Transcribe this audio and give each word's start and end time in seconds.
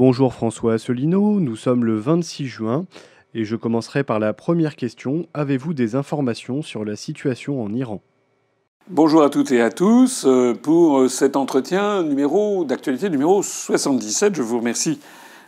Bonjour 0.00 0.32
François 0.32 0.72
Asselineau, 0.72 1.40
nous 1.40 1.56
sommes 1.56 1.84
le 1.84 1.98
26 1.98 2.46
juin 2.46 2.86
et 3.34 3.44
je 3.44 3.54
commencerai 3.54 4.02
par 4.02 4.18
la 4.18 4.32
première 4.32 4.74
question. 4.74 5.26
Avez-vous 5.34 5.74
des 5.74 5.94
informations 5.94 6.62
sur 6.62 6.86
la 6.86 6.96
situation 6.96 7.62
en 7.62 7.70
Iran? 7.74 8.00
Bonjour 8.88 9.22
à 9.22 9.28
toutes 9.28 9.52
et 9.52 9.60
à 9.60 9.68
tous 9.68 10.24
euh, 10.26 10.54
pour 10.54 11.10
cet 11.10 11.36
entretien 11.36 12.02
numéro 12.02 12.64
d'actualité 12.64 13.10
numéro 13.10 13.42
77. 13.42 14.36
Je 14.36 14.40
vous 14.40 14.60
remercie 14.60 15.00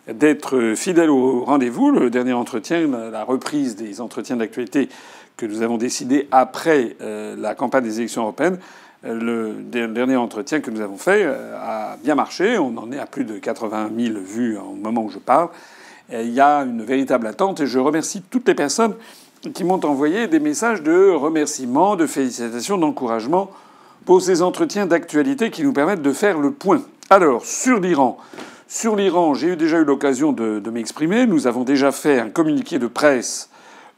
d'être 0.07 0.75
fidèle 0.76 1.09
au 1.09 1.46
rendez-vous. 1.46 1.90
Le 1.90 2.11
dernier 2.11 2.34
entretien, 2.34 2.87
la 2.87 3.25
reprise 3.25 3.75
des 3.75 4.03
entretiens 4.03 4.37
d'actualité 4.37 4.90
que 5.39 5.46
nous 5.46 5.62
avons 5.62 5.79
décidé 5.79 6.29
après 6.31 6.96
euh, 7.00 7.37
la 7.39 7.54
campagne 7.54 7.84
des 7.84 8.00
élections 8.00 8.21
européennes, 8.21 8.59
euh, 8.59 8.92
le 9.04 9.54
dernier 9.88 10.16
entretien 10.16 10.61
que 10.61 10.70
nous 10.70 10.80
avons 10.80 10.96
fait 10.96 11.22
euh, 11.24 11.56
a 11.58 11.96
bien 12.02 12.14
marché. 12.14 12.58
On 12.58 12.76
en 12.76 12.92
est 12.92 12.98
à 12.98 13.06
plus 13.06 13.25
de 13.25 13.38
80 13.38 13.90
000 13.96 14.18
vues 14.18 14.56
au 14.58 14.75
moment 14.75 15.04
où 15.04 15.11
je 15.11 15.18
parle. 15.18 15.48
il 16.12 16.30
y 16.30 16.40
a 16.40 16.58
une 16.58 16.82
véritable 16.82 17.26
attente 17.26 17.61
et 17.61 17.66
je 17.66 17.78
remercie 17.78 18.22
toutes 18.22 18.46
les 18.46 18.54
personnes 18.54 18.94
qui 19.54 19.64
m'ont 19.64 19.84
envoyé 19.84 20.28
des 20.28 20.38
messages 20.38 20.82
de 20.82 21.11
remerciements, 21.11 21.96
de 21.96 22.06
félicitations, 22.06 22.78
d'encouragement 22.78 23.50
pour 24.04 24.22
ces 24.22 24.42
entretiens 24.42 24.86
d'actualité 24.86 25.50
qui 25.50 25.62
nous 25.62 25.72
permettent 25.72 26.03
de 26.03 26.12
faire 26.12 26.39
le 26.39 26.53
point. 26.53 26.82
Alors, 27.11 27.44
sur 27.44 27.80
l'Iran. 27.80 28.18
Sur 28.68 28.96
l'Iran, 28.96 29.34
j'ai 29.34 29.56
déjà 29.56 29.78
eu 29.78 29.84
l'occasion 29.84 30.32
de, 30.32 30.62
m'exprimer. 30.70 31.26
Nous 31.26 31.46
avons 31.46 31.64
déjà 31.64 31.92
fait 31.92 32.19
un 32.19 32.31
communiqué 32.31 32.78
de 32.78 32.87
presse 32.87 33.50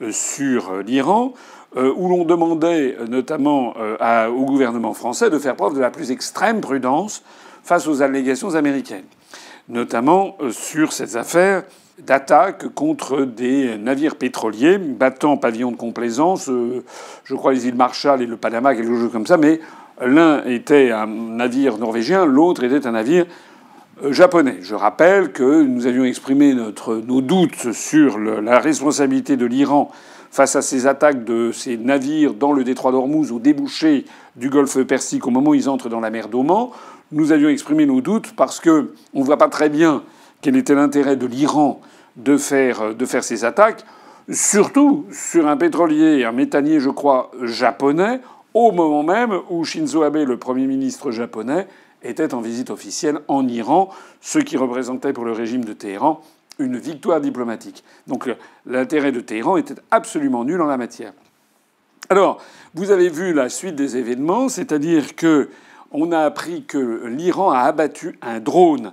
euh, 0.02 0.10
sur 0.12 0.82
l'Iran. 0.82 1.34
Euh, 1.76 1.92
où 1.96 2.08
l'on 2.08 2.24
demandait 2.24 2.96
euh, 3.00 3.08
notamment 3.08 3.74
euh, 3.80 4.28
au 4.28 4.44
gouvernement 4.44 4.94
français 4.94 5.28
de 5.28 5.40
faire 5.40 5.56
preuve 5.56 5.74
de 5.74 5.80
la 5.80 5.90
plus 5.90 6.12
extrême 6.12 6.60
prudence 6.60 7.24
face 7.64 7.88
aux 7.88 8.00
allégations 8.00 8.54
américaines, 8.54 9.06
notamment 9.68 10.36
sur 10.52 10.92
ces 10.92 11.16
affaires 11.16 11.64
d'attaque 11.98 12.68
contre 12.74 13.22
des 13.22 13.76
navires 13.76 14.14
pétroliers 14.14 14.78
battant 14.78 15.36
pavillon 15.36 15.72
de 15.72 15.76
complaisance, 15.76 16.48
je 17.24 17.34
crois 17.34 17.54
les 17.54 17.66
îles 17.66 17.74
Marshall 17.74 18.22
et 18.22 18.26
le 18.26 18.36
Panama, 18.36 18.74
quelque 18.74 18.94
chose 18.94 19.10
comme 19.10 19.26
ça, 19.26 19.38
mais 19.38 19.60
l'un 20.00 20.44
était 20.44 20.90
un 20.90 21.06
navire 21.06 21.78
norvégien, 21.78 22.26
l'autre 22.26 22.64
était 22.64 22.86
un 22.86 22.92
navire 22.92 23.24
japonais. 24.10 24.58
Je 24.60 24.74
rappelle 24.74 25.32
que 25.32 25.62
nous 25.62 25.86
avions 25.86 26.04
exprimé 26.04 26.54
nos 26.54 27.20
doutes 27.22 27.72
sur 27.72 28.18
la 28.18 28.58
responsabilité 28.58 29.36
de 29.36 29.46
l'Iran 29.46 29.90
face 30.34 30.56
à 30.56 30.62
ces 30.62 30.88
attaques 30.88 31.24
de 31.24 31.52
ces 31.52 31.76
navires 31.76 32.34
dans 32.34 32.50
le 32.50 32.64
détroit 32.64 32.90
d'Ormuz 32.90 33.30
au 33.30 33.38
débouché 33.38 34.04
du 34.34 34.50
golfe 34.50 34.82
Persique 34.82 35.28
au 35.28 35.30
moment 35.30 35.50
où 35.50 35.54
ils 35.54 35.68
entrent 35.68 35.88
dans 35.88 36.00
la 36.00 36.10
mer 36.10 36.26
d'Oman, 36.26 36.70
nous 37.12 37.30
avions 37.30 37.48
exprimé 37.48 37.86
nos 37.86 38.00
doutes 38.00 38.34
parce 38.34 38.58
que 38.58 38.94
on 39.14 39.20
ne 39.20 39.24
voit 39.24 39.36
pas 39.36 39.48
très 39.48 39.68
bien 39.68 40.02
quel 40.40 40.56
était 40.56 40.74
l'intérêt 40.74 41.14
de 41.14 41.26
l'Iran 41.26 41.80
de 42.16 42.36
faire, 42.36 42.96
de 42.96 43.06
faire 43.06 43.22
ces 43.22 43.44
attaques, 43.44 43.84
surtout 44.28 45.06
sur 45.12 45.46
un 45.46 45.56
pétrolier, 45.56 46.24
un 46.24 46.32
méthanier, 46.32 46.80
je 46.80 46.90
crois, 46.90 47.30
japonais, 47.42 48.20
au 48.54 48.72
moment 48.72 49.04
même 49.04 49.38
où 49.50 49.64
Shinzo 49.64 50.02
Abe, 50.02 50.16
le 50.16 50.36
Premier 50.36 50.66
ministre 50.66 51.12
japonais, 51.12 51.68
était 52.02 52.34
en 52.34 52.40
visite 52.40 52.70
officielle 52.70 53.20
en 53.28 53.46
Iran, 53.46 53.88
ce 54.20 54.40
qui 54.40 54.56
représentait 54.56 55.12
pour 55.12 55.24
le 55.26 55.32
régime 55.32 55.64
de 55.64 55.74
Téhéran 55.74 56.20
une 56.58 56.78
victoire 56.78 57.20
diplomatique. 57.20 57.84
Donc 58.06 58.30
l'intérêt 58.66 59.12
de 59.12 59.20
Téhéran 59.20 59.56
était 59.56 59.74
absolument 59.90 60.44
nul 60.44 60.60
en 60.60 60.66
la 60.66 60.76
matière. 60.76 61.12
Alors, 62.10 62.42
vous 62.74 62.90
avez 62.90 63.08
vu 63.08 63.32
la 63.32 63.48
suite 63.48 63.76
des 63.76 63.96
événements, 63.96 64.48
c'est-à-dire 64.48 65.16
que 65.16 65.48
on 65.90 66.12
a 66.12 66.20
appris 66.20 66.64
que 66.64 67.06
l'Iran 67.06 67.50
a 67.52 67.60
abattu 67.60 68.18
un 68.20 68.40
drone 68.40 68.92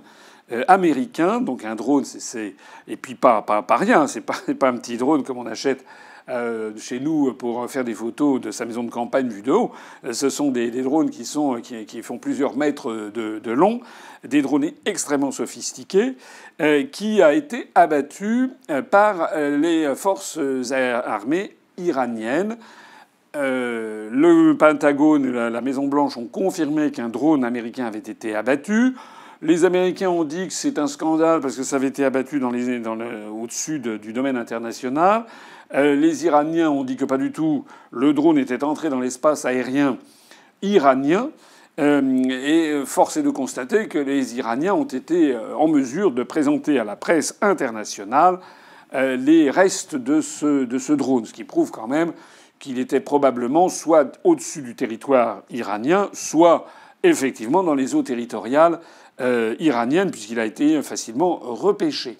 euh, 0.52 0.64
américain, 0.68 1.40
donc 1.40 1.64
un 1.64 1.74
drone, 1.74 2.04
c'est 2.04 2.54
et 2.88 2.96
puis 2.96 3.14
pas 3.14 3.42
pas, 3.42 3.62
pas 3.62 3.76
rien, 3.76 4.06
c'est 4.06 4.20
pas 4.20 4.36
pas 4.58 4.68
un 4.68 4.76
petit 4.76 4.96
drone 4.96 5.24
comme 5.24 5.38
on 5.38 5.46
achète 5.46 5.84
euh, 6.28 6.70
chez 6.76 7.00
nous 7.00 7.34
pour 7.34 7.68
faire 7.68 7.82
des 7.82 7.94
photos 7.94 8.40
de 8.40 8.52
sa 8.52 8.64
maison 8.64 8.84
de 8.84 8.90
campagne 8.90 9.28
vue 9.28 9.42
de 9.42 9.50
haut. 9.50 9.72
Euh, 10.04 10.12
ce 10.12 10.30
sont 10.30 10.52
des, 10.52 10.70
drones 10.70 11.10
qui, 11.10 11.24
sont, 11.24 11.60
qui, 11.60 12.02
font 12.02 12.18
plusieurs 12.18 12.56
mètres 12.56 13.10
de, 13.12 13.50
long, 13.50 13.80
des 14.22 14.40
drones 14.40 14.70
extrêmement 14.86 15.32
sophistiqués, 15.32 16.14
euh, 16.60 16.84
qui 16.84 17.22
a 17.22 17.34
été 17.34 17.70
abattu 17.74 18.50
par 18.90 19.30
les 19.36 19.92
forces 19.96 20.38
armées 20.70 21.56
iraniennes. 21.76 22.56
le 23.34 24.52
Pentagone 24.52 25.26
et 25.26 25.50
la 25.50 25.60
Maison 25.60 25.88
Blanche 25.88 26.16
ont 26.16 26.26
confirmé 26.26 26.92
qu'un 26.92 27.08
drone 27.08 27.44
américain 27.44 27.86
avait 27.86 27.98
été 27.98 28.36
abattu. 28.36 28.94
Les 29.44 29.64
Américains 29.64 30.08
ont 30.08 30.22
dit 30.22 30.46
que 30.46 30.52
c'est 30.52 30.78
un 30.78 30.86
scandale 30.86 31.40
parce 31.40 31.56
que 31.56 31.64
ça 31.64 31.74
avait 31.74 31.88
été 31.88 32.04
abattu 32.04 32.40
au-dessus 32.44 33.80
du 33.80 34.12
domaine 34.12 34.36
international. 34.36 35.24
Euh, 35.74 35.94
les 35.94 36.26
Iraniens 36.26 36.70
ont 36.70 36.84
dit 36.84 36.96
que 36.96 37.04
pas 37.04 37.18
du 37.18 37.32
tout. 37.32 37.64
Le 37.90 38.12
drone 38.12 38.38
était 38.38 38.64
entré 38.64 38.90
dans 38.90 39.00
l'espace 39.00 39.44
aérien 39.44 39.98
iranien. 40.60 41.30
Euh, 41.80 42.02
et 42.28 42.84
force 42.84 43.16
est 43.16 43.22
de 43.22 43.30
constater 43.30 43.88
que 43.88 43.98
les 43.98 44.36
Iraniens 44.36 44.74
ont 44.74 44.84
été 44.84 45.32
euh, 45.32 45.56
en 45.56 45.68
mesure 45.68 46.10
de 46.10 46.22
présenter 46.22 46.78
à 46.78 46.84
la 46.84 46.96
presse 46.96 47.36
internationale 47.40 48.38
les 48.94 49.48
restes 49.48 49.96
de 49.96 50.20
ce, 50.20 50.64
de 50.64 50.76
ce 50.76 50.92
drone, 50.92 51.24
ce 51.24 51.32
qui 51.32 51.44
prouve 51.44 51.70
quand 51.70 51.88
même 51.88 52.12
qu'il 52.58 52.78
était 52.78 53.00
probablement 53.00 53.70
soit 53.70 54.18
au-dessus 54.22 54.60
du 54.60 54.76
territoire 54.76 55.44
iranien, 55.48 56.10
soit 56.12 56.66
effectivement 57.02 57.62
dans 57.62 57.74
les 57.74 57.94
eaux 57.94 58.02
territoriales 58.02 58.80
iraniennes, 59.18 60.10
puisqu'il 60.10 60.38
a 60.38 60.44
été 60.44 60.82
facilement 60.82 61.36
repêché. 61.36 62.18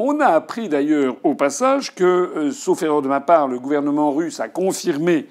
On 0.00 0.20
a 0.20 0.26
appris 0.26 0.68
d'ailleurs 0.68 1.16
au 1.24 1.34
passage 1.34 1.92
que, 1.92 2.04
euh, 2.04 2.52
sauf 2.52 2.84
erreur 2.84 3.02
de 3.02 3.08
ma 3.08 3.20
part, 3.20 3.48
le 3.48 3.58
gouvernement 3.58 4.12
russe 4.12 4.38
a 4.38 4.48
confirmé 4.48 5.26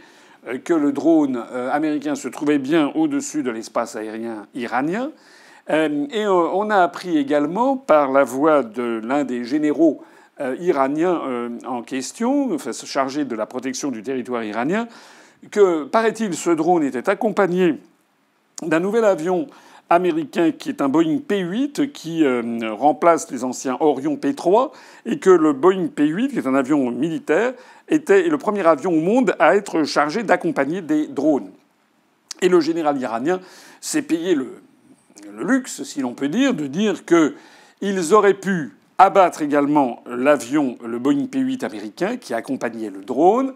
euh, 0.46 0.58
que 0.58 0.74
le 0.74 0.92
drone 0.92 1.42
euh, 1.54 1.72
américain 1.72 2.16
se 2.16 2.28
trouvait 2.28 2.58
bien 2.58 2.92
au-dessus 2.94 3.44
de 3.44 3.52
l'espace 3.52 3.96
aérien 3.96 4.46
iranien. 4.54 5.12
Et 5.70 6.26
on 6.26 6.70
a 6.70 6.78
appris 6.78 7.18
également 7.18 7.76
par 7.76 8.14
la 8.14 8.24
voix 8.24 8.64
de 8.64 9.02
l'un 9.04 9.26
des 9.26 9.44
généraux 9.44 10.02
iraniens 10.62 11.20
en 11.66 11.82
question, 11.82 12.54
enfin, 12.54 12.72
chargé 12.72 13.26
de 13.26 13.36
la 13.36 13.46
protection 13.46 13.92
du 13.92 14.02
territoire 14.02 14.46
iranien, 14.46 14.88
que, 15.52 15.84
paraît-il, 15.84 16.36
ce 16.36 16.52
drone 16.52 16.84
était 16.84 17.10
accompagné 17.10 17.82
d'un 18.62 18.80
nouvel 18.80 19.04
avion 19.04 19.48
américain 19.90 20.52
qui 20.52 20.70
est 20.70 20.82
un 20.82 20.90
Boeing 20.90 21.20
P-8 21.20 21.92
qui 21.92 22.24
euh, 22.24 22.74
remplace 22.74 23.32
les 23.32 23.44
anciens 23.44 23.78
Orion 23.80 24.16
P-3 24.16 24.72
et 25.06 25.20
que 25.20 25.30
le 25.30 25.54
Boeing 25.54 25.88
P-8, 25.88 26.30
qui 26.30 26.38
est 26.38 26.48
un 26.48 26.56
avion 26.56 26.92
militaire, 26.92 27.54
était 27.88 28.28
le 28.28 28.38
premier 28.38 28.66
avion 28.66 28.92
au 28.92 29.02
monde 29.02 29.36
à 29.40 29.56
être 29.56 29.84
chargé 29.84 30.24
d'accompagner 30.24 30.82
des 30.82 31.08
drones. 31.08 31.52
Et 32.42 32.50
le 32.50 32.60
général 32.60 33.00
iranien 33.00 33.40
s'est 33.80 34.02
payé 34.02 34.36
le, 34.36 34.62
le 35.34 35.44
luxe, 35.44 35.84
si 35.84 36.02
l'on 36.02 36.14
peut 36.14 36.30
dire, 36.30 36.54
de 36.54 36.68
dire 36.68 37.04
qu'ils 37.06 38.14
auraient 38.14 38.34
pu 38.34 38.74
abattre 38.98 39.42
également 39.42 40.04
l'avion, 40.08 40.78
le 40.86 41.00
Boeing 41.00 41.26
P-8 41.26 41.66
américain, 41.66 42.18
qui 42.18 42.34
accompagnait 42.34 42.90
le 42.90 43.04
drone, 43.04 43.54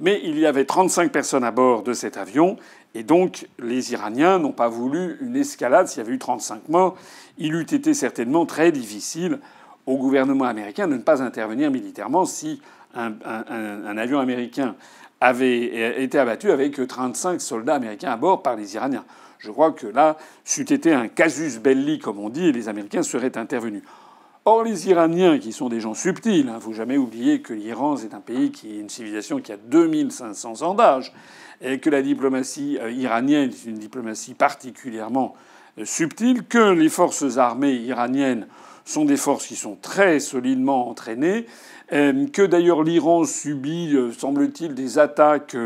mais 0.00 0.20
il 0.24 0.38
y 0.38 0.46
avait 0.46 0.64
35 0.64 1.10
personnes 1.10 1.44
à 1.44 1.50
bord 1.50 1.82
de 1.82 1.92
cet 1.92 2.16
avion 2.16 2.56
et 2.98 3.04
donc, 3.04 3.46
les 3.60 3.92
Iraniens 3.92 4.40
n'ont 4.40 4.50
pas 4.50 4.68
voulu 4.68 5.18
une 5.20 5.36
escalade. 5.36 5.86
S'il 5.86 6.02
y 6.02 6.04
avait 6.04 6.14
eu 6.14 6.18
35 6.18 6.68
morts, 6.68 6.96
il 7.38 7.54
eût 7.54 7.62
été 7.62 7.94
certainement 7.94 8.44
très 8.44 8.72
difficile 8.72 9.38
au 9.86 9.98
gouvernement 9.98 10.46
américain 10.46 10.88
de 10.88 10.94
ne 10.94 11.02
pas 11.02 11.22
intervenir 11.22 11.70
militairement 11.70 12.24
si 12.24 12.60
un, 12.96 13.96
avion 13.96 14.18
américain 14.18 14.74
avait 15.20 16.02
été 16.02 16.18
abattu 16.18 16.50
avec 16.50 16.84
35 16.88 17.40
soldats 17.40 17.76
américains 17.76 18.10
à 18.10 18.16
bord 18.16 18.42
par 18.42 18.56
les 18.56 18.74
Iraniens. 18.74 19.04
Je 19.38 19.52
crois 19.52 19.70
que 19.70 19.86
là, 19.86 20.16
c'eût 20.44 20.62
été 20.62 20.92
un 20.92 21.06
casus 21.06 21.60
belli, 21.60 22.00
comme 22.00 22.18
on 22.18 22.30
dit, 22.30 22.46
et 22.46 22.52
les 22.52 22.68
Américains 22.68 23.04
seraient 23.04 23.38
intervenus. 23.38 23.84
Or, 24.44 24.64
les 24.64 24.88
Iraniens, 24.88 25.38
qui 25.38 25.52
sont 25.52 25.68
des 25.68 25.78
gens 25.78 25.94
subtils, 25.94 26.38
il 26.38 26.52
ne 26.52 26.58
faut 26.58 26.72
jamais 26.72 26.96
oublier 26.96 27.42
que 27.42 27.54
l'Iran, 27.54 27.96
c'est 27.96 28.12
un 28.12 28.20
pays 28.20 28.50
qui 28.50 28.76
est 28.76 28.80
une 28.80 28.88
civilisation 28.88 29.38
qui 29.40 29.52
a 29.52 29.56
2500 29.56 30.62
ans 30.62 30.74
d'âge 30.74 31.12
que 31.60 31.90
la 31.90 32.02
diplomatie 32.02 32.78
euh, 32.80 32.90
iranienne 32.90 33.50
est 33.50 33.68
une 33.68 33.78
diplomatie 33.78 34.34
particulièrement 34.34 35.34
euh, 35.78 35.84
subtile, 35.84 36.44
que 36.44 36.72
les 36.72 36.88
forces 36.88 37.38
armées 37.38 37.74
iraniennes 37.74 38.46
sont 38.84 39.04
des 39.04 39.16
forces 39.16 39.46
qui 39.46 39.56
sont 39.56 39.76
très 39.80 40.18
solidement 40.20 40.88
entraînées, 40.88 41.46
euh, 41.92 42.26
que 42.28 42.42
d'ailleurs 42.42 42.82
l'Iran 42.82 43.24
subit, 43.24 43.96
semble-t-il, 44.16 44.74
des 44.74 44.98
attaques, 44.98 45.56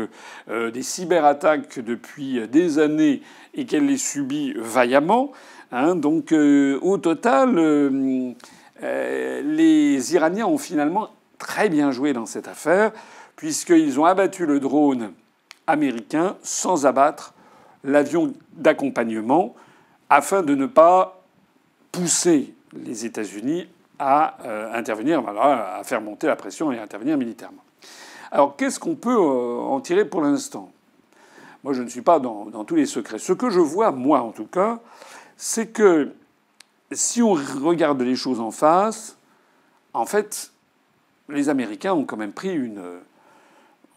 des 0.49 0.83
cyberattaques 0.83 1.79
depuis 1.79 2.45
des 2.49 2.79
années 2.79 3.21
et 3.53 3.65
qu'elle 3.65 3.85
les 3.85 3.97
subit 3.97 4.53
vaillamment. 4.57 5.31
Hein. 5.71 5.95
donc 5.95 6.33
au 6.33 6.97
total, 6.97 8.35
les 8.81 10.15
Iraniens 10.15 10.47
ont 10.47 10.57
finalement 10.57 11.09
très 11.37 11.69
bien 11.69 11.91
joué 11.91 12.11
dans 12.11 12.25
cette 12.25 12.49
affaire, 12.49 12.91
puisqu'ils 13.37 13.99
ont 14.01 14.05
abattu 14.05 14.45
le 14.45 14.59
drone 14.59 15.13
américain 15.67 16.37
sans 16.43 16.85
abattre 16.85 17.33
l'avion 17.83 18.33
d'accompagnement 18.53 19.55
afin 20.09 20.41
de 20.41 20.55
ne 20.55 20.65
pas 20.65 21.21
pousser 21.91 22.53
les 22.73 23.05
États-Unis 23.05 23.67
à 23.99 24.37
euh, 24.45 24.73
intervenir, 24.73 25.23
à 25.39 25.81
faire 25.83 26.01
monter 26.01 26.27
la 26.27 26.35
pression 26.35 26.71
et 26.71 26.79
à 26.79 26.83
intervenir 26.83 27.17
militairement. 27.17 27.63
Alors 28.31 28.55
qu'est-ce 28.55 28.79
qu'on 28.79 28.95
peut 28.95 29.15
euh, 29.15 29.59
en 29.59 29.79
tirer 29.79 30.05
pour 30.05 30.21
l'instant? 30.21 30.71
Moi, 31.63 31.73
je 31.73 31.81
ne 31.81 31.87
suis 31.87 32.01
pas 32.01 32.19
dans, 32.19 32.45
dans, 32.45 32.65
tous 32.65 32.75
les 32.75 32.85
secrets. 32.85 33.19
Ce 33.19 33.31
que 33.31 33.49
je 33.49 33.59
vois, 33.59 33.91
moi 33.91 34.21
en 34.21 34.31
tout 34.31 34.47
cas, 34.47 34.79
c'est 35.37 35.67
que 35.67 36.11
si 36.91 37.21
on 37.21 37.33
regarde 37.33 38.01
les 38.01 38.15
choses 38.15 38.39
en 38.39 38.51
face, 38.51 39.17
en 39.93 40.05
fait, 40.05 40.51
les 41.29 41.49
Américains 41.49 41.93
ont 41.93 42.05
quand 42.05 42.17
même 42.17 42.33
pris 42.33 42.53
une, 42.53 42.81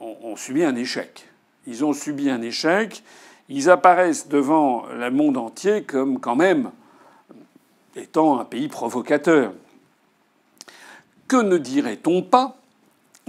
ont, 0.01 0.37
subi 0.37 0.65
un 0.65 0.77
échec. 0.77 1.29
Ils 1.67 1.85
ont 1.85 1.93
subi 1.93 2.31
un 2.31 2.43
échec. 2.43 3.03
Ils 3.49 3.71
apparaissent 3.71 4.29
devant 4.29 4.87
le 4.87 5.11
monde 5.11 5.37
entier 5.37 5.83
comme 5.83 6.21
quand 6.21 6.37
même 6.37 6.71
étant 7.95 8.39
un 8.39 8.45
pays 8.45 8.69
provocateur. 8.69 9.53
Que 11.29 11.37
ne 11.37 11.59
dirait-on 11.59 12.23
pas 12.23 12.57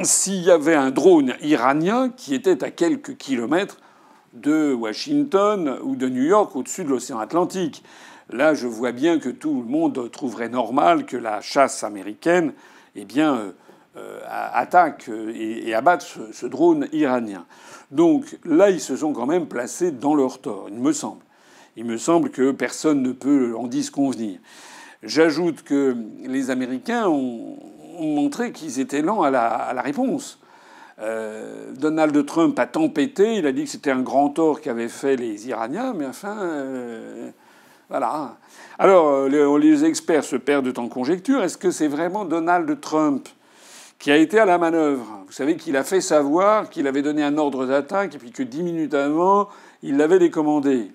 s'il 0.03 0.43
y 0.43 0.51
avait 0.51 0.75
un 0.75 0.91
drone 0.91 1.33
iranien 1.41 2.09
qui 2.09 2.35
était 2.35 2.63
à 2.63 2.71
quelques 2.71 3.17
kilomètres 3.17 3.77
de 4.33 4.73
Washington 4.73 5.79
ou 5.83 5.95
de 5.95 6.07
New 6.09 6.23
York 6.23 6.55
au-dessus 6.55 6.83
de 6.83 6.89
l'océan 6.89 7.19
Atlantique? 7.19 7.83
Là, 8.29 8.53
je 8.53 8.67
vois 8.67 8.91
bien 8.91 9.19
que 9.19 9.29
tout 9.29 9.61
le 9.61 9.67
monde 9.67 10.11
trouverait 10.11 10.49
normal 10.49 11.05
que 11.05 11.17
la 11.17 11.41
chasse 11.41 11.83
américaine 11.83 12.53
eh 12.95 13.05
bien, 13.05 13.53
euh, 13.97 14.19
euh, 14.19 14.49
attaque 14.53 15.05
euh, 15.09 15.31
et, 15.35 15.73
abatte 15.73 16.05
ce, 16.31 16.45
drone 16.45 16.88
iranien. 16.91 17.45
Donc 17.91 18.38
là, 18.45 18.69
ils 18.69 18.81
se 18.81 18.95
sont 18.95 19.13
quand 19.13 19.25
même 19.25 19.47
placés 19.47 19.91
dans 19.91 20.15
leur 20.15 20.39
tort, 20.39 20.67
il 20.69 20.79
me 20.79 20.94
semble. 20.94 21.21
Il 21.75 21.85
me 21.85 21.97
semble 21.97 22.29
que 22.31 22.51
personne 22.51 23.01
ne 23.01 23.11
peut 23.11 23.55
en 23.55 23.67
disconvenir. 23.67 24.39
J'ajoute 25.03 25.63
que 25.63 25.95
les 26.23 26.49
Américains 26.49 27.07
ont, 27.07 27.57
montré 27.99 28.51
qu'ils 28.51 28.79
étaient 28.79 29.01
lents 29.01 29.23
à 29.23 29.31
la, 29.31 29.81
réponse. 29.81 30.39
Donald 31.79 32.25
Trump 32.25 32.57
a 32.59 32.65
tempêté, 32.65 33.35
il 33.35 33.47
a 33.47 33.51
dit 33.51 33.63
que 33.63 33.69
c'était 33.69 33.91
un 33.91 34.01
grand 34.01 34.29
tort 34.29 34.61
qu'avaient 34.61 34.88
fait 34.88 35.15
les 35.15 35.47
Iraniens, 35.47 35.94
mais 35.94 36.05
enfin, 36.05 36.35
voilà. 37.89 38.38
Alors, 38.79 39.07
euh, 39.07 39.57
les, 39.59 39.85
experts 39.85 40.23
se 40.23 40.35
perdent 40.35 40.77
en 40.77 40.89
conjecture. 40.89 41.41
Est-ce 41.41 41.57
que 41.57 41.71
c'est 41.71 41.88
vraiment 41.88 42.25
Donald 42.25 42.79
Trump 42.81 43.27
qui 43.99 44.11
a 44.11 44.17
été 44.17 44.39
à 44.39 44.45
la 44.45 44.57
manœuvre 44.57 45.23
Vous 45.25 45.31
savez 45.31 45.55
qu'il 45.55 45.75
a 45.75 45.83
fait 45.83 46.01
savoir 46.01 46.69
qu'il 46.69 46.88
avait 46.88 47.01
donné 47.01 47.23
un 47.23 47.38
ordre 47.38 47.65
d'attaque 47.65 48.15
et 48.15 48.17
puis 48.17 48.31
que 48.31 48.44
dix 48.44 48.63
minutes 48.63 48.94
avant, 48.94 49.49
il 49.81 49.97
l'avait 49.97 50.19
décommandé. 50.19 50.91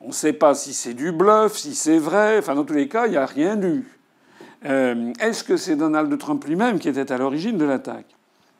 On 0.00 0.08
ne 0.08 0.12
sait 0.12 0.32
pas 0.32 0.54
si 0.54 0.72
c'est 0.72 0.94
du 0.94 1.10
bluff, 1.10 1.56
si 1.56 1.74
c'est 1.74 1.98
vrai. 1.98 2.38
Enfin, 2.38 2.54
dans 2.54 2.64
tous 2.64 2.74
les 2.74 2.88
cas, 2.88 3.06
il 3.06 3.10
n'y 3.10 3.16
a 3.16 3.26
rien 3.26 3.60
eu. 3.60 3.84
Euh, 4.64 5.12
est-ce 5.20 5.44
que 5.44 5.56
c'est 5.56 5.76
Donald 5.76 6.16
Trump 6.18 6.44
lui-même 6.44 6.78
qui 6.78 6.88
était 6.88 7.10
à 7.10 7.18
l'origine 7.18 7.58
de 7.58 7.64
l'attaque? 7.64 8.06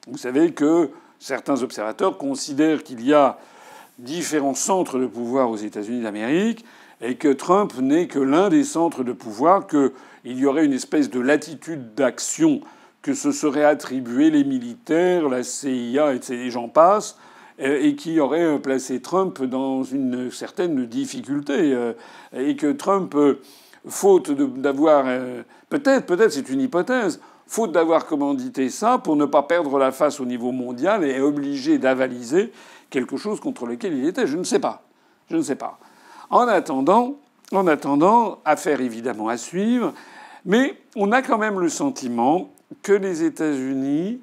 Vous 0.09 0.19
savez 0.19 0.53
que 0.53 0.91
certains 1.19 1.63
observateurs 1.63 2.19
considèrent 2.19 2.83
qu'il 2.83 3.05
y 3.05 3.15
a 3.15 3.39
différents 3.99 4.55
centres 4.55 4.99
de 4.99 5.07
pouvoir 5.07 5.51
aux 5.51 5.57
États-Unis 5.57 6.03
d'Amérique 6.03 6.65
et 7.01 7.17
que 7.17 7.29
Trump 7.29 7.73
n'est 7.81 8.09
que 8.09 8.19
l'un 8.19 8.49
des 8.49 8.65
centres 8.65 9.05
de 9.05 9.13
pouvoir, 9.13 9.67
qu'il 9.67 9.93
y 10.25 10.47
aurait 10.47 10.65
une 10.65 10.73
espèce 10.73 11.11
de 11.11 11.21
latitude 11.21 11.95
d'action 11.95 12.61
que 13.03 13.15
se 13.15 13.33
seraient 13.33 13.65
attribués 13.65 14.31
les 14.31 14.45
militaires, 14.45 15.29
la 15.29 15.43
CIA, 15.43 16.15
et 16.15 16.51
j'en 16.51 16.69
passe, 16.69 17.17
et 17.59 17.97
qui 17.97 18.21
aurait 18.21 18.59
placé 18.61 19.01
Trump 19.01 19.43
dans 19.43 19.83
une 19.83 20.31
certaine 20.31 20.87
difficulté, 20.87 21.73
euh, 21.75 21.93
et 22.33 22.55
que 22.55 22.71
Trump, 22.71 23.15
euh, 23.17 23.41
faute 23.87 24.31
d'avoir, 24.31 25.05
euh, 25.07 25.43
peut-être, 25.69 26.07
peut-être 26.07 26.33
c'est 26.33 26.49
une 26.51 26.61
hypothèse, 26.61 27.21
faute 27.47 27.73
d'avoir 27.73 28.07
commandité 28.07 28.69
ça 28.69 28.99
pour 28.99 29.17
ne 29.17 29.25
pas 29.25 29.43
perdre 29.43 29.79
la 29.79 29.91
face 29.91 30.21
au 30.21 30.25
niveau 30.25 30.53
mondial 30.53 31.05
et 31.05 31.11
est 31.11 31.21
obligé 31.21 31.79
d'avaliser 31.79 32.53
quelque 32.91 33.17
chose 33.17 33.41
contre 33.41 33.67
lequel 33.67 33.97
il 33.97 34.07
était. 34.07 34.27
Je 34.27 34.37
ne 34.37 34.45
sais 34.45 34.59
pas. 34.59 34.83
Je 35.31 35.37
ne 35.37 35.43
sais 35.43 35.57
pas. 35.57 35.79
En 36.31 36.47
attendant, 36.47 37.17
en 37.53 37.67
attendant, 37.67 38.41
affaire 38.45 38.81
évidemment 38.81 39.29
à 39.29 39.37
suivre, 39.37 39.95
mais 40.45 40.77
on 40.95 41.11
a 41.13 41.23
quand 41.23 41.39
même 41.39 41.59
le 41.59 41.69
sentiment 41.69 42.51
que 42.83 42.93
les 42.93 43.23
États-Unis 43.23 44.21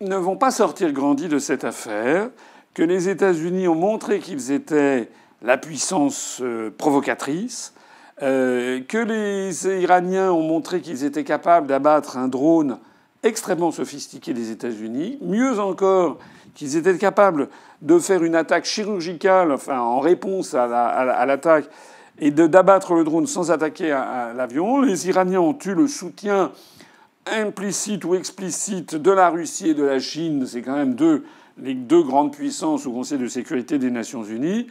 ne 0.00 0.16
vont 0.16 0.36
pas 0.36 0.50
sortir 0.50 0.92
grandis 0.92 1.28
de 1.28 1.38
cette 1.38 1.64
affaire, 1.64 2.30
que 2.74 2.82
les 2.82 3.08
États-Unis 3.08 3.68
ont 3.68 3.74
montré 3.74 4.18
qu'ils 4.18 4.52
étaient 4.52 5.08
la 5.42 5.56
puissance 5.56 6.40
euh, 6.42 6.70
provocatrice, 6.76 7.74
euh, 8.22 8.80
que 8.86 8.98
les 8.98 9.66
Iraniens 9.82 10.32
ont 10.32 10.42
montré 10.42 10.80
qu'ils 10.80 11.04
étaient 11.04 11.24
capables 11.24 11.66
d'abattre 11.66 12.16
un 12.16 12.28
drone 12.28 12.78
extrêmement 13.22 13.70
sophistiqué 13.70 14.34
des 14.34 14.50
États-Unis, 14.50 15.18
mieux 15.22 15.58
encore 15.58 16.18
qu'ils 16.54 16.76
étaient 16.76 16.98
capables 16.98 17.48
de 17.82 17.98
faire 17.98 18.22
une 18.22 18.34
attaque 18.34 18.64
chirurgicale, 18.64 19.50
enfin 19.52 19.80
en 19.80 20.00
réponse 20.00 20.54
à 20.54 21.24
l'attaque, 21.26 21.68
et 22.18 22.30
d'abattre 22.30 22.94
le 22.94 23.02
drone 23.02 23.26
sans 23.26 23.50
attaquer 23.50 23.88
l'avion. 24.36 24.80
Les 24.80 25.08
Iraniens 25.08 25.40
ont 25.40 25.58
eu 25.64 25.74
le 25.74 25.88
soutien 25.88 26.52
implicite 27.26 28.04
ou 28.04 28.14
explicite 28.14 28.94
de 28.94 29.10
la 29.10 29.30
Russie 29.30 29.70
et 29.70 29.74
de 29.74 29.84
la 29.84 29.98
Chine. 29.98 30.46
C'est 30.46 30.62
quand 30.62 30.76
même 30.76 30.96
les 31.58 31.74
deux 31.74 32.02
grandes 32.02 32.32
puissances 32.32 32.86
au 32.86 32.92
Conseil 32.92 33.18
de 33.18 33.28
sécurité 33.28 33.78
des 33.78 33.90
Nations 33.90 34.24
Unies. 34.24 34.66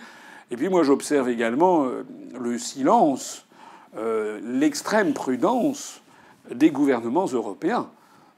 Et 0.52 0.58
puis 0.58 0.70
moi 0.70 0.84
j'observe 0.84 1.30
également 1.30 1.86
euh, 1.86 2.06
le 2.40 2.58
silence, 2.60 3.46
euh, 3.98 4.40
l'extrême 4.44 5.14
prudence 5.14 6.02
des 6.54 6.72
gouvernements 6.72 7.26
européens 7.26 7.90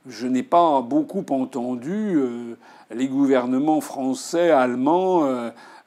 je 0.08 0.28
n'ai 0.28 0.44
pas 0.44 0.82
beaucoup 0.82 1.26
entendu 1.32 2.14
euh, 2.16 2.56
les 2.94 3.08
gouvernements 3.08 3.82
français, 3.82 4.52
allemands, 4.52 5.28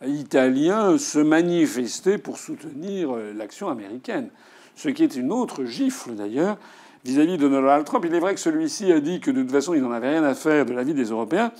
italiens 0.04 0.98
se 0.98 1.20
manifester 1.20 2.18
pour 2.18 2.36
soutenir 2.36 3.10
l'action 3.36 3.68
américaine. 3.68 4.30
Ce 4.74 4.88
qui 4.88 5.04
est 5.04 5.14
une 5.14 5.30
autre 5.30 5.64
gifle 5.64 6.16
d'ailleurs 6.16 6.56
vis-à-vis 7.04 7.38
de 7.38 7.48
Donald 7.48 7.84
Trump. 7.84 8.04
Il 8.06 8.14
est 8.14 8.20
vrai 8.20 8.34
que 8.34 8.40
celui-ci 8.40 8.92
a 8.92 9.00
dit 9.00 9.20
que 9.20 9.30
de 9.30 9.42
toute 9.42 9.52
façon 9.52 9.74
il 9.74 9.82
n'en 9.82 9.92
avait 9.92 10.10
rien 10.10 10.24
à 10.24 10.34
faire 10.34 10.66
de 10.66 10.72
la 10.72 10.82
vie 10.82 10.94
des 10.94 11.10
Européens. 11.10 11.52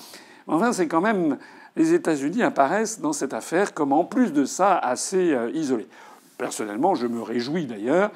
Enfin, 0.47 0.73
c'est 0.73 0.89
quand 0.89 1.01
même 1.01 1.39
les 1.77 1.95
États-Unis 1.95 2.43
apparaissent 2.43 3.01
dans 3.01 3.13
cette 3.13 3.35
affaire 3.35 3.75
comme 3.75 3.93
en 3.93 4.05
plus 4.05 4.33
de 4.33 4.45
ça 4.45 4.77
assez 4.77 5.37
isolés. 5.53 5.87
Personnellement, 6.39 6.95
je 6.95 7.07
me 7.07 7.23
réjouis 7.23 7.67
d'ailleurs 7.67 8.11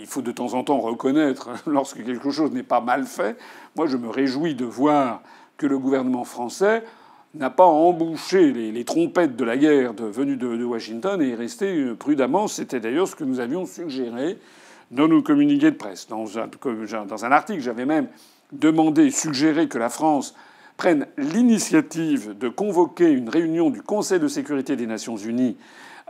il 0.00 0.06
faut 0.06 0.22
de 0.22 0.32
temps 0.32 0.54
en 0.54 0.64
temps 0.64 0.80
reconnaître 0.80 1.50
lorsque 1.66 2.04
quelque 2.04 2.30
chose 2.30 2.52
n'est 2.52 2.62
pas 2.62 2.80
mal 2.80 3.04
fait. 3.04 3.36
Moi, 3.76 3.86
je 3.86 3.96
me 3.96 4.08
réjouis 4.08 4.54
de 4.54 4.64
voir 4.64 5.22
que 5.56 5.66
le 5.66 5.78
gouvernement 5.78 6.24
français 6.24 6.84
n'a 7.34 7.50
pas 7.50 7.64
embouché 7.64 8.52
les, 8.52 8.84
trompettes 8.84 9.36
de 9.36 9.44
la 9.44 9.56
guerre 9.56 9.92
venues 9.92 10.36
de, 10.36 10.64
Washington 10.64 11.20
et 11.20 11.30
est 11.30 11.34
resté 11.34 11.76
euh, 11.76 11.94
prudemment. 11.94 12.46
C'était 12.46 12.78
d'ailleurs 12.78 13.08
ce 13.08 13.16
que 13.16 13.24
nous 13.24 13.40
avions 13.40 13.66
suggéré 13.66 14.38
dans 14.90 15.08
nos 15.08 15.22
communiqués 15.22 15.70
de 15.70 15.76
presse. 15.76 16.06
Dans 16.08 16.38
un, 16.38 17.32
article, 17.32 17.60
j'avais 17.60 17.86
même 17.86 18.08
demandé, 18.52 19.10
suggéré 19.10 19.68
que 19.68 19.78
la 19.78 19.88
France 19.88 20.34
prenne 20.76 21.06
l'initiative 21.16 22.36
de 22.36 22.48
convoquer 22.48 23.10
une 23.10 23.28
réunion 23.28 23.70
du 23.70 23.82
Conseil 23.82 24.20
de 24.20 24.28
sécurité 24.28 24.76
des 24.76 24.86
Nations 24.86 25.16
Unies 25.16 25.56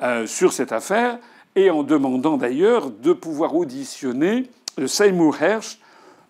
euh, 0.02 0.26
sur 0.26 0.52
cette 0.52 0.73
affaire 0.73 1.19
et 1.54 1.71
en 1.71 1.83
demandant 1.83 2.37
d'ailleurs 2.37 2.90
de 2.90 3.12
pouvoir 3.12 3.54
auditionner 3.54 4.45
euh, 4.81 4.87
Seymour 4.87 5.40
Hersh, 5.40 5.78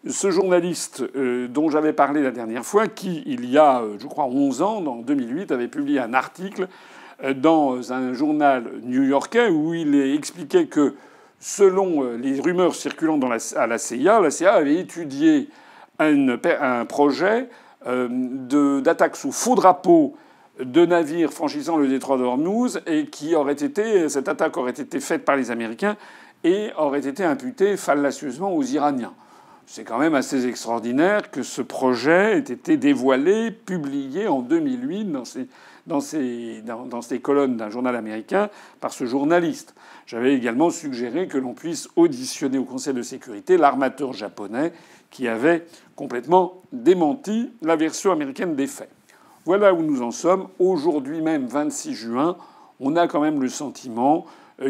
ce 0.07 0.31
journaliste 0.31 1.03
euh, 1.17 1.49
dont 1.49 1.71
j'avais 1.71 1.95
parlé 1.95 2.23
la 2.23 2.31
dernière 2.31 2.65
fois, 2.65 2.89
qui, 2.89 3.23
il 3.25 3.49
y 3.49 3.57
a, 3.57 3.83
je 3.99 4.07
crois, 4.07 4.27
11 4.27 4.63
ans, 4.63 4.85
en 4.85 4.97
2008, 4.97 5.51
avait 5.53 5.69
publié 5.69 6.01
un 6.01 6.13
article 6.13 6.69
dans 7.37 7.93
un 7.93 8.13
journal 8.13 8.65
new-yorkais 8.83 9.49
où 9.49 9.73
il 9.73 9.95
expliquait 9.95 10.67
que, 10.67 10.95
selon 11.45 12.17
les 12.17 12.41
rumeurs 12.41 12.75
circulant 12.75 13.19
dans 13.19 13.29
la, 13.29 13.37
à 13.57 13.67
la 13.67 13.77
CIA, 13.77 14.19
la 14.19 14.31
CIA 14.31 14.55
avait 14.55 14.77
étudié 14.77 15.51
un, 15.99 16.87
projet 16.87 17.51
d'attaque 17.85 19.15
sous 19.15 19.31
faux 19.31 19.55
drapeau 19.55 20.17
de 20.59 20.87
navires 20.87 21.35
franchissant 21.35 21.77
le 21.77 21.87
détroit 21.87 22.17
d'Ormuz 22.17 22.81
et 22.87 23.05
qui 23.07 23.35
aurait 23.35 23.53
été, 23.53 24.09
cette 24.09 24.27
attaque 24.27 24.57
aurait 24.57 24.71
été 24.71 25.01
faite 25.01 25.27
par 25.27 25.37
les 25.37 25.51
Américains 25.51 25.97
et 26.45 26.71
aurait 26.79 27.07
été 27.07 27.23
imputée 27.23 27.77
fallacieusement 27.77 28.55
aux 28.55 28.63
Iraniens. 28.63 29.13
C'est 29.67 29.85
quand 29.85 29.99
même 29.99 30.15
assez 30.15 30.47
extraordinaire 30.47 31.31
que 31.31 31.43
ce 31.43 31.61
projet 31.61 32.39
ait 32.39 32.53
été 32.53 32.79
dévoilé, 32.79 33.51
publié 33.51 34.29
en 34.29 34.41
2008 34.41 35.05
dans 35.13 35.27
ces, 35.27 35.47
dans 35.87 36.00
ces, 36.00 36.62
dans, 36.62 37.03
ces 37.03 37.21
colonnes 37.21 37.57
d'un 37.57 37.71
journal 37.71 37.97
américain 37.97 38.49
par 38.81 38.93
ce 38.93 39.05
journaliste. 39.05 39.75
J'avais 40.07 40.35
également 40.35 40.71
suggéré 40.71 41.29
que 41.29 41.38
l'on 41.38 41.55
puisse 41.55 41.88
auditionner 41.97 42.59
au 42.59 42.64
Conseil 42.64 42.95
de 42.95 43.03
sécurité 43.03 43.57
l'armateur 43.57 44.12
japonais 44.12 44.73
qui 45.11 45.29
avait 45.29 45.67
complètement 45.95 46.62
démenti 46.73 47.53
la 47.62 47.76
version 47.76 48.12
américaine 48.12 48.57
des 48.57 48.67
faits. 48.67 48.91
Voilà 49.45 49.75
où 49.75 49.83
nous 49.83 50.03
en 50.03 50.11
sommes. 50.11 50.49
Aujourd'hui 50.59 51.21
même, 51.21 51.47
26 51.47 51.95
juin, 51.95 52.37
on 52.81 52.97
a 52.97 53.07
quand 53.07 53.21
même 53.21 53.41
le 53.41 53.49
sentiment 53.49 54.26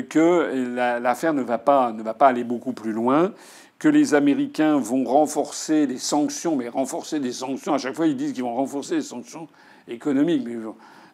que 0.09 0.99
l'affaire 1.01 1.35
ne 1.35 1.43
va 1.43 1.59
pas 1.59 1.93
ne 1.93 2.03
va 2.03 2.15
pas 2.15 2.29
aller 2.29 2.45
beaucoup 2.45 2.73
plus 2.73 2.93
loin, 2.93 3.33
que 3.79 3.89
les 3.89 4.15
Américains 4.15 4.79
vont 4.79 5.05
renforcer 5.05 5.87
les 5.87 5.99
sanctions, 5.99 6.57
mais 6.57 6.69
renforcer 6.69 7.21
des 7.21 7.33
sanctions. 7.33 7.75
À 7.75 7.79
chaque 7.79 7.95
fois, 7.95 8.07
ils 8.07 8.17
disent 8.17 8.33
qu'ils 8.33 8.43
vont 8.43 8.55
renforcer 8.55 8.97
les 8.97 9.03
sanctions 9.03 9.49
économiques, 9.89 10.43
mais 10.47 10.57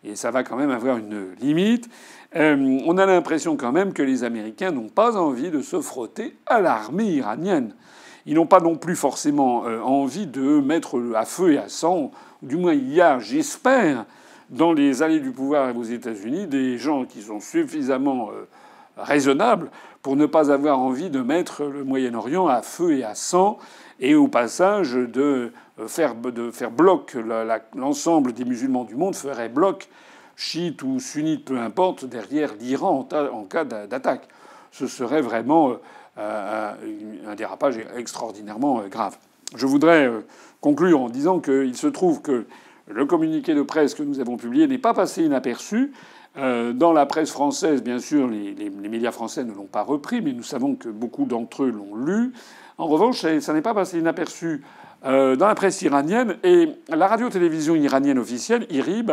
et 0.04 0.16
ça 0.16 0.30
va 0.30 0.42
quand 0.42 0.56
même 0.56 0.70
avoir 0.70 0.96
une 0.96 1.34
limite. 1.40 1.88
Euh, 2.36 2.80
on 2.86 2.96
a 2.96 3.06
l'impression 3.06 3.56
quand 3.56 3.72
même 3.72 3.92
que 3.92 4.02
les 4.02 4.24
Américains 4.24 4.70
n'ont 4.70 4.88
pas 4.88 5.16
envie 5.16 5.50
de 5.50 5.62
se 5.62 5.80
frotter 5.80 6.36
à 6.46 6.60
l'armée 6.60 7.10
iranienne. 7.10 7.74
Ils 8.26 8.34
n'ont 8.34 8.46
pas 8.46 8.60
non 8.60 8.76
plus 8.76 8.96
forcément 8.96 9.66
euh, 9.66 9.80
envie 9.80 10.26
de 10.26 10.60
mettre 10.60 11.00
à 11.14 11.24
feu 11.24 11.54
et 11.54 11.58
à 11.58 11.68
sang, 11.68 12.12
du 12.42 12.56
moins 12.56 12.74
il 12.74 12.92
y 12.92 13.00
a, 13.00 13.18
j'espère, 13.18 14.06
dans 14.50 14.72
les 14.72 15.02
allées 15.02 15.20
du 15.20 15.30
pouvoir 15.30 15.76
aux 15.76 15.84
États-Unis, 15.84 16.46
des 16.46 16.78
gens 16.78 17.04
qui 17.04 17.22
sont 17.22 17.40
suffisamment 17.40 18.30
euh, 18.30 18.46
raisonnables 18.96 19.70
pour 20.02 20.16
ne 20.16 20.26
pas 20.26 20.50
avoir 20.50 20.78
envie 20.78 21.10
de 21.10 21.20
mettre 21.20 21.64
le 21.64 21.84
Moyen-Orient 21.84 22.46
à 22.46 22.62
feu 22.62 22.96
et 22.96 23.04
à 23.04 23.14
sang, 23.14 23.58
et 24.00 24.14
au 24.14 24.28
passage 24.28 24.92
de 24.92 25.52
faire, 25.86 26.14
de 26.14 26.50
faire 26.50 26.70
bloc 26.70 27.16
l'ensemble 27.74 28.32
des 28.32 28.44
musulmans 28.44 28.84
du 28.84 28.96
monde 28.96 29.14
ferait 29.14 29.48
bloc 29.48 29.88
chiites 30.36 30.82
ou 30.82 30.98
sunnites, 30.98 31.44
peu 31.44 31.58
importe, 31.58 32.06
derrière 32.06 32.54
l'Iran 32.58 33.06
en 33.12 33.44
cas 33.44 33.64
d'attaque. 33.64 34.28
Ce 34.72 34.86
serait 34.86 35.20
vraiment 35.20 35.76
euh, 36.18 36.72
un 37.26 37.34
dérapage 37.34 37.78
extraordinairement 37.96 38.80
euh, 38.80 38.88
grave. 38.88 39.16
Je 39.54 39.66
voudrais 39.66 40.06
euh, 40.06 40.20
conclure 40.60 41.00
en 41.00 41.08
disant 41.08 41.40
qu'il 41.40 41.76
se 41.76 41.86
trouve 41.86 42.22
que 42.22 42.46
le 42.88 43.06
communiqué 43.06 43.54
de 43.54 43.62
presse 43.62 43.94
que 43.94 44.02
nous 44.02 44.18
avons 44.18 44.36
publié 44.36 44.66
n'est 44.66 44.78
pas 44.78 44.94
passé 44.94 45.24
inaperçu. 45.24 45.92
Dans 46.36 46.92
la 46.92 47.06
presse 47.06 47.32
française, 47.32 47.82
bien 47.82 47.98
sûr, 47.98 48.28
les, 48.28 48.70
médias 48.70 49.10
français 49.10 49.42
ne 49.42 49.52
l'ont 49.52 49.66
pas 49.66 49.82
repris, 49.82 50.20
mais 50.22 50.32
nous 50.32 50.44
savons 50.44 50.76
que 50.76 50.88
beaucoup 50.88 51.24
d'entre 51.24 51.64
eux 51.64 51.70
l'ont 51.70 51.96
lu. 51.96 52.32
En 52.78 52.86
revanche, 52.86 53.26
ça 53.40 53.52
n'est 53.52 53.62
pas 53.62 53.74
passé 53.74 53.98
inaperçu 53.98 54.62
dans 55.02 55.46
la 55.46 55.54
presse 55.54 55.80
iranienne 55.82 56.36
et 56.44 56.68
la 56.88 57.06
radio-télévision 57.06 57.74
iranienne 57.74 58.18
officielle, 58.18 58.66
IRIB, 58.70 59.12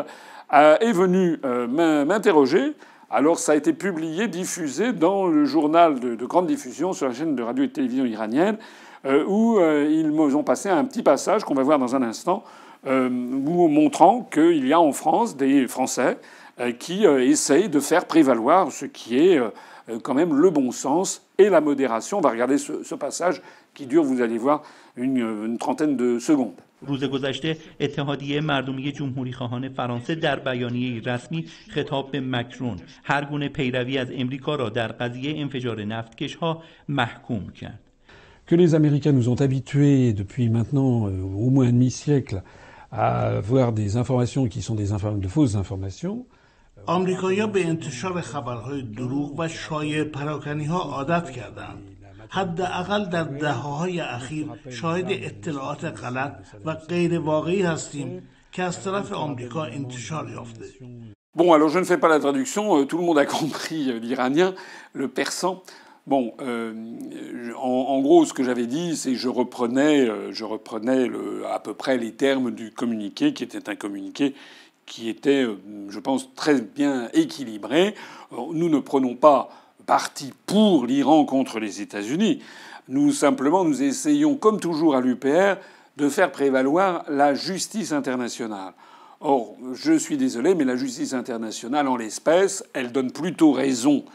est 0.51 0.91
venue 0.91 1.39
m'interroger 1.70 2.74
alors 3.10 3.39
ça 3.39 3.53
a 3.53 3.56
été 3.56 3.72
publié, 3.72 4.27
diffusé 4.27 4.91
dans 4.91 5.27
le 5.27 5.46
journal 5.46 6.00
de, 6.00 6.25
grande 6.25 6.48
diffusion 6.48 6.91
sur 6.91 7.08
la 7.08 7.13
chaîne 7.13 7.36
de 7.36 7.44
radio 7.44 7.63
et 7.63 7.67
de 7.67 7.72
télévision 7.72 8.06
iranienne, 8.06 8.58
euh, 9.06 9.24
où 9.25 9.60
euh, 9.60 9.88
ils 9.89 10.36
ont 10.36 10.44
passé 10.44 10.70
un 10.70 10.84
petit 10.84 11.03
passage 11.03 11.46
qu'on 11.46 11.53
va 11.53 11.63
voir 11.63 11.79
dans 11.79 11.96
un 11.96 12.01
instant, 12.01 12.44
euh, 12.86 13.10
montrant 13.10 14.24
qu'il 14.24 14.67
y 14.67 14.74
a 14.74 14.79
en 14.79 14.91
France 14.91 15.38
des 15.38 15.67
Français 15.67 16.17
qui 16.79 17.06
essayent 17.06 17.70
de 17.70 17.79
faire 17.79 18.06
prévaloir 18.06 18.72
ce 18.72 18.86
qui 18.86 19.20
est 19.20 19.39
quand 20.01 20.15
même 20.15 20.34
le 20.34 20.50
bon 20.50 20.72
sens 20.72 21.22
et 21.38 21.50
la 21.50 21.62
modération. 21.62 22.17
On 22.17 22.22
va 22.22 22.32
regarder 22.32 22.58
ce, 22.58 22.96
passage 22.96 23.44
qui 23.75 23.86
dure, 23.86 24.03
vous 24.03 24.24
allez 24.24 24.39
voir, 24.39 24.63
une 24.98 25.58
trentaine 25.58 25.96
de 25.98 26.20
secondes. 26.20 26.56
روز 26.82 27.04
گذشته 27.04 27.58
اتحادیه 27.80 28.42
مردمی 28.42 28.92
جمهوری 28.92 29.34
خواهان 29.34 29.70
فرانسه 29.70 30.16
در 30.16 30.39
بیانیه 30.39 31.01
رسمی 31.01 31.46
خطاب 31.70 32.12
به 32.12 32.22
مکرون 32.22 32.77
هر 33.04 33.25
گونه 33.25 33.50
پیروی 33.50 33.98
از 33.98 34.08
امریکا 34.12 34.56
را 34.56 34.70
در 34.70 34.88
قضیه 34.88 35.39
انفجار 35.42 35.84
نفتکش 35.84 36.36
ها 36.36 36.63
محکوم 36.89 37.50
کرد. 37.50 37.80
Que 38.50 38.56
les 38.56 38.75
Américains 38.75 39.12
nous 39.12 39.27
ont 39.27 39.42
habitués 39.42 40.13
depuis 40.13 40.48
maintenant 40.48 40.94
euh, 41.08 41.46
au 41.46 41.50
moins 41.50 41.68
un 41.68 41.74
demi-siècle 41.74 42.42
à 42.92 43.08
avoir 43.42 43.74
des 43.74 43.98
informations 43.98 44.48
qui 44.48 44.62
sont 44.62 44.75
des 44.75 44.89
de 45.25 45.27
fausses 45.27 45.56
informations. 45.56 46.25
آمریکایی‌ها 46.86 47.48
به 47.48 47.68
انتشار 47.68 48.22
خبرهای 48.22 48.82
دروغ 48.82 49.39
و 49.39 49.48
شایع 49.48 50.04
پراکنی 50.04 50.66
ها 50.66 50.80
عادت 50.80 51.30
کردند. 51.32 51.97
حداقل 52.28 53.04
در 53.04 53.23
دهههای 53.23 54.00
اخیر 54.00 54.47
شاهد 54.71 55.06
اطلاعات 55.09 55.85
غلط 55.85 56.35
و 56.64 56.75
غیر 56.75 57.18
واقعی 57.18 57.62
هستیم 57.62 58.28
که 58.52 58.62
از 58.62 58.85
طرف 58.85 59.12
آمریکا 59.12 59.64
انتشار 59.64 60.30
یافته 60.30 60.64
Bon, 61.35 61.54
alors 61.54 61.71
je 61.71 61.78
ne 61.78 61.85
fais 61.85 61.97
pas 61.97 62.11
la 62.11 62.21
traduction, 62.21 62.76
euh, 62.76 62.85
tout 62.85 62.99
le 62.99 63.04
monde 63.04 63.16
a 63.16 63.25
compris 63.25 63.90
euh, 63.90 63.99
l'iranien, 63.99 64.54
le 64.92 65.09
persan. 65.09 65.62
Bon, 66.06 66.35
euh, 66.42 66.75
en, 67.56 67.68
en, 67.68 68.00
gros, 68.02 68.26
ce 68.26 68.35
que 68.35 68.44
j'avais 68.44 68.66
dit, 68.66 68.97
c'est 68.97 69.12
que 69.12 69.18
je 69.18 69.30
reprenais, 69.30 70.11
euh, 70.11 70.30
je 70.30 70.44
reprenais 70.44 71.06
le, 71.06 71.47
à 71.47 71.59
peu 71.59 71.73
près 71.73 71.97
les 71.97 72.12
termes 72.12 72.50
du 72.50 72.71
communiqué, 72.71 73.32
qui 73.32 73.44
était 73.44 73.71
un 73.71 73.76
communiqué 73.76 74.35
qui 74.85 75.09
était, 75.09 75.47
je 75.88 75.99
pense, 76.00 76.35
très 76.35 76.61
bien 76.61 77.09
équilibré. 77.14 77.94
Nous 78.32 78.68
ne 78.68 78.80
prenons 78.80 79.14
pas 79.14 79.49
parti 79.88 80.34
pour 80.46 80.86
l'Iran 80.86 81.25
contre 81.25 81.60
les 81.60 81.82
États-Unis. 81.82 82.44
Nous 82.89 83.12
simplement 83.12 83.63
nous 83.65 83.82
essayons, 83.82 84.36
comme 84.36 84.60
toujours 84.60 84.96
à 84.96 85.01
l'UPR, 85.01 85.56
de 85.96 86.10
faire 86.10 86.32
prévaloir 86.32 87.03
la 87.10 87.34
justice 87.34 87.91
internationale. 87.91 88.74
Or, 89.20 89.56
je 89.74 89.94
suis 89.94 90.17
désolé, 90.17 90.53
mais 90.53 90.63
la 90.65 90.75
justice 90.75 91.13
internationale, 91.13 91.88
en 91.88 91.96
l'espèce, 91.96 92.63
elle 92.74 92.91
donne 92.91 93.12
plutôt 93.12 93.51
raison 93.51 94.06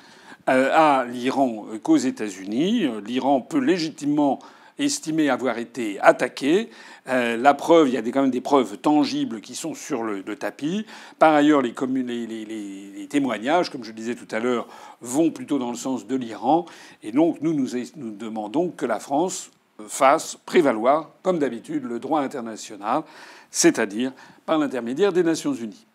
euh, 0.48 0.70
à 0.72 1.04
l'Iran 1.06 1.66
qu'aux 1.82 1.96
États-Unis. 1.96 2.88
L'Iran 3.04 3.40
peut 3.40 3.58
légitimement 3.58 4.38
estimé 4.84 5.30
avoir 5.30 5.58
été 5.58 5.98
attaqué. 6.00 6.70
Euh, 7.08 7.36
la 7.36 7.54
preuve, 7.54 7.88
il 7.88 7.94
y 7.94 7.96
a 7.96 8.02
quand 8.02 8.22
même 8.22 8.30
des 8.30 8.40
preuves 8.40 8.78
tangibles 8.78 9.40
qui 9.40 9.54
sont 9.54 9.74
sur 9.74 10.02
le, 10.02 10.22
tapis. 10.36 10.86
Par 11.18 11.34
ailleurs, 11.34 11.62
les, 11.62 11.72
les, 11.72 13.06
témoignages, 13.08 13.70
comme 13.70 13.84
je 13.84 13.92
disais 13.92 14.14
tout 14.14 14.28
à 14.30 14.38
l'heure, 14.38 14.66
vont 15.00 15.30
plutôt 15.30 15.58
dans 15.58 15.70
le 15.70 15.76
sens 15.76 16.06
de 16.06 16.16
l'Iran. 16.16 16.66
Et 17.02 17.12
donc, 17.12 17.38
nous, 17.40 17.52
nous, 17.52 17.68
nous 17.96 18.10
demandons 18.10 18.70
que 18.70 18.86
la 18.86 19.00
France 19.00 19.50
fasse 19.88 20.38
prévaloir, 20.46 21.10
comme 21.22 21.38
d'habitude, 21.38 21.84
le 21.84 21.98
droit 21.98 22.20
international, 22.20 23.02
c'est-à-dire 23.50 24.12
par 24.46 24.58
l'intermédiaire 24.58 25.12
des 25.12 25.22
Nations 25.22 25.54
Unies. 25.54 25.86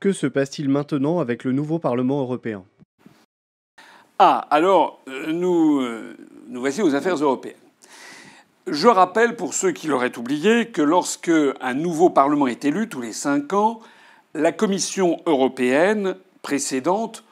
Que 0.00 0.12
se 0.12 0.26
passe-t-il 0.26 0.68
maintenant 0.68 1.20
avec 1.20 1.44
le 1.44 1.52
nouveau 1.52 1.78
Parlement 1.78 2.20
européen? 2.20 2.64
Ah, 4.18 4.46
alors, 4.50 5.00
euh, 5.08 5.32
nous, 5.32 5.80
euh, 5.80 6.16
nous 6.48 6.60
voici 6.60 6.82
aux 6.82 6.94
affaires 6.94 7.16
européennes. 7.16 7.56
Je 8.66 8.86
rappelle, 8.86 9.34
pour 9.34 9.54
ceux 9.54 9.72
qui 9.72 9.88
l'auraient 9.88 10.16
oublié, 10.18 10.68
que 10.68 10.82
lorsque 10.82 11.32
un 11.60 11.74
nouveau 11.74 12.10
Parlement 12.10 12.46
est 12.46 12.64
élu, 12.64 12.88
tous 12.88 13.00
les 13.00 13.12
cinq 13.12 13.52
ans, 13.52 13.80
la 14.34 14.52
Commission 14.52 15.20
européenne 15.26 16.16
précédente, 16.42 17.24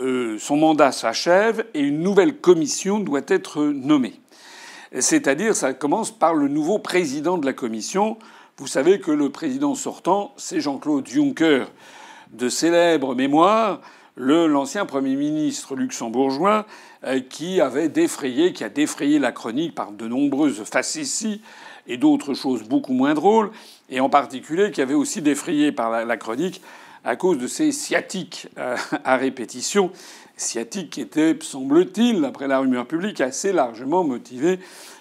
euh, 0.00 0.36
son 0.38 0.56
mandat 0.56 0.90
s'achève 0.90 1.64
et 1.74 1.80
une 1.80 2.00
nouvelle 2.00 2.36
commission 2.38 2.98
doit 2.98 3.22
être 3.28 3.62
nommée. 3.62 4.20
C'est-à-dire, 4.98 5.54
ça 5.54 5.72
commence 5.72 6.10
par 6.10 6.34
le 6.34 6.48
nouveau 6.48 6.78
président 6.78 7.38
de 7.38 7.46
la 7.46 7.52
Commission. 7.52 8.18
Vous 8.56 8.66
savez 8.66 8.98
que 8.98 9.10
le 9.10 9.30
président 9.30 9.74
sortant, 9.74 10.32
c'est 10.36 10.60
Jean-Claude 10.60 11.06
Juncker, 11.08 11.66
de 12.32 12.48
célèbre 12.48 13.14
mémoire, 13.14 13.80
l'ancien 14.16 14.86
Premier 14.86 15.16
ministre 15.16 15.74
luxembourgeois 15.74 16.66
euh, 17.04 17.20
qui 17.20 17.60
avait 17.60 17.88
défrayé, 17.88 18.52
qui 18.52 18.64
a 18.64 18.68
défrayé 18.68 19.18
la 19.18 19.32
chronique 19.32 19.74
par 19.74 19.92
de 19.92 20.06
nombreuses 20.06 20.62
facéties 20.64 21.42
et 21.86 21.96
d'autres 21.96 22.34
choses 22.34 22.62
beaucoup 22.62 22.92
moins 22.92 23.14
drôles, 23.14 23.50
et 23.90 24.00
en 24.00 24.08
particulier 24.08 24.70
qui 24.70 24.80
avait 24.80 24.94
aussi 24.94 25.20
défrayé 25.20 25.72
par 25.72 26.04
la, 26.04 26.16
chronique 26.16 26.62
à 27.04 27.16
cause 27.16 27.38
de 27.38 27.46
ces 27.46 27.72
sciatiques 27.72 28.48
euh, 28.58 28.76
à 29.04 29.16
répétition, 29.16 29.90
sciatiques 30.36 30.90
qui 30.90 31.00
étaient, 31.00 31.36
semble-t-il, 31.40 32.24
après 32.24 32.48
la 32.48 32.60
rumeur 32.60 32.86
publique, 32.86 33.20
assez 33.20 33.52
largement 33.52 34.04
motivées 34.04 34.58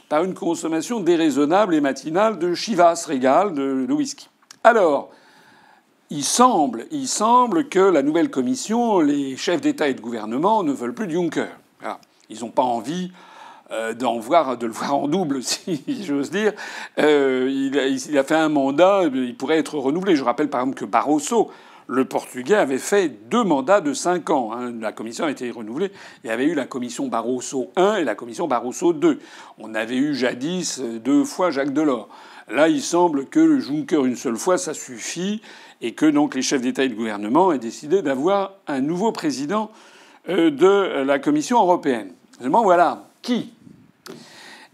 par 0.10 0.24
une 0.24 0.34
consommation 0.34 1.00
déraisonnable 1.00 1.74
et 1.74 1.82
matinale 1.82 2.38
de 2.38 2.54
Chivas 2.54 3.06
Régal, 3.08 3.54
de, 3.54 3.86
de 3.88 3.94
whisky. 3.94 4.30
Alors, 4.64 5.12
il 6.14 6.24
semble, 6.24 6.86
il 6.92 7.08
semble 7.08 7.68
que 7.70 7.80
la 7.80 8.04
nouvelle 8.04 8.30
commission, 8.30 9.00
les 9.00 9.36
chefs 9.36 9.62
d'État 9.62 9.88
et 9.88 9.96
de 9.96 10.00
gouvernement 10.00 10.62
ne 10.62 10.72
veulent 10.72 10.94
plus 10.94 11.08
de 11.08 11.12
Juncker. 11.12 11.48
Ils 12.30 12.42
n'ont 12.42 12.52
pas 12.52 12.62
envie 12.62 13.12
euh, 13.72 13.94
de 13.94 14.06
le 14.06 14.72
voir 14.72 14.94
en 14.96 15.08
double, 15.08 15.42
si 15.44 15.82
j'ose 16.06 16.30
dire. 16.30 16.54
Euh, 17.00 17.50
il, 17.50 18.18
a, 18.18 18.24
fait 18.24 18.36
un 18.36 18.50
mandat, 18.50 19.06
il 19.12 19.36
pourrait 19.36 19.58
être 19.58 19.76
renouvelé. 19.80 20.16
Je 20.16 20.24
rappelle 20.24 20.52
par 20.52 20.62
exemple 20.62 20.78
que 20.78 20.86
Barroso, 20.86 21.50
le 21.88 22.06
Portugais, 22.06 22.56
avait 22.56 22.78
fait 22.78 23.10
deux 23.10 23.44
mandats 23.44 23.82
de 23.82 23.94
cinq 23.94 24.30
ans. 24.30 24.52
Hein. 24.54 24.72
La 24.80 24.92
commission 24.92 25.26
a 25.26 25.32
été 25.32 25.50
renouvelée. 25.50 25.92
Il 26.24 26.28
y 26.28 26.30
avait 26.30 26.46
eu 26.46 26.54
la 26.54 26.66
commission 26.66 27.08
Barroso 27.08 27.72
I 27.76 28.02
et 28.02 28.04
la 28.04 28.14
commission 28.14 28.48
Barroso 28.48 28.94
II. 28.94 29.18
On 29.58 29.74
avait 29.74 29.98
eu 29.98 30.14
jadis 30.14 30.80
deux 30.80 31.24
fois 31.24 31.50
Jacques 31.50 31.74
Delors. 31.74 32.08
Là, 32.50 32.68
il 32.68 32.82
semble 32.82 33.26
que 33.28 33.40
le 33.40 33.60
Juncker 33.60 34.06
une 34.06 34.18
seule 34.18 34.36
fois, 34.36 34.58
ça 34.58 34.74
suffit 34.74 35.42
et 35.84 35.92
que 35.92 36.08
donc 36.08 36.34
les 36.34 36.42
chefs 36.42 36.62
d'État 36.62 36.84
et 36.84 36.90
de 36.90 36.96
gouvernement 36.96 37.52
aient 37.52 37.60
décidé 37.60 38.02
d'avoir 38.02 38.54
un 38.66 38.82
nouveau 38.82 39.12
président 39.12 39.70
euh, 40.30 40.50
de 40.50 41.04
la 41.04 41.20
Commission 41.20 41.60
européenne. 41.60 42.14
Seulement 42.40 42.64
voilà, 42.64 43.04
qui? 43.22 43.54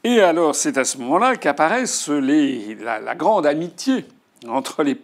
Et 0.06 0.22
alors 0.22 0.56
c'est 0.56 0.78
à 0.78 0.86
ce 0.86 0.98
moment-là 1.00 1.36
qu'apparaissent 1.36 2.08
la, 2.08 3.16
grande 3.16 3.46
amitié 3.46 4.06
entre 4.48 4.84
les 4.84 4.98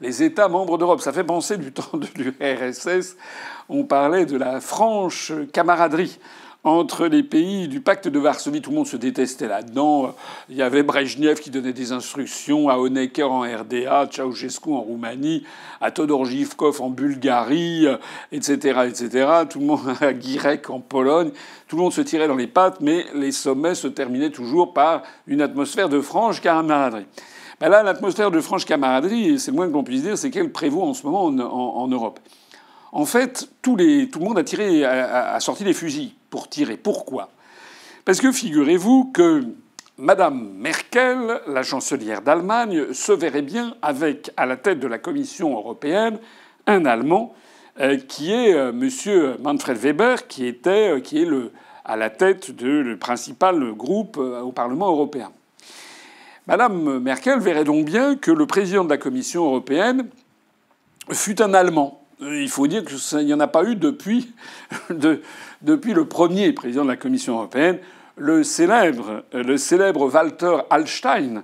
les 0.00 0.22
États 0.22 0.48
membres 0.48 0.78
d'Europe. 0.78 1.00
Ça 1.00 1.12
fait 1.12 1.24
penser 1.24 1.56
du 1.56 1.72
temps 1.72 1.96
de 1.96 2.06
l'URSS. 2.16 3.16
On 3.68 3.84
parlait 3.84 4.26
de 4.26 4.36
la 4.36 4.60
franche 4.60 5.32
camaraderie 5.52 6.18
entre 6.66 7.06
les 7.06 7.22
pays 7.22 7.68
du 7.68 7.80
pacte 7.80 8.08
de 8.08 8.18
Varsovie. 8.18 8.60
Tout 8.60 8.70
le 8.70 8.76
monde 8.76 8.88
se 8.88 8.96
détestait 8.96 9.46
là-dedans. 9.46 10.16
Il 10.48 10.56
y 10.56 10.62
avait 10.62 10.82
Brejnev 10.82 11.38
qui 11.38 11.50
donnait 11.50 11.72
des 11.72 11.92
instructions 11.92 12.68
à 12.68 12.76
Honecker 12.76 13.30
en 13.30 13.42
RDA, 13.42 14.08
Ceausescu 14.10 14.70
en 14.70 14.80
Roumanie, 14.80 15.44
à 15.80 15.92
Todor 15.92 16.26
Zhivkov 16.26 16.82
en 16.82 16.90
Bulgarie, 16.90 17.86
etc., 18.32 18.80
etc. 18.88 19.28
Tout 19.48 19.60
le 19.60 19.66
monde 19.66 19.80
à 20.00 20.12
Guirec 20.12 20.68
en 20.68 20.80
Pologne. 20.80 21.30
Tout 21.68 21.76
le 21.76 21.82
monde 21.82 21.92
se 21.92 22.00
tirait 22.00 22.26
dans 22.26 22.34
les 22.34 22.48
pattes, 22.48 22.80
mais 22.80 23.06
les 23.14 23.30
sommets 23.30 23.76
se 23.76 23.86
terminaient 23.86 24.30
toujours 24.30 24.74
par 24.74 25.02
une 25.28 25.42
atmosphère 25.42 25.88
de 25.88 26.00
franche 26.00 26.40
camaraderie. 26.40 27.06
Ben 27.60 27.68
là, 27.68 27.84
l'atmosphère 27.84 28.32
de 28.32 28.40
franche 28.40 28.64
camaraderie, 28.64 29.38
c'est 29.38 29.52
le 29.52 29.56
moins 29.56 29.68
que 29.68 29.72
l'on 29.72 29.84
puisse 29.84 30.02
dire, 30.02 30.18
c'est 30.18 30.30
qu'elle 30.30 30.50
prévaut 30.50 30.82
en 30.82 30.94
ce 30.94 31.06
moment 31.06 31.26
en, 31.26 31.86
Europe. 31.86 32.18
En 32.90 33.06
fait, 33.06 33.48
tout, 33.62 33.76
le 33.76 34.18
monde 34.18 34.36
a, 34.36 34.42
tiré, 34.42 34.84
a 34.84 35.38
sorti 35.38 35.62
les 35.62 35.72
fusils 35.72 36.15
pour 36.30 36.48
tirer. 36.48 36.76
Pourquoi? 36.76 37.30
Parce 38.04 38.20
que 38.20 38.32
figurez-vous 38.32 39.10
que 39.12 39.44
Madame 39.98 40.52
Merkel, 40.58 41.40
la 41.46 41.62
chancelière 41.62 42.22
d'Allemagne, 42.22 42.92
se 42.92 43.12
verrait 43.12 43.42
bien 43.42 43.74
avec, 43.82 44.30
à 44.36 44.44
la 44.44 44.56
tête 44.56 44.78
de 44.78 44.86
la 44.86 44.98
Commission 44.98 45.56
européenne, 45.56 46.18
un 46.66 46.84
Allemand 46.84 47.34
euh, 47.80 47.96
qui 47.96 48.32
est 48.32 48.54
euh, 48.54 48.72
Monsieur 48.72 49.36
Manfred 49.40 49.76
Weber, 49.76 50.18
euh, 50.18 51.00
qui 51.00 51.22
est 51.22 51.24
le, 51.24 51.52
à 51.84 51.96
la 51.96 52.10
tête 52.10 52.50
du 52.50 52.96
principal 52.98 53.72
groupe 53.72 54.18
au 54.18 54.52
Parlement 54.52 54.88
européen. 54.88 55.30
Madame 56.46 57.00
Merkel 57.00 57.38
verrait 57.40 57.64
donc 57.64 57.84
bien 57.84 58.16
que 58.16 58.30
le 58.30 58.46
président 58.46 58.84
de 58.84 58.90
la 58.90 58.98
Commission 58.98 59.44
européenne 59.46 60.08
fut 61.10 61.42
un 61.42 61.54
Allemand. 61.54 62.02
Il 62.20 62.48
faut 62.48 62.66
dire 62.66 62.82
qu'il 62.84 63.26
n'y 63.26 63.34
en 63.34 63.40
a 63.40 63.46
pas 63.46 63.64
eu 63.64 63.76
depuis, 63.76 64.32
de, 64.90 65.20
depuis 65.66 65.92
le 65.92 66.06
premier 66.06 66.52
président 66.52 66.84
de 66.84 66.88
la 66.88 66.96
Commission 66.96 67.34
européenne, 67.34 67.78
le 68.16 68.44
célèbre, 68.44 69.24
le 69.32 69.56
célèbre 69.58 70.08
Walter 70.08 70.58
Hallstein. 70.70 71.42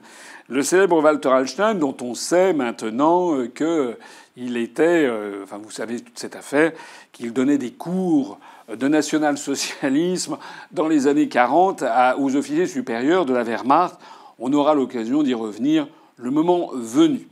Le 0.49 0.63
célèbre 0.63 1.03
Walter 1.03 1.31
dont 1.75 1.97
on 2.01 2.15
sait 2.15 2.53
maintenant 2.53 3.37
qu'il 3.55 4.57
était, 4.57 5.07
euh, 5.07 5.45
enfin 5.45 5.59
vous 5.63 5.71
savez 5.71 6.01
toute 6.01 6.19
cette 6.19 6.37
affaire, 6.37 6.73
qu'il 7.13 7.33
donnait 7.33 7.59
des 7.59 7.73
cours 7.73 8.39
de 8.73 8.89
national-socialisme 8.89 10.37
dans 10.71 10.89
les 10.89 11.07
années 11.07 11.29
40 11.29 11.85
aux 12.19 12.37
officiers 12.37 12.67
supérieurs 12.67 13.25
de 13.25 13.35
la 13.35 13.45
Wehrmacht. 13.45 13.97
On 14.39 14.53
aura 14.53 14.75
l'occasion 14.75 15.23
d'y 15.23 15.35
revenir 15.35 15.89
le 16.17 16.31
moment 16.31 16.71
venu. 16.75 17.29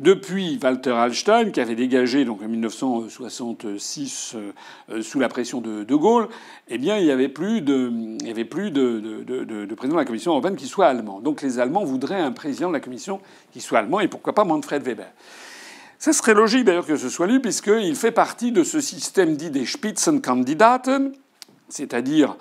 Depuis 0.00 0.58
Walter 0.62 0.92
Hallstein, 0.92 1.50
qui 1.50 1.60
avait 1.60 1.74
dégagé 1.74 2.24
donc 2.24 2.40
en 2.42 2.48
1966 2.48 4.32
euh, 4.34 4.52
euh, 4.88 5.02
sous 5.02 5.20
la 5.20 5.28
pression 5.28 5.60
de 5.60 5.84
De 5.84 5.94
Gaulle, 5.94 6.28
eh 6.68 6.78
bien, 6.78 6.96
il 6.96 7.04
n'y 7.04 7.10
avait 7.10 7.28
plus, 7.28 7.60
de, 7.60 8.16
président 9.76 9.96
de 9.96 10.00
la 10.00 10.06
Commission 10.06 10.30
européenne 10.30 10.56
qui 10.56 10.66
soit 10.66 10.86
allemand. 10.86 11.20
Donc 11.20 11.42
les 11.42 11.58
Allemands 11.58 11.84
voudraient 11.84 12.18
un 12.18 12.32
président 12.32 12.68
de 12.68 12.72
la 12.72 12.80
Commission 12.80 13.20
qui 13.52 13.60
soit 13.60 13.80
allemand, 13.80 14.00
et 14.00 14.08
pourquoi 14.08 14.34
pas 14.34 14.44
Manfred 14.44 14.82
Weber. 14.82 15.12
Ça 15.98 16.14
serait 16.14 16.32
logique 16.32 16.64
d'ailleurs 16.64 16.86
que 16.86 16.96
ce 16.96 17.10
soit 17.10 17.26
lui, 17.26 17.38
puisqu'il 17.38 17.94
fait 17.94 18.10
partie 18.10 18.52
de 18.52 18.64
ce 18.64 18.80
système 18.80 19.36
dit 19.36 19.50
des 19.50 19.66
Spitzenkandidaten, 19.66 21.12
c'est-à-dire 21.68 22.38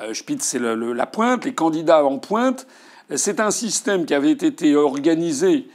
euh, 0.00 0.14
Spitz, 0.14 0.44
c'est 0.44 0.60
la 0.60 1.06
pointe, 1.06 1.44
les 1.44 1.54
candidats 1.54 2.04
en 2.04 2.20
pointe. 2.20 2.68
C'est 3.16 3.40
un 3.40 3.50
système 3.50 4.06
qui 4.06 4.14
avait 4.14 4.30
été 4.30 4.76
organisé 4.76 5.66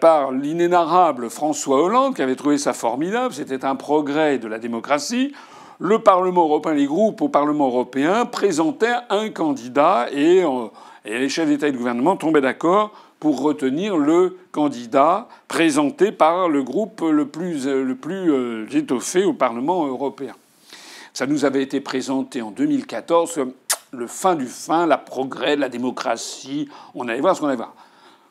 par 0.00 0.32
l'inénarrable 0.32 1.30
François 1.30 1.82
Hollande, 1.82 2.14
qui 2.14 2.22
avait 2.22 2.36
trouvé 2.36 2.58
ça 2.58 2.72
formidable. 2.72 3.34
C'était 3.34 3.64
un 3.64 3.76
progrès 3.76 4.38
de 4.38 4.46
la 4.46 4.58
démocratie. 4.58 5.32
Le 5.80 5.98
Parlement 5.98 6.44
européen, 6.44 6.74
les 6.74 6.86
groupes 6.86 7.20
au 7.20 7.28
Parlement 7.28 7.66
européen 7.66 8.26
présentaient 8.26 8.94
un 9.10 9.30
candidat 9.30 10.06
et, 10.12 10.44
euh, 10.44 10.68
les 11.04 11.28
chefs 11.28 11.48
d'État 11.48 11.68
et 11.68 11.72
de 11.72 11.76
gouvernement 11.76 12.16
tombaient 12.16 12.40
d'accord 12.40 12.92
pour 13.18 13.40
retenir 13.40 13.96
le 13.96 14.38
candidat 14.52 15.28
présenté 15.48 16.12
par 16.12 16.48
le 16.48 16.62
groupe 16.62 17.00
le 17.00 17.26
plus, 17.26 17.66
euh, 17.66 17.82
le 17.82 17.96
plus 17.96 18.66
étoffé 18.76 19.24
au 19.24 19.32
Parlement 19.32 19.86
européen. 19.86 20.34
Ça 21.12 21.26
nous 21.26 21.44
avait 21.44 21.62
été 21.62 21.80
présenté 21.80 22.42
en 22.42 22.50
2014 22.50 23.34
comme 23.34 23.52
le 23.92 24.06
fin 24.06 24.34
du 24.34 24.46
fin, 24.46 24.86
la 24.86 24.98
progrès 24.98 25.56
de 25.56 25.60
la 25.60 25.68
démocratie. 25.68 26.68
On 26.94 27.08
allait 27.08 27.20
voir 27.20 27.36
ce 27.36 27.40
qu'on 27.40 27.46
allait 27.46 27.56
voir. 27.56 27.74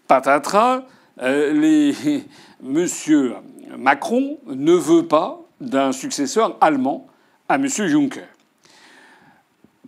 Patatras, 0.07 0.77
euh, 0.77 0.81
les... 1.21 1.93
Monsieur 2.63 3.33
Macron 3.77 4.39
ne 4.45 4.73
veut 4.73 5.05
pas 5.05 5.41
d'un 5.59 5.91
successeur 5.91 6.57
allemand 6.61 7.07
à 7.49 7.57
Monsieur 7.57 7.87
Juncker. 7.87 8.27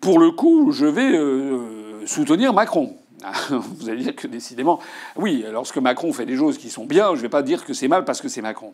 Pour 0.02 0.20
le 0.20 0.32
coup, 0.32 0.72
je 0.72 0.86
vais 0.86 1.18
euh, 1.18 2.06
soutenir 2.06 2.54
Macron. 2.54 2.98
Vous 3.50 3.90
allez 3.90 4.04
dire 4.04 4.16
que 4.16 4.28
décidément, 4.28 4.80
oui, 5.16 5.46
lorsque 5.52 5.78
Macron 5.78 6.12
fait 6.12 6.26
des 6.26 6.36
choses 6.36 6.58
qui 6.58 6.70
sont 6.70 6.86
bien, 6.86 7.12
je 7.12 7.20
ne 7.20 7.22
vais 7.22 7.30
pas 7.30 7.42
dire 7.42 7.64
que 7.66 7.74
c'est 7.74 7.88
mal 7.88 8.04
parce 8.04 8.22
que 8.22 8.28
c'est 8.28 8.42
Macron. 8.42 8.74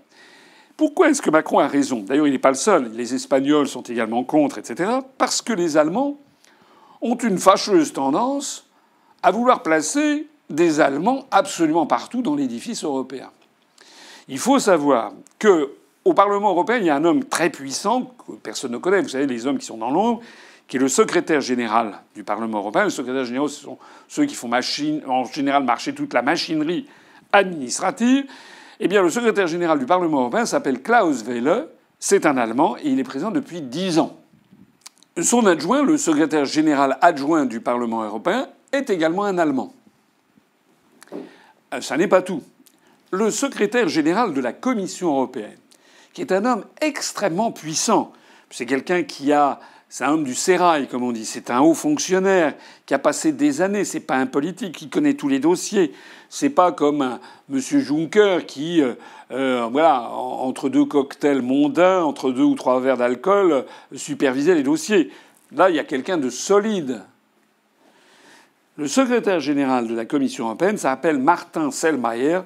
Pourquoi 0.75 1.09
est-ce 1.09 1.21
que 1.21 1.29
Macron 1.29 1.59
a 1.59 1.67
raison? 1.67 2.01
D'ailleurs, 2.01 2.27
il 2.27 2.33
n'est 2.33 2.39
pas 2.39 2.49
le 2.49 2.55
seul. 2.55 2.91
Les 2.93 3.13
Espagnols 3.13 3.67
sont 3.67 3.83
également 3.83 4.23
contre, 4.23 4.57
etc. 4.57 4.89
Parce 5.17 5.41
que 5.41 5.53
les 5.53 5.77
Allemands 5.77 6.17
ont 7.01 7.17
une 7.17 7.37
fâcheuse 7.37 7.93
tendance 7.93 8.67
à 9.21 9.29
vouloir 9.29 9.61
placer 9.61 10.27
des 10.51 10.79
Allemands 10.79 11.25
absolument 11.31 11.85
partout 11.85 12.21
dans 12.21 12.35
l'édifice 12.35 12.83
européen. 12.83 13.29
Il 14.27 14.39
faut 14.39 14.59
savoir 14.59 15.13
que 15.39 15.71
au 16.03 16.13
Parlement 16.13 16.49
européen, 16.49 16.77
il 16.77 16.85
y 16.85 16.89
a 16.89 16.95
un 16.95 17.03
homme 17.03 17.25
très 17.25 17.49
puissant 17.49 18.13
que 18.25 18.33
personne 18.33 18.71
ne 18.71 18.77
connaît. 18.77 19.01
Vous 19.01 19.09
savez, 19.09 19.27
les 19.27 19.45
hommes 19.45 19.59
qui 19.59 19.65
sont 19.65 19.77
dans 19.77 19.91
l'ombre, 19.91 20.21
qui 20.67 20.77
est 20.77 20.79
le 20.79 20.87
secrétaire 20.87 21.41
général 21.41 21.99
du 22.15 22.23
Parlement 22.23 22.59
européen. 22.59 22.85
Le 22.85 22.89
secrétaire 22.89 23.25
général, 23.25 23.49
ce 23.49 23.61
sont 23.61 23.77
ceux 24.07 24.25
qui 24.25 24.33
font 24.33 24.47
machine, 24.47 25.01
en 25.07 25.25
général 25.25 25.63
marcher 25.63 25.93
toute 25.93 26.13
la 26.13 26.21
machinerie 26.21 26.87
administrative. 27.31 28.25
Eh 28.79 28.87
bien, 28.87 29.03
le 29.03 29.09
secrétaire 29.09 29.47
général 29.47 29.77
du 29.77 29.85
Parlement 29.85 30.21
européen 30.21 30.45
s'appelle 30.45 30.81
Klaus 30.81 31.23
Welle. 31.23 31.67
C'est 31.99 32.25
un 32.25 32.35
Allemand 32.37 32.77
et 32.77 32.89
il 32.89 32.99
est 32.99 33.03
présent 33.03 33.29
depuis 33.29 33.61
dix 33.61 33.99
ans. 33.99 34.17
Son 35.21 35.45
adjoint, 35.45 35.83
le 35.83 35.97
secrétaire 35.97 36.45
général 36.45 36.97
adjoint 37.01 37.45
du 37.45 37.59
Parlement 37.59 38.03
européen, 38.03 38.47
est 38.71 38.89
également 38.89 39.25
un 39.25 39.37
Allemand. 39.37 39.73
Euh, 41.73 41.81
ça 41.81 41.97
n'est 41.97 42.07
pas 42.07 42.21
tout. 42.21 42.43
Le 43.11 43.29
secrétaire 43.31 43.89
général 43.89 44.33
de 44.33 44.41
la 44.41 44.53
Commission 44.53 45.09
européenne, 45.09 45.57
qui 46.13 46.21
est 46.21 46.31
un 46.31 46.45
homme 46.45 46.65
extrêmement 46.79 47.51
puissant, 47.51 48.13
c'est 48.49 48.65
quelqu'un 48.65 49.03
qui 49.03 49.31
a 49.31 49.59
c'est 49.93 50.05
un 50.05 50.13
homme 50.13 50.23
du 50.23 50.35
sérail, 50.35 50.87
comme 50.87 51.03
on 51.03 51.11
dit. 51.11 51.25
C'est 51.25 51.51
un 51.51 51.59
haut 51.59 51.73
fonctionnaire 51.73 52.53
qui 52.85 52.93
a 52.93 52.99
passé 52.99 53.33
des 53.33 53.59
années. 53.61 53.83
C'est 53.83 53.99
pas 53.99 54.15
un 54.15 54.25
politique 54.25 54.73
qui 54.73 54.87
connaît 54.87 55.15
tous 55.15 55.27
les 55.27 55.39
dossiers. 55.39 55.91
C'est 56.29 56.49
pas 56.49 56.71
comme 56.71 57.19
Monsieur 57.49 57.81
Juncker 57.81 58.45
qui, 58.47 58.81
euh, 58.81 58.93
euh, 59.31 59.67
voilà, 59.69 60.09
entre 60.11 60.69
deux 60.69 60.85
cocktails 60.85 61.41
mondains, 61.41 62.03
entre 62.03 62.31
deux 62.31 62.43
ou 62.43 62.55
trois 62.55 62.79
verres 62.79 62.95
d'alcool, 62.95 63.65
supervisait 63.93 64.55
les 64.55 64.63
dossiers. 64.63 65.11
Là, 65.51 65.69
il 65.69 65.75
y 65.75 65.79
a 65.79 65.83
quelqu'un 65.83 66.17
de 66.17 66.29
solide. 66.29 67.01
Le 68.81 68.87
secrétaire 68.87 69.39
général 69.39 69.87
de 69.87 69.93
la 69.93 70.05
Commission 70.05 70.45
européenne 70.45 70.75
s'appelle 70.75 71.19
Martin 71.19 71.69
Selmayr. 71.69 72.43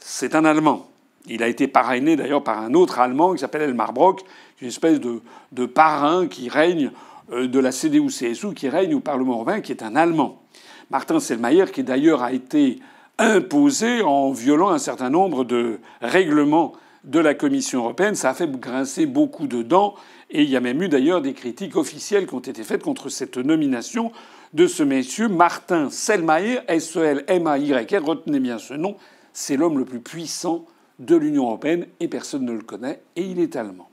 C'est 0.00 0.34
un 0.34 0.44
Allemand. 0.44 0.88
Il 1.28 1.44
a 1.44 1.46
été 1.46 1.68
parrainé 1.68 2.16
d'ailleurs 2.16 2.42
par 2.42 2.58
un 2.58 2.74
autre 2.74 2.98
Allemand 2.98 3.34
qui 3.34 3.38
s'appelle 3.38 3.62
Elmar 3.62 3.92
Brock, 3.92 4.22
une 4.60 4.66
espèce 4.66 4.98
de, 4.98 5.66
parrain 5.66 6.26
qui 6.26 6.48
règne 6.48 6.90
euh, 7.30 7.46
de 7.46 7.60
la 7.60 7.70
CDU-CSU, 7.70 8.52
qui 8.54 8.68
règne 8.68 8.96
au 8.96 9.00
Parlement 9.00 9.34
européen, 9.34 9.60
qui 9.60 9.70
est 9.70 9.84
un 9.84 9.94
Allemand. 9.94 10.42
Martin 10.90 11.20
Selmayr, 11.20 11.70
qui 11.70 11.84
d'ailleurs 11.84 12.24
a 12.24 12.32
été 12.32 12.80
imposé 13.18 14.02
en 14.02 14.32
violant 14.32 14.70
un 14.70 14.78
certain 14.78 15.08
nombre 15.08 15.44
de 15.44 15.78
règlements 16.00 16.72
de 17.04 17.20
la 17.20 17.34
Commission 17.34 17.78
européenne. 17.82 18.16
Ça 18.16 18.30
a 18.30 18.34
fait 18.34 18.50
grincer 18.50 19.06
beaucoup 19.06 19.46
de 19.46 19.62
dents. 19.62 19.94
Et 20.30 20.42
il 20.42 20.50
y 20.50 20.56
a 20.56 20.60
même 20.60 20.82
eu 20.82 20.88
d'ailleurs 20.88 21.22
des 21.22 21.32
critiques 21.32 21.76
officielles 21.76 22.26
qui 22.26 22.34
ont 22.34 22.40
été 22.40 22.64
faites 22.64 22.82
contre 22.82 23.08
cette 23.08 23.36
nomination 23.36 24.10
de 24.54 24.68
ce 24.68 24.84
monsieur 24.84 25.28
Martin 25.28 25.90
Selmayr, 25.90 26.62
S-E-L-M-A-Y-R. 26.68 28.04
Retenez 28.04 28.38
bien 28.38 28.58
ce 28.58 28.74
nom. 28.74 28.96
C'est 29.32 29.56
l'homme 29.56 29.78
le 29.78 29.84
plus 29.84 29.98
puissant 29.98 30.64
de 31.00 31.16
l'Union 31.16 31.46
européenne 31.46 31.86
et 31.98 32.06
personne 32.06 32.44
ne 32.44 32.52
le 32.52 32.62
connaît 32.62 33.02
et 33.16 33.22
il 33.22 33.40
est 33.40 33.56
allemand. 33.56 33.88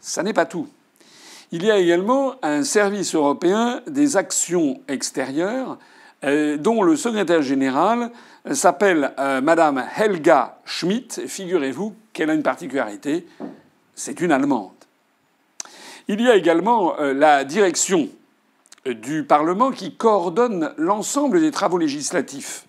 Ça 0.00 0.22
n'est 0.22 0.34
pas 0.34 0.44
tout. 0.44 0.68
Il 1.50 1.64
y 1.64 1.70
a 1.70 1.78
également 1.78 2.34
un 2.42 2.62
service 2.62 3.14
européen 3.14 3.80
des 3.86 4.18
actions 4.18 4.80
extérieures 4.86 5.78
euh, 6.24 6.58
dont 6.58 6.82
le 6.82 6.94
secrétaire 6.94 7.40
général 7.40 8.10
s'appelle 8.52 9.14
euh, 9.18 9.40
Madame 9.40 9.82
Helga 9.96 10.58
Schmidt. 10.66 11.26
Figurez-vous 11.26 11.94
qu'elle 12.12 12.28
a 12.28 12.34
une 12.34 12.42
particularité, 12.42 13.26
c'est 13.94 14.20
une 14.20 14.32
Allemande. 14.32 14.72
Il 16.08 16.20
y 16.20 16.28
a 16.28 16.36
également 16.36 16.98
euh, 17.00 17.14
la 17.14 17.44
direction 17.44 18.10
du 18.94 19.24
Parlement 19.24 19.70
qui 19.70 19.94
coordonne 19.94 20.72
l'ensemble 20.76 21.40
des 21.40 21.50
travaux 21.50 21.78
législatifs. 21.78 22.66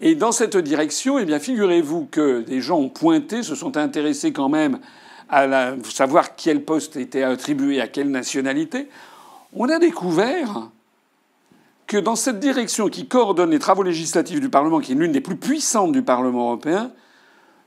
Et 0.00 0.14
dans 0.14 0.32
cette 0.32 0.56
direction, 0.56 1.18
eh 1.18 1.24
bien, 1.24 1.38
figurez-vous 1.38 2.08
que 2.10 2.40
des 2.40 2.60
gens 2.60 2.78
ont 2.78 2.88
pointé, 2.88 3.42
se 3.42 3.54
sont 3.54 3.76
intéressés 3.76 4.32
quand 4.32 4.48
même 4.48 4.78
à 5.28 5.74
savoir 5.84 6.36
quel 6.36 6.64
poste 6.64 6.96
était 6.96 7.22
attribué 7.22 7.80
à 7.80 7.88
quelle 7.88 8.10
nationalité. 8.10 8.88
On 9.54 9.68
a 9.68 9.78
découvert 9.78 10.70
que 11.86 11.96
dans 11.96 12.16
cette 12.16 12.40
direction 12.40 12.88
qui 12.88 13.06
coordonne 13.06 13.50
les 13.50 13.58
travaux 13.58 13.82
législatifs 13.82 14.40
du 14.40 14.48
Parlement, 14.48 14.80
qui 14.80 14.92
est 14.92 14.94
l'une 14.94 15.12
des 15.12 15.20
plus 15.20 15.36
puissantes 15.36 15.92
du 15.92 16.02
Parlement 16.02 16.48
européen, 16.48 16.92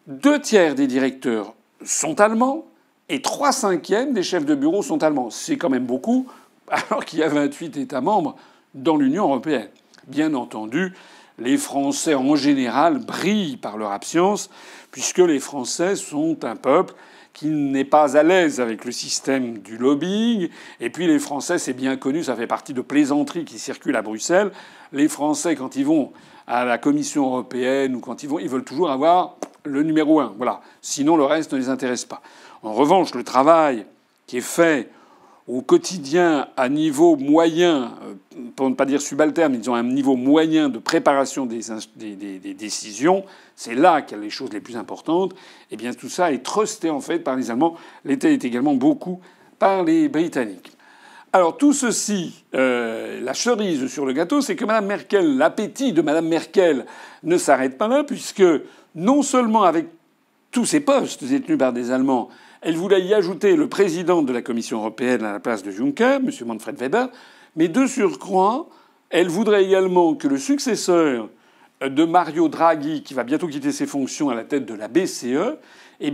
deux 0.08 0.40
tiers 0.40 0.76
des 0.76 0.88
directeurs 0.88 1.54
sont 1.84 2.20
allemands 2.20 2.66
et 3.10 3.22
trois 3.22 3.52
cinquièmes 3.52 4.14
des 4.14 4.24
chefs 4.24 4.46
de 4.46 4.56
bureau 4.56 4.82
sont 4.82 5.04
allemands. 5.04 5.30
C'est 5.30 5.58
quand 5.58 5.70
même 5.70 5.86
beaucoup, 5.86 6.28
alors 6.68 7.06
qu'il 7.06 7.20
y 7.20 7.24
a 7.24 7.30
28 7.30 7.78
États 7.78 8.02
membres 8.02 8.36
dans 8.74 8.98
l'Union 8.98 9.24
européenne. 9.26 9.70
Bien 10.08 10.34
entendu, 10.34 10.94
les 11.40 11.58
Français 11.58 12.16
en 12.16 12.36
général 12.36 13.00
brillent 13.00 13.58
par 13.58 13.78
leur 13.78 13.92
absence, 13.92 14.50
puisque 14.92 15.20
les 15.20 15.40
Français 15.40 15.96
sont 15.96 16.44
un 16.44 16.56
peuple 16.56 16.94
qui 17.34 17.48
n'est 17.48 17.86
pas 17.86 18.18
à 18.18 18.24
l'aise 18.24 18.60
avec 18.60 18.84
le 18.84 18.92
système 18.92 19.60
du 19.60 19.78
lobbying. 19.78 20.50
Et 20.80 20.90
puis 20.90 21.06
les 21.06 21.20
Français, 21.20 21.60
c'est 21.60 21.74
bien 21.74 21.96
connu, 21.96 22.24
ça 22.24 22.36
fait 22.36 22.48
partie 22.48 22.74
de 22.74 22.82
plaisanteries 22.82 23.46
qui 23.46 23.60
circulent 23.60 23.96
à 23.96 24.02
Bruxelles. 24.02 24.52
Les 24.92 25.08
Français, 25.08 25.56
quand 25.56 25.76
ils 25.76 25.86
vont 25.86 26.12
à 26.48 26.66
la 26.66 26.80
Commission 26.80 27.28
européenne 27.28 27.96
ou 27.96 28.00
quand 28.00 28.24
ils 28.24 28.30
vont, 28.30 28.40
ils 28.40 28.50
veulent 28.50 28.64
toujours 28.64 28.90
avoir 28.90 29.36
le 29.66 29.84
numéro 29.84 30.20
un. 30.20 30.34
Voilà. 30.38 30.62
Sinon, 30.82 31.16
le 31.16 31.26
reste 31.26 31.54
ne 31.54 31.60
les 31.60 31.70
intéresse 31.70 32.06
pas. 32.06 32.22
En 32.64 32.74
revanche, 32.74 33.14
le 33.14 33.24
travail 33.24 33.86
qui 34.26 34.38
est 34.38 34.42
fait 34.42 34.90
au 35.48 35.62
quotidien 35.62 36.50
à 36.58 36.68
niveau 36.68 37.16
moyen, 37.16 37.94
euh, 38.04 38.14
pour 38.56 38.70
ne 38.70 38.76
pas 38.76 38.86
dire 38.86 39.02
subalterne, 39.02 39.56
ils 39.56 39.70
ont 39.70 39.76
un 39.76 39.84
niveau 39.84 40.16
moyen 40.16 40.68
de 40.68 40.78
préparation 40.78 41.46
des, 41.46 41.62
décisions, 42.54 43.24
c'est 43.56 43.76
là 43.76 44.02
qu'il 44.02 44.18
y 44.18 44.20
a 44.20 44.24
les 44.24 44.30
choses 44.30 44.52
les 44.52 44.60
plus 44.60 44.76
importantes. 44.76 45.34
Et 45.34 45.74
eh 45.74 45.78
bien 45.78 45.94
tout 45.94 46.10
ça 46.10 46.32
est 46.32 46.44
trusté 46.44 46.90
en 46.90 47.00
fait 47.00 47.20
par 47.20 47.36
les 47.36 47.50
Allemands. 47.50 47.76
L'État 48.04 48.30
est 48.30 48.44
également 48.44 48.74
beaucoup 48.74 49.22
par 49.58 49.84
les 49.84 50.10
Britanniques. 50.10 50.72
Alors 51.32 51.58
tout 51.58 51.74
ceci, 51.74 52.44
euh, 52.54 53.22
la 53.22 53.34
cerise 53.34 53.88
sur 53.88 54.06
le 54.06 54.14
gâteau, 54.14 54.42
c'est 54.42 54.56
que 54.56 54.66
Mme 54.66 54.86
Merkel, 54.86 55.38
l'appétit 55.38 55.94
de 55.94 56.02
Mme 56.02 56.28
Merkel 56.28 56.86
ne 57.24 57.38
s'arrête 57.38 57.78
pas 57.78 57.88
là, 57.88 58.04
puisque 58.04 58.44
non 58.96 59.22
seulement 59.22 59.64
avec 59.64 59.88
tous 60.52 60.66
ces 60.66 60.80
postes 60.80 61.24
détenus 61.24 61.58
par 61.58 61.74
des 61.74 61.92
Allemands, 61.92 62.30
elle 62.62 62.76
voulait 62.76 63.02
y 63.02 63.14
ajouter 63.14 63.56
le 63.56 63.68
président 63.70 64.22
de 64.22 64.34
la 64.34 64.42
Commission 64.42 64.80
européenne 64.80 65.24
à 65.24 65.32
la 65.32 65.40
place 65.40 65.64
de 65.64 65.72
Juncker, 65.72 66.16
M. 66.16 66.30
Manfred 66.46 66.78
Weber, 66.78 67.10
mais 67.56 67.68
de 67.68 67.86
surcroît, 67.86 68.68
elle 69.10 69.30
voudrait 69.30 69.64
également 69.64 70.16
que 70.16 70.28
le 70.28 70.38
successeur 70.38 71.30
de 71.82 72.06
Mario 72.06 72.48
Draghi, 72.48 73.04
qui 73.04 73.14
va 73.14 73.24
bientôt 73.24 73.48
quitter 73.48 73.72
ses 73.72 73.86
fonctions 73.86 74.30
à 74.30 74.36
la 74.36 74.44
tête 74.44 74.66
de 74.66 74.74
la 74.74 74.88
BCE, 74.88 75.58
eh 76.00 76.14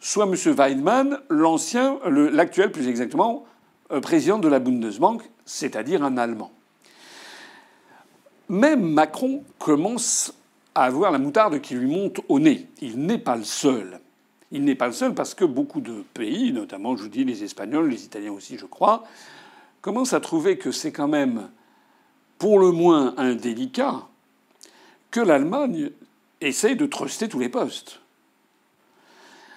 soit 0.00 0.26
M. 0.26 0.34
Weidmann, 0.34 1.18
l'ancien, 1.28 1.98
l'actuel 2.06 2.72
plus 2.72 2.88
exactement, 2.88 3.44
euh, 3.92 4.00
président 4.00 4.38
de 4.38 4.48
la 4.48 4.58
Bundesbank, 4.58 5.22
c'est-à-dire 5.44 6.02
un 6.02 6.16
Allemand. 6.16 6.52
Même 8.48 8.82
Macron 8.82 9.44
commence 9.58 10.34
à 10.74 10.84
avoir 10.84 11.10
la 11.12 11.18
moutarde 11.18 11.60
qui 11.60 11.74
lui 11.74 11.86
monte 11.86 12.20
au 12.28 12.40
nez. 12.40 12.68
Il 12.80 12.98
n'est 12.98 13.18
pas 13.18 13.36
le 13.36 13.44
seul. 13.44 14.00
Il 14.52 14.64
n'est 14.64 14.74
pas 14.74 14.86
le 14.86 14.92
seul 14.92 15.14
parce 15.14 15.34
que 15.34 15.46
beaucoup 15.46 15.80
de 15.80 16.04
pays, 16.12 16.52
notamment, 16.52 16.94
je 16.94 17.04
vous 17.04 17.08
dis, 17.08 17.24
les 17.24 17.42
Espagnols, 17.42 17.88
les 17.88 18.04
Italiens 18.04 18.32
aussi, 18.32 18.58
je 18.58 18.66
crois, 18.66 19.04
commencent 19.80 20.12
à 20.12 20.20
trouver 20.20 20.58
que 20.58 20.70
c'est 20.70 20.92
quand 20.92 21.08
même, 21.08 21.48
pour 22.38 22.58
le 22.58 22.70
moins, 22.70 23.14
indélicat 23.16 24.02
que 25.10 25.20
l'Allemagne 25.20 25.90
essaye 26.42 26.76
de 26.76 26.86
truster 26.86 27.28
tous 27.28 27.38
les 27.38 27.48
postes. 27.48 28.00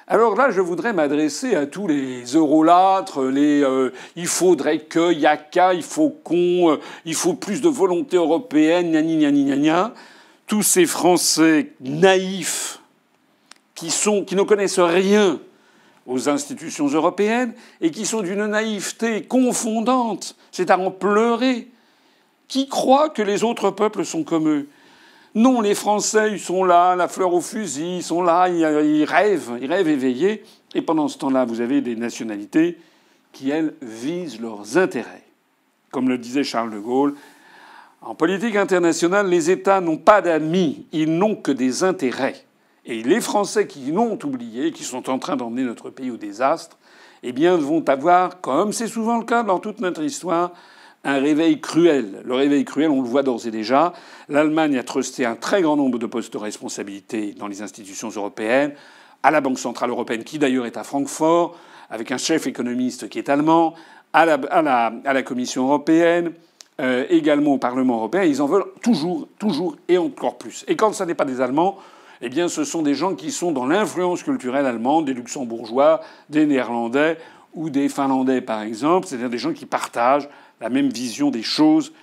Alors 0.08 0.36
là, 0.36 0.50
je 0.52 0.62
voudrais 0.62 0.94
m'adresser 0.94 1.56
à 1.56 1.66
tous 1.66 1.88
les 1.88 2.24
eurolâtres, 2.36 3.24
les 3.24 3.64
euh, 3.64 3.92
il 4.16 4.28
faudrait 4.28 4.80
que, 4.80 5.12
il 5.12 5.20
y 5.20 5.26
a 5.26 5.36
qu'à, 5.36 5.74
il 5.74 5.82
faut 5.84 6.10
qu'on, 6.10 6.72
euh, 6.72 6.80
il 7.06 7.16
faut 7.16 7.34
plus 7.34 7.60
de 7.60 7.70
volonté 7.70 8.16
européenne, 8.16 8.92
gna 8.92 9.02
gna 9.02 9.32
gna 9.32 9.58
gna 9.58 9.94
Tous 10.46 10.62
ces 10.62 10.86
Français 10.86 11.74
naïfs 11.82 12.80
qui, 13.76 13.88
ne 13.88 14.42
connaissent 14.44 14.80
rien 14.80 15.40
aux 16.08 16.30
institutions 16.30 16.88
européennes 16.88 17.54
et 17.82 17.92
qui 17.92 18.06
sont 18.06 18.22
d'une 18.22 18.46
naïveté 18.46 19.24
confondante, 19.24 20.36
c'est 20.52 20.72
à 20.72 20.80
en 20.80 20.92
pleurer, 20.92 21.68
qui 22.48 22.68
croient 22.68 23.10
que 23.10 23.22
les 23.22 23.44
autres 23.44 23.72
peuples 23.72 24.06
sont 24.06 24.24
comme 24.24 24.48
eux? 24.48 24.68
Non, 25.34 25.60
les 25.60 25.76
Français, 25.76 26.32
ils 26.32 26.40
sont 26.40 26.64
là, 26.64 26.96
la 26.96 27.10
fleur 27.10 27.34
au 27.34 27.42
fusil, 27.42 27.98
ils 27.98 28.04
sont 28.04 28.24
là, 28.24 28.48
ils 28.48 29.04
rêvent, 29.04 29.58
ils 29.62 29.70
rêvent 29.70 29.90
éveillés. 29.90 30.44
Et 30.74 30.82
pendant 30.82 31.10
ce 31.10 31.18
temps-là, 31.18 31.44
vous 31.44 31.60
avez 31.60 31.82
des 31.82 31.98
nationalités 31.98 32.78
qui, 33.34 33.50
elles, 33.50 33.74
visent 33.82 34.40
leurs 34.40 34.78
intérêts. 34.78 35.24
Comme 35.92 36.08
le 36.08 36.18
disait 36.18 36.44
Charles 36.44 36.72
de 36.72 36.80
Gaulle, 36.80 37.16
en 38.02 38.16
politique 38.16 38.56
internationale, 38.56 39.28
les 39.28 39.50
États 39.50 39.82
n'ont 39.82 39.98
pas 39.98 40.22
d'amis, 40.22 40.86
ils 40.94 41.18
n'ont 41.18 41.36
que 41.36 41.52
des 41.52 41.84
intérêts. 41.84 42.46
Et 42.86 43.02
les 43.02 43.20
Français 43.20 43.66
qui 43.66 43.92
l'ont 43.92 44.20
oublié, 44.24 44.72
qui 44.72 44.84
sont 44.84 45.10
en 45.10 45.18
train 45.18 45.36
d'emmener 45.36 45.64
notre 45.64 45.90
pays 45.90 46.12
au 46.12 46.18
désastre, 46.18 46.78
eh 47.24 47.32
bien, 47.32 47.58
vont 47.58 47.84
avoir, 47.90 48.42
comme 48.42 48.72
c'est 48.74 48.88
souvent 48.88 49.18
le 49.18 49.26
cas 49.26 49.42
dans 49.42 49.58
toute 49.58 49.80
notre 49.80 50.04
histoire, 50.04 50.52
un 51.04 51.20
réveil 51.20 51.60
cruel. 51.60 52.22
Le 52.24 52.36
réveil 52.36 52.64
cruel, 52.64 52.90
on 52.92 53.02
le 53.02 53.08
voit 53.08 53.24
d'ores 53.24 53.48
et 53.48 53.52
déjà. 53.52 53.94
L'Allemagne 54.30 54.78
a 54.78 54.84
trusté 54.84 55.26
un 55.26 55.36
très 55.36 55.64
grand 55.64 55.76
nombre 55.76 55.98
de 55.98 56.06
postes 56.06 56.34
de 56.34 56.38
responsabilité 56.38 57.34
dans 57.34 57.48
les 57.48 57.64
institutions 57.64 58.10
européennes, 58.10 58.74
à 59.24 59.32
la 59.32 59.42
Banque 59.42 59.60
centrale 59.60 59.90
européenne, 59.90 60.24
qui 60.24 60.38
d'ailleurs 60.38 60.68
est 60.68 60.78
à 60.78 60.84
Francfort, 60.84 61.58
avec 61.90 62.12
un 62.12 62.18
chef 62.18 62.46
économiste 62.46 63.10
qui 63.10 63.18
est 63.18 63.30
allemand, 63.30 63.74
à 64.14 64.26
la, 64.26 65.24
Commission 65.24 65.66
européenne, 65.66 66.34
euh, 66.80 67.06
également 67.10 67.54
au 67.54 67.58
Parlement 67.58 67.98
européen. 67.98 68.24
Ils 68.24 68.42
en 68.42 68.48
veulent 68.48 68.72
toujours, 68.82 69.28
toujours 69.40 69.76
et 69.88 69.98
encore 69.98 70.38
plus. 70.38 70.64
Et 70.68 70.76
quand 70.76 70.94
ce 70.94 71.04
n'est 71.04 71.16
pas 71.16 71.26
des 71.26 71.42
Allemands, 71.42 71.78
eh 72.26 72.30
bien, 72.30 72.48
ce 72.48 72.64
sont 72.64 72.82
des 72.82 72.96
gens 72.96 73.14
qui 73.14 73.32
sont 73.32 73.52
dans 73.52 73.68
l'influence 73.68 74.24
culturelle 74.24 74.66
allemande, 74.66 75.06
des 75.06 75.14
luxembourgeois, 75.14 76.02
des 76.28 76.48
néerlandais 76.48 77.20
ou 77.54 77.70
des 77.70 77.88
finlandais, 77.88 78.42
par 78.42 78.64
exemple, 78.64 79.06
c'est-à-dire 79.06 79.30
des 79.30 79.38
gens 79.38 79.54
qui 79.54 79.68
partagent 79.68 80.28
la 80.60 80.70
même 80.70 80.90
vision 80.90 81.30
des 81.30 81.44
choses 81.44 81.94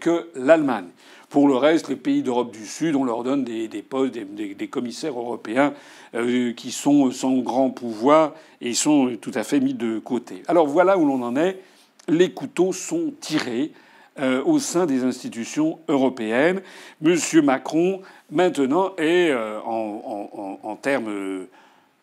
que 0.00 0.28
l'Allemagne. 0.34 0.88
Pour 1.30 1.48
le 1.48 1.56
reste, 1.56 1.88
les 1.88 1.96
pays 1.96 2.22
d'Europe 2.22 2.52
du 2.52 2.66
Sud, 2.66 2.94
on 2.94 3.04
leur 3.04 3.22
donne 3.22 3.42
des, 3.42 3.68
postes, 3.82 4.18
des, 4.18 4.68
commissaires 4.68 5.18
européens 5.18 5.72
euh, 6.14 6.52
qui 6.52 6.72
sont 6.72 7.10
sans 7.10 7.38
grand 7.38 7.70
pouvoir 7.70 8.34
et 8.60 8.74
sont 8.74 9.16
tout 9.18 9.32
à 9.34 9.44
fait 9.44 9.60
mis 9.60 9.72
de 9.72 9.98
côté. 9.98 10.42
Alors 10.46 10.66
voilà 10.66 10.98
où 10.98 11.06
l'on 11.06 11.22
en 11.22 11.36
est. 11.36 11.58
Les 12.06 12.32
couteaux 12.32 12.74
sont 12.74 13.14
tirés. 13.18 13.72
Euh, 14.18 14.42
au 14.44 14.58
sein 14.58 14.84
des 14.84 15.04
institutions 15.04 15.78
européennes. 15.88 16.60
Monsieur 17.00 17.40
Macron, 17.40 18.02
maintenant, 18.30 18.92
est, 18.96 19.30
euh, 19.30 19.60
en, 19.60 20.76
termes, 20.76 21.46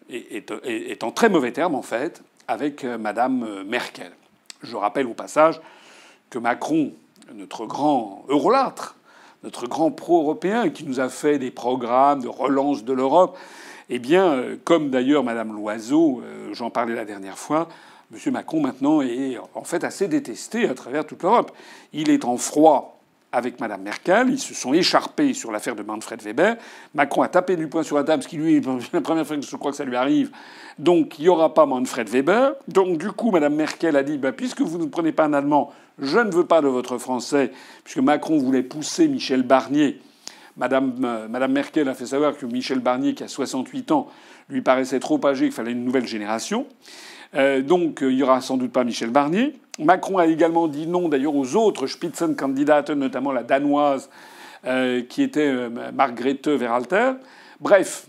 est, 0.10 1.04
en 1.04 1.12
très 1.12 1.30
mauvais 1.30 1.52
termes, 1.52 1.76
en 1.76 1.82
fait, 1.82 2.22
avec 2.48 2.84
euh, 2.84 2.98
Madame 2.98 3.64
Merkel. 3.64 4.12
Je 4.64 4.76
rappelle 4.76 5.08
au 5.08 5.14
passage 5.14 5.62
que 6.30 6.40
Macron, 6.40 6.92
notre 7.34 7.66
grand 7.66 8.26
eurolâtre, 8.30 8.96
notre 9.44 9.68
grand 9.68 9.92
pro-européen 9.92 10.70
qui 10.70 10.84
nous 10.84 11.00
a 11.00 11.10
fait 11.10 11.38
des 11.38 11.52
programmes 11.52 12.22
de 12.22 12.28
relance 12.28 12.84
de 12.84 12.94
l'Europe, 12.94 13.38
eh 13.90 14.00
bien, 14.00 14.44
comme 14.66 14.90
d'ailleurs 14.90 15.24
Madame 15.24 15.54
Loiseau, 15.54 16.22
j'en 16.52 16.70
parlais 16.70 16.96
la 16.96 17.06
dernière 17.06 17.38
fois, 17.38 17.70
M. 18.14 18.34
Macron 18.34 18.62
maintenant 18.62 19.02
est 19.02 19.38
en 19.54 19.64
fait 19.64 19.84
assez 19.84 20.08
détesté 20.08 20.68
à 20.68 20.74
travers 20.74 21.06
toute 21.06 21.24
l'Europe. 21.24 21.52
Il 21.94 22.10
est 22.10 22.26
en 22.26 22.38
froid 22.38 22.97
avec 23.32 23.60
Mme 23.60 23.82
Merkel. 23.82 24.30
Ils 24.30 24.40
se 24.40 24.54
sont 24.54 24.74
écharpés 24.74 25.34
sur 25.34 25.52
l'affaire 25.52 25.76
de 25.76 25.84
Manfred 25.84 26.22
Weber. 26.22 26.58
Macron 26.94 27.22
a 27.22 27.28
tapé 27.28 27.56
du 27.56 27.68
poing 27.68 27.84
sur 27.84 27.96
la 27.96 28.04
table, 28.04 28.24
ce 28.24 28.28
qui 28.28 28.38
lui, 28.38 28.62
la 28.94 29.02
première 29.02 29.26
fois 29.26 29.38
que 29.38 29.42
je 29.44 29.56
crois 29.56 29.72
que 29.72 29.78
ça 29.78 29.86
lui 29.86 29.96
arrive. 29.96 30.32
Donc 30.80 31.20
il 31.20 31.24
n'y 31.24 31.30
aura 31.30 31.54
pas 31.54 31.66
Manfred 31.66 32.10
Weber. 32.10 32.54
Donc 32.68 32.98
du 32.98 33.12
coup, 33.12 33.32
Mme 33.32 33.56
Merkel 33.56 33.96
a 33.96 34.04
dit 34.04 34.18
bah, 34.18 34.32
puisque 34.32 34.62
vous 34.62 34.78
ne 34.78 34.86
prenez 34.86 35.12
pas 35.12 35.26
un 35.26 35.34
Allemand, 35.34 35.72
je 36.00 36.20
ne 36.20 36.32
veux 36.32 36.46
pas 36.46 36.62
de 36.62 36.68
votre 36.68 36.98
Français, 36.98 37.52
puisque 37.84 38.00
Macron 38.00 38.38
voulait 38.38 38.64
pousser 38.64 39.08
Michel 39.08 39.44
Barnier. 39.44 40.02
Madame, 40.58 40.96
euh, 41.04 41.28
Madame 41.28 41.52
Merkel 41.52 41.88
a 41.88 41.94
fait 41.94 42.08
savoir 42.08 42.36
que 42.36 42.46
Michel 42.46 42.80
Barnier, 42.80 43.14
qui 43.14 43.24
a 43.24 43.28
68 43.28 43.92
ans, 43.92 44.08
lui 44.50 44.62
paraissait 44.62 45.00
trop 45.00 45.24
âgé, 45.26 45.46
qu'il 45.46 45.54
fallait 45.54 45.72
une 45.72 45.84
nouvelle 45.84 46.08
génération. 46.08 46.66
Euh, 47.36 47.62
donc 47.62 48.02
euh, 48.02 48.12
il 48.12 48.18
n'y 48.18 48.24
aura 48.24 48.42
sans 48.42 48.58
doute 48.58 48.72
pas 48.72 48.84
Michel 48.84 49.10
Barnier. 49.10 49.60
Macron 49.80 50.18
a 50.18 50.26
également 50.26 50.68
dit 50.68 50.88
non 50.88 51.10
d'ailleurs 51.10 51.36
aux 51.36 51.56
autres 51.56 51.88
Spitzenkandidaten, 51.88 52.98
notamment 52.98 53.32
la 53.32 53.44
danoise 53.44 54.10
euh, 54.66 55.04
qui 55.04 55.22
était 55.22 55.70
Margrethe 55.94 56.48
Veralter. 56.48 57.12
Bref, 57.60 58.08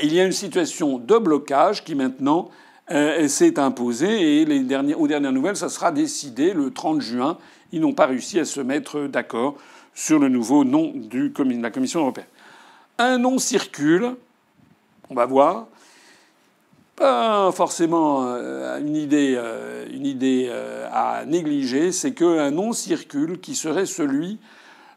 il 0.00 0.14
y 0.14 0.20
a 0.20 0.24
une 0.24 0.32
situation 0.32 0.98
de 0.98 1.18
blocage 1.18 1.82
qui 1.84 1.94
maintenant 1.94 2.50
s'est 2.88 3.58
imposée 3.58 4.40
et 4.40 4.44
les 4.44 4.60
aux 4.94 5.08
dernières 5.08 5.32
nouvelles, 5.32 5.56
ça 5.56 5.68
sera 5.68 5.90
décidé 5.90 6.52
le 6.52 6.70
30 6.70 7.00
juin. 7.00 7.36
Ils 7.72 7.80
n'ont 7.80 7.94
pas 7.94 8.06
réussi 8.06 8.38
à 8.38 8.44
se 8.44 8.60
mettre 8.60 9.08
d'accord 9.08 9.56
sur 9.92 10.20
le 10.20 10.28
nouveau 10.28 10.62
nom 10.62 10.92
de 10.94 11.32
la 11.60 11.70
Commission 11.70 12.00
européenne. 12.00 12.28
Un 12.98 13.18
nom 13.18 13.38
circule, 13.38 14.14
on 15.10 15.14
va 15.14 15.26
voir. 15.26 15.66
Pas 16.96 17.52
forcément 17.52 18.24
euh, 18.26 18.80
une 18.80 18.96
idée, 18.96 19.34
euh, 19.36 19.84
euh, 19.86 20.88
à 20.90 21.26
négliger, 21.26 21.92
c'est 21.92 22.14
qu'un 22.14 22.50
nom 22.50 22.72
circule 22.72 23.38
qui 23.38 23.54
serait 23.54 23.84
celui 23.84 24.38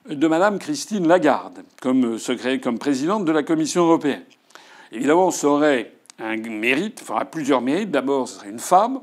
de 0.09 0.27
Madame 0.27 0.59
Christine 0.59 1.05
Lagarde 1.09 1.59
comme, 1.81 2.17
comme 2.63 2.79
présidente 2.79 3.25
de 3.25 3.31
la 3.33 3.43
Commission 3.43 3.83
européenne. 3.83 4.23
Évidemment, 4.93 5.29
ça 5.29 5.47
aurait 5.49 5.91
un 6.19 6.37
mérite, 6.37 7.01
fera 7.01 7.25
plusieurs 7.25 7.59
mérites. 7.59 7.91
D'abord, 7.91 8.29
ce 8.29 8.39
serait 8.39 8.49
une 8.49 8.59
femme. 8.59 9.01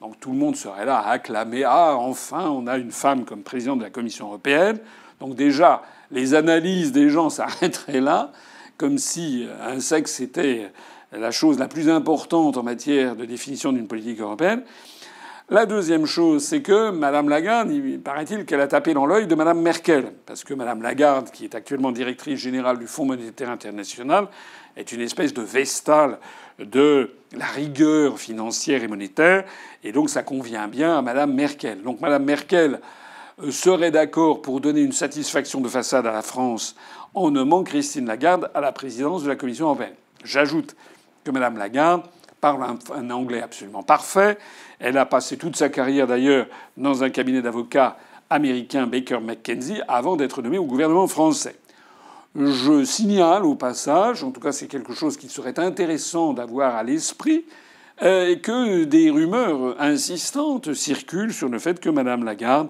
Donc 0.00 0.18
tout 0.18 0.30
le 0.30 0.38
monde 0.38 0.56
serait 0.56 0.86
là 0.86 1.00
à 1.00 1.10
acclamer 1.10 1.64
Ah, 1.64 1.96
enfin, 1.98 2.48
on 2.48 2.66
a 2.66 2.78
une 2.78 2.92
femme 2.92 3.26
comme 3.26 3.42
présidente 3.42 3.80
de 3.80 3.84
la 3.84 3.90
Commission 3.90 4.28
européenne. 4.28 4.78
Donc 5.20 5.34
déjà, 5.34 5.82
les 6.10 6.32
analyses 6.32 6.92
des 6.92 7.10
gens 7.10 7.28
s'arrêteraient 7.28 8.00
là, 8.00 8.32
comme 8.78 8.96
si 8.96 9.46
un 9.62 9.80
sexe 9.80 10.20
était 10.20 10.72
la 11.12 11.30
chose 11.30 11.58
la 11.58 11.68
plus 11.68 11.88
importante 11.88 12.56
en 12.56 12.62
matière 12.62 13.16
de 13.16 13.24
définition 13.24 13.72
d'une 13.72 13.86
politique 13.86 14.20
européenne. 14.20 14.62
La 15.50 15.64
deuxième 15.64 16.04
chose, 16.04 16.44
c'est 16.44 16.60
que 16.60 16.90
Mme 16.90 17.30
Lagarde, 17.30 17.70
il 17.70 18.00
paraît-il 18.00 18.44
qu'elle 18.44 18.60
a 18.60 18.66
tapé 18.66 18.92
dans 18.92 19.06
l'œil 19.06 19.26
de 19.26 19.34
Mme 19.34 19.62
Merkel, 19.62 20.12
parce 20.26 20.44
que 20.44 20.52
Mme 20.52 20.82
Lagarde, 20.82 21.30
qui 21.30 21.44
est 21.44 21.54
actuellement 21.54 21.90
directrice 21.90 22.38
générale 22.38 22.78
du 22.78 22.86
Fonds 22.86 23.06
monétaire 23.06 23.48
international, 23.48 24.28
est 24.76 24.92
une 24.92 25.00
espèce 25.00 25.32
de 25.32 25.40
vestale 25.40 26.18
de 26.58 27.12
la 27.32 27.46
rigueur 27.46 28.18
financière 28.18 28.82
et 28.84 28.88
monétaire, 28.88 29.44
et 29.84 29.92
donc 29.92 30.10
ça 30.10 30.22
convient 30.22 30.68
bien 30.68 30.98
à 30.98 31.00
Mme 31.00 31.32
Merkel. 31.32 31.82
Donc 31.82 32.02
Mme 32.02 32.24
Merkel 32.24 32.80
euh, 33.42 33.50
serait 33.50 33.90
d'accord 33.90 34.42
pour 34.42 34.60
donner 34.60 34.82
une 34.82 34.92
satisfaction 34.92 35.62
de 35.62 35.68
façade 35.68 36.06
à 36.06 36.12
la 36.12 36.22
France 36.22 36.76
en 37.14 37.30
nommant 37.30 37.64
Christine 37.64 38.06
Lagarde 38.06 38.50
à 38.54 38.60
la 38.60 38.72
présidence 38.72 39.22
de 39.22 39.28
la 39.28 39.36
Commission 39.36 39.64
européenne. 39.66 39.94
J'ajoute 40.24 40.76
que 41.28 41.32
Mme 41.32 41.58
Lagarde 41.58 42.02
parle 42.40 42.64
un, 42.94 43.10
anglais 43.10 43.42
absolument 43.42 43.82
parfait. 43.82 44.38
Elle 44.78 44.96
a 44.96 45.04
passé 45.04 45.36
toute 45.36 45.56
sa 45.56 45.68
carrière 45.68 46.06
d'ailleurs 46.06 46.46
dans 46.78 47.04
un 47.04 47.10
cabinet 47.10 47.42
d'avocats 47.42 47.98
américain 48.30 48.86
Baker 48.86 49.20
McKenzie 49.20 49.82
avant 49.88 50.16
d'être 50.16 50.40
nommée 50.40 50.56
au 50.56 50.64
gouvernement 50.64 51.06
français. 51.06 51.56
Je 52.34 52.82
signale 52.84 53.44
au 53.44 53.56
passage, 53.56 54.24
en 54.24 54.30
tout 54.30 54.40
cas 54.40 54.52
c'est 54.52 54.68
quelque 54.68 54.94
chose 54.94 55.18
qui 55.18 55.28
serait 55.28 55.58
intéressant 55.58 56.32
d'avoir 56.32 56.76
à 56.76 56.82
l'esprit, 56.82 57.44
euh, 58.00 58.36
que 58.36 58.84
des 58.84 59.10
rumeurs 59.10 59.78
insistantes 59.80 60.72
circulent 60.72 61.34
sur 61.34 61.48
le 61.50 61.58
fait 61.58 61.78
que 61.78 61.90
Mme 61.90 62.24
Lagarde 62.24 62.68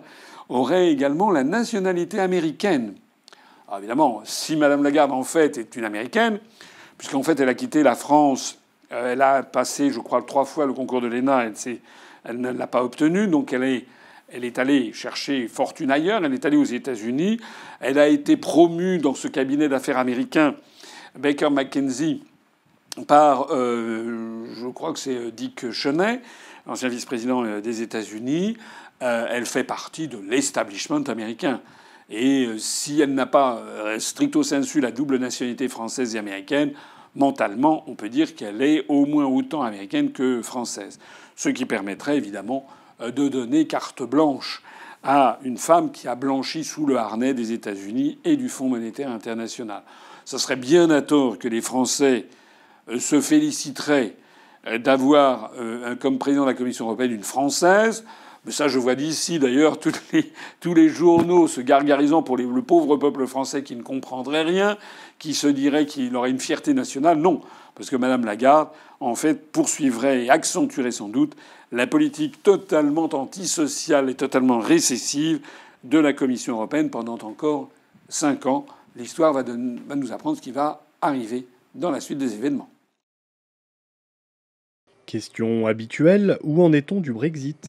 aurait 0.49 0.90
également 0.90 1.31
la 1.31 1.44
nationalité 1.44 2.18
américaine. 2.18 2.94
Alors 3.68 3.79
évidemment, 3.79 4.23
si 4.25 4.57
Mme 4.57 4.83
Lagarde 4.83 5.12
en 5.12 5.23
fait 5.23 5.59
est 5.59 5.77
une 5.77 5.85
américaine, 5.85 6.40
puisqu'en 6.98 7.22
fait 7.22 7.38
elle 7.40 7.48
a 7.48 7.54
quitté 7.54 7.82
la 7.82 7.94
France. 7.94 8.58
Euh, 8.92 9.12
elle 9.12 9.22
a 9.22 9.42
passé, 9.42 9.90
je 9.90 10.00
crois, 10.00 10.22
trois 10.22 10.44
fois 10.44 10.66
le 10.66 10.72
concours 10.72 11.00
de 11.00 11.06
l'ENA. 11.06 11.50
Elle, 12.24 12.40
ne 12.40 12.50
l'a 12.50 12.66
pas 12.66 12.82
obtenu, 12.82 13.28
donc 13.28 13.52
elle 13.52 13.64
est, 13.64 13.87
elle 14.30 14.44
est 14.44 14.58
allée 14.58 14.92
chercher 14.92 15.48
fortune 15.48 15.90
ailleurs. 15.90 16.24
Elle 16.24 16.34
est 16.34 16.44
allée 16.44 16.56
aux 16.56 16.64
États-Unis. 16.64 17.40
Elle 17.80 17.98
a 17.98 18.08
été 18.08 18.37
promue 18.37 18.98
dans 18.98 19.14
ce 19.14 19.28
cabinet 19.28 19.68
d'affaires 19.68 19.98
américain 19.98 20.54
Baker 21.18 21.50
McKenzie 21.50 22.22
par, 23.06 23.48
euh, 23.50 24.44
je 24.54 24.66
crois 24.68 24.92
que 24.92 24.98
c'est 24.98 25.16
euh, 25.16 25.30
Dick 25.30 25.70
Cheney, 25.70 26.20
ancien 26.66 26.88
vice-président 26.88 27.61
des 27.61 27.82
États-Unis. 27.82 28.56
elle 29.00 29.46
fait 29.46 29.64
partie 29.64 30.08
de 30.08 30.18
l'establishment 30.18 31.04
américain. 31.06 31.61
Et 32.11 32.47
euh, 32.47 32.59
si 32.59 33.01
elle 33.01 33.14
n'a 33.14 33.27
pas 33.27 33.59
euh, 33.59 33.99
stricto 33.99 34.42
sensu 34.42 34.81
la 34.81 34.90
double 34.90 35.18
nationalité 35.18 35.68
française 35.68 36.16
et 36.16 36.18
américaine, 36.18 36.73
mentalement, 37.14 37.85
on 37.87 37.94
peut 37.94 38.09
dire 38.09 38.35
qu'elle 38.35 38.62
est 38.62 38.85
au 38.88 39.05
moins 39.05 39.27
autant 39.27 39.62
américaine 39.62 40.12
que 40.12 40.40
française. 40.40 40.99
Ce 41.37 41.49
qui 41.49 41.66
permettrait 41.66 42.16
évidemment 42.16 42.66
euh, 43.01 43.11
de 43.11 43.29
donner 43.29 43.66
carte 43.66 44.03
blanche 44.03 44.62
à 45.05 45.38
une 45.44 45.59
femme 45.59 45.92
qui 45.92 46.09
a 46.09 46.14
blanchi 46.14 46.64
sous 46.64 46.87
le 46.87 46.97
harnais 46.97 47.35
des 47.35 47.53
États-Unis 47.53 48.18
et 48.25 48.37
du 48.37 48.49
Fonds 48.49 48.68
monétaire 48.68 49.11
international. 49.11 49.83
Ce 50.25 50.38
serait 50.38 50.57
bien 50.57 50.90
à 50.90 51.03
tort 51.03 51.38
que 51.38 51.47
les 51.47 51.61
Français 51.61 52.27
se 52.99 53.21
féliciteraient 53.21 54.16
d'avoir 54.81 55.53
comme 56.01 56.18
président 56.18 56.42
de 56.42 56.49
la 56.49 56.55
Commission 56.55 56.87
européenne 56.87 57.12
une 57.12 57.23
Française. 57.23 58.05
Mais 58.44 58.53
ça, 58.53 58.68
je 58.68 58.79
vois 58.79 58.94
d'ici, 58.94 59.38
d'ailleurs, 59.38 59.79
tous 59.79 59.92
les, 60.12 60.33
tous 60.61 60.74
les 60.74 60.88
journaux 60.88 61.48
se 61.48 61.61
gargarisant 61.61 62.22
pour 62.22 62.37
le 62.37 62.62
pauvre 62.62 62.96
peuple 62.96 63.27
français 63.27 63.62
qui 63.62 63.77
ne 63.77 63.83
comprendrait 63.83 64.44
rien, 64.44 64.79
qui 65.18 65.35
se 65.35 65.48
dirait 65.48 65.87
qu'il 65.87 66.14
aurait 66.16 66.31
une 66.31 66.40
fierté 66.40 66.72
nationale. 66.72 67.18
Non, 67.18 67.42
parce 67.74 67.90
que 67.90 67.96
Mme 67.96 68.24
Lagarde, 68.24 68.68
en 69.01 69.14
fait, 69.14 69.51
poursuivrait 69.53 70.24
et 70.24 70.31
accentuerait 70.31 70.92
sans 70.92 71.09
doute 71.09 71.37
la 71.72 71.87
politique 71.87 72.42
totalement 72.42 73.09
antisociale 73.12 74.09
et 74.09 74.14
totalement 74.14 74.59
récessive 74.59 75.40
de 75.85 75.98
la 75.98 76.12
Commission 76.12 76.55
européenne 76.55 76.90
pendant 76.90 77.18
encore 77.18 77.68
cinq 78.09 78.46
ans. 78.46 78.66
L'histoire 78.96 79.33
va 79.33 79.42
nous 79.42 80.12
apprendre 80.12 80.37
ce 80.37 80.42
qui 80.42 80.51
va 80.51 80.83
arriver 81.01 81.46
dans 81.74 81.90
la 81.90 82.01
suite 82.01 82.18
des 82.18 82.35
événements. 82.35 82.70
Question 85.07 85.66
habituelle, 85.66 86.38
où 86.42 86.62
en 86.62 86.72
est-on 86.72 87.01
du 87.01 87.12
Brexit? 87.12 87.66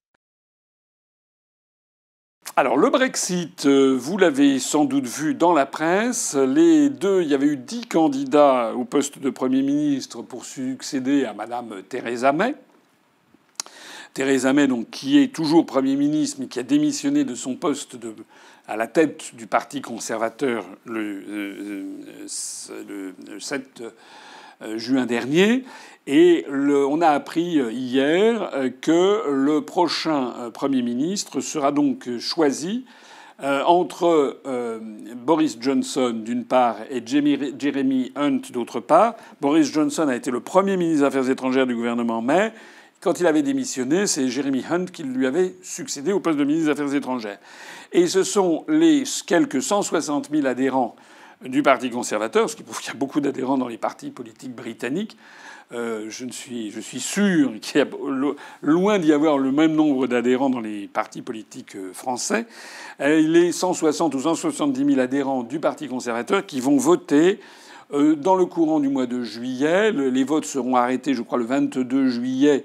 Alors 2.55 2.77
le 2.77 2.89
Brexit, 2.89 3.65
euh, 3.65 3.95
vous 3.97 4.17
l'avez 4.17 4.59
sans 4.59 4.85
doute 4.85 5.05
vu 5.05 5.33
dans 5.33 5.53
la 5.53 5.65
presse, 5.65 6.35
les 6.35 6.89
deux, 6.89 7.21
il 7.21 7.29
y 7.29 7.33
avait 7.33 7.47
eu 7.47 7.57
dix 7.57 7.85
candidats 7.85 8.73
au 8.75 8.83
poste 8.83 9.19
de 9.19 9.29
Premier 9.29 9.62
ministre 9.62 10.23
pour 10.23 10.43
succéder 10.43 11.25
à 11.25 11.33
Madame 11.33 11.83
Theresa 11.88 12.33
May. 12.33 12.55
Theresa 14.13 14.51
May, 14.51 14.67
donc, 14.67 14.89
qui 14.89 15.19
est 15.19 15.33
toujours 15.33 15.65
Premier 15.65 15.95
ministre, 15.95 16.38
mais 16.39 16.47
qui 16.47 16.59
a 16.59 16.63
démissionné 16.63 17.23
de 17.23 17.35
son 17.35 17.55
poste 17.55 17.97
à 18.67 18.75
la 18.75 18.88
tête 18.88 19.35
du 19.35 19.47
Parti 19.47 19.81
conservateur 19.81 20.65
le, 20.85 21.23
euh, 21.29 21.83
euh, 22.71 23.13
le 23.27 23.39
7 23.39 23.83
juin 24.75 25.05
dernier. 25.05 25.63
Et 26.11 26.43
on 26.49 27.01
a 27.01 27.09
appris 27.09 27.59
euh, 27.59 27.71
hier 27.71 28.49
euh, 28.55 28.71
que 28.81 29.29
le 29.29 29.61
prochain 29.61 30.33
euh, 30.39 30.49
Premier 30.49 30.81
ministre 30.81 31.39
sera 31.39 31.71
donc 31.71 32.09
choisi 32.17 32.85
entre 33.41 34.41
Boris 35.15 35.59
Johnson 35.61 36.11
d'une 36.13 36.43
part 36.43 36.75
et 36.91 37.01
Jeremy 37.05 38.11
Hunt 38.17 38.41
d'autre 38.51 38.81
part. 38.81 39.15
Boris 39.39 39.71
Johnson 39.71 40.09
a 40.09 40.15
été 40.17 40.29
le 40.29 40.41
premier 40.41 40.75
ministre 40.75 41.03
des 41.03 41.07
Affaires 41.07 41.29
étrangères 41.29 41.65
du 41.65 41.73
gouvernement 41.73 42.21
May. 42.21 42.51
Quand 42.99 43.21
il 43.21 43.27
avait 43.27 43.41
démissionné, 43.41 44.07
c'est 44.07 44.27
Jeremy 44.27 44.61
Hunt 44.69 44.87
qui 44.87 45.03
lui 45.03 45.25
avait 45.25 45.55
succédé 45.61 46.11
au 46.11 46.19
poste 46.19 46.37
de 46.37 46.43
ministre 46.43 46.65
des 46.65 46.81
Affaires 46.81 46.93
étrangères. 46.93 47.39
Et 47.93 48.07
ce 48.07 48.23
sont 48.23 48.65
les 48.67 49.03
quelques 49.25 49.61
160 49.61 50.29
000 50.29 50.45
adhérents 50.45 50.97
du 51.45 51.63
Parti 51.63 51.89
conservateur, 51.89 52.49
ce 52.49 52.56
qui 52.56 52.63
prouve 52.63 52.80
qu'il 52.80 52.89
y 52.89 52.95
a 52.95 52.99
beaucoup 52.99 53.21
d'adhérents 53.21 53.58
dans 53.58 53.67
les 53.67 53.78
partis 53.78 54.12
politiques 54.12 54.54
britanniques, 54.54 55.17
euh, 55.71 56.08
je, 56.10 56.25
suis, 56.32 56.99
sûr 56.99 57.52
qu'il 57.62 57.80
y 57.80 57.84
a 57.84 57.88
loin 58.63 58.97
d'y 58.97 59.13
avoir 59.13 59.38
le 59.38 59.52
même 59.52 59.73
nombre 59.73 60.08
d'adhérents 60.08 60.49
dans 60.49 60.60
les 60.60 60.88
partis 60.88 61.21
politiques 61.21 61.75
euh, 61.75 61.93
français. 61.93 62.47
Euh, 63.02 63.19
il 63.19 63.36
est 63.38 63.52
160 63.52 64.15
ou 64.15 64.19
170 64.19 64.84
000 64.84 64.99
adhérents 64.99 65.43
du 65.43 65.60
Parti 65.60 65.88
conservateur 65.88 66.45
qui 66.45 66.60
vont 66.60 66.78
voter 66.78 67.39
dans 67.91 68.36
le 68.36 68.45
courant 68.45 68.80
du 68.80 68.88
mois 68.88 69.08
de 69.08 69.23
juillet. 69.23 69.91
Les 69.91 70.23
votes 70.23 70.45
seront 70.45 70.75
arrêtés, 70.75 71.15
je 71.15 71.23
crois, 71.23 71.39
le 71.39 71.45
22 71.45 72.08
juillet 72.08 72.63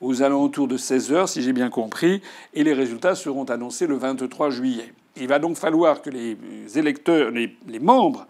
aux 0.00 0.22
alentours 0.22 0.66
de 0.66 0.76
16 0.76 1.12
heures, 1.12 1.28
si 1.28 1.42
j'ai 1.42 1.52
bien 1.52 1.70
compris, 1.70 2.22
et 2.54 2.64
les 2.64 2.72
résultats 2.72 3.14
seront 3.14 3.44
annoncés 3.44 3.86
le 3.86 3.94
23 3.94 4.50
juillet. 4.50 4.92
Il 5.16 5.28
va 5.28 5.38
donc 5.38 5.56
falloir 5.56 6.02
que 6.02 6.10
les 6.10 6.36
électeurs, 6.76 7.30
les, 7.30 7.78
membres 7.78 8.26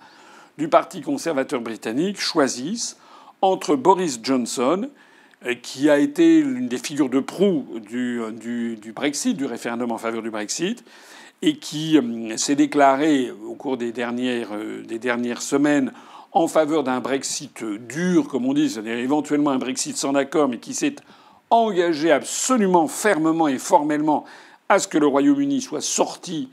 du 0.59 0.69
Parti 0.69 1.01
conservateur 1.01 1.63
britannique 1.63 2.21
choisissent 2.21 2.99
entre 3.41 3.75
Boris 3.75 4.21
Johnson, 4.23 4.91
euh, 5.47 5.55
qui 5.55 5.89
a 5.89 5.99
été 5.99 6.43
l'une 6.43 6.69
des 6.69 6.79
figures 6.79 7.09
de 7.09 7.21
proue 7.21 7.67
du, 7.89 8.21
du, 8.33 8.93
Brexit, 8.93 9.37
du 9.37 9.47
référendum 9.47 9.93
en 9.93 9.99
faveur 9.99 10.23
du 10.23 10.31
Brexit, 10.31 10.85
et 11.41 11.57
qui 11.57 11.99
euh, 11.99 12.37
s'est 12.37 12.55
déclaré 12.55 13.33
au 13.47 13.55
cours 13.55 13.79
des 13.79 13.93
dernières, 13.93 14.53
euh, 14.53 14.83
des 14.83 14.99
dernières 14.99 15.43
semaines 15.43 15.91
en 16.33 16.49
faveur 16.49 16.85
d'un 16.85 17.01
Brexit 17.01 17.65
dur, 17.65 18.29
comme 18.29 18.45
on 18.45 18.53
dit, 18.53 18.69
c'est-à-dire 18.69 18.99
éventuellement 18.99 19.51
un 19.51 19.59
Brexit 19.59 19.97
sans 19.97 20.15
accord, 20.15 20.49
mais 20.49 20.59
qui 20.59 20.75
s'est 20.75 20.97
engagé 21.49 22.13
absolument 22.13 22.89
fermement 22.89 23.49
et 23.49 23.59
formellement 23.59 24.25
à 24.69 24.79
ce 24.79 24.89
que 24.89 24.99
le 24.99 25.07
Royaume-Uni 25.07 25.63
soit 25.63 25.81
sorti 25.81 26.51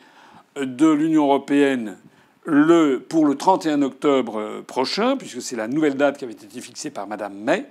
de 0.55 0.89
l'Union 0.89 1.23
européenne 1.23 1.97
le, 2.45 2.97
pour 2.97 3.25
le 3.25 3.35
31 3.35 3.81
octobre 3.81 4.39
euh, 4.39 4.61
prochain, 4.61 5.17
puisque 5.17 5.41
c'est 5.41 5.55
la 5.55 5.67
nouvelle 5.67 5.95
date 5.95 6.17
qui 6.17 6.23
avait 6.23 6.33
été 6.33 6.61
fixée 6.61 6.89
par 6.89 7.07
Madame 7.07 7.33
May. 7.35 7.65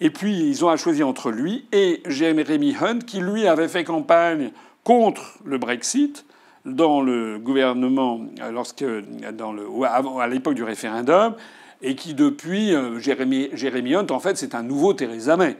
Et 0.00 0.10
puis, 0.10 0.38
ils 0.38 0.64
ont 0.64 0.68
à 0.68 0.76
choisir 0.76 1.08
entre 1.08 1.30
lui 1.30 1.66
et 1.72 2.02
Jeremy 2.06 2.76
Hunt, 2.80 3.00
qui 3.00 3.20
lui 3.20 3.46
avait 3.46 3.68
fait 3.68 3.84
campagne 3.84 4.50
contre 4.84 5.38
le 5.44 5.58
Brexit 5.58 6.24
dans 6.64 7.00
le 7.00 7.38
gouvernement, 7.38 8.20
lorsque, 8.52 8.84
dans 9.32 9.52
le, 9.52 9.66
à 9.84 10.26
l'époque 10.28 10.54
du 10.54 10.64
référendum, 10.64 11.34
et 11.82 11.94
qui 11.94 12.14
depuis 12.14 12.72
Jérémy, 12.98 13.48
Jérémy 13.52 13.94
Hunt, 13.94 14.06
en 14.10 14.20
fait, 14.20 14.36
c'est 14.36 14.54
un 14.54 14.62
nouveau 14.62 14.92
Theresa 14.92 15.36
May. 15.36 15.56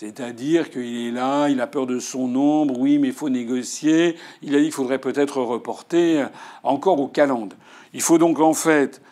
C'est-à-dire 0.00 0.70
qu'il 0.70 1.08
est 1.08 1.10
là, 1.10 1.50
il 1.50 1.60
a 1.60 1.66
peur 1.66 1.86
de 1.86 1.98
son 1.98 2.34
ombre, 2.34 2.78
oui, 2.78 2.96
mais 2.96 3.08
il 3.08 3.12
faut 3.12 3.28
négocier. 3.28 4.16
Il 4.40 4.54
a 4.54 4.58
dit 4.58 4.64
qu'il 4.64 4.72
faudrait 4.72 4.98
peut-être 4.98 5.42
reporter 5.42 6.26
encore 6.62 6.98
au 7.00 7.06
calende. 7.06 7.52
Il 7.92 8.00
faut 8.00 8.16
donc 8.16 8.40
en 8.40 8.54
fait 8.54 9.02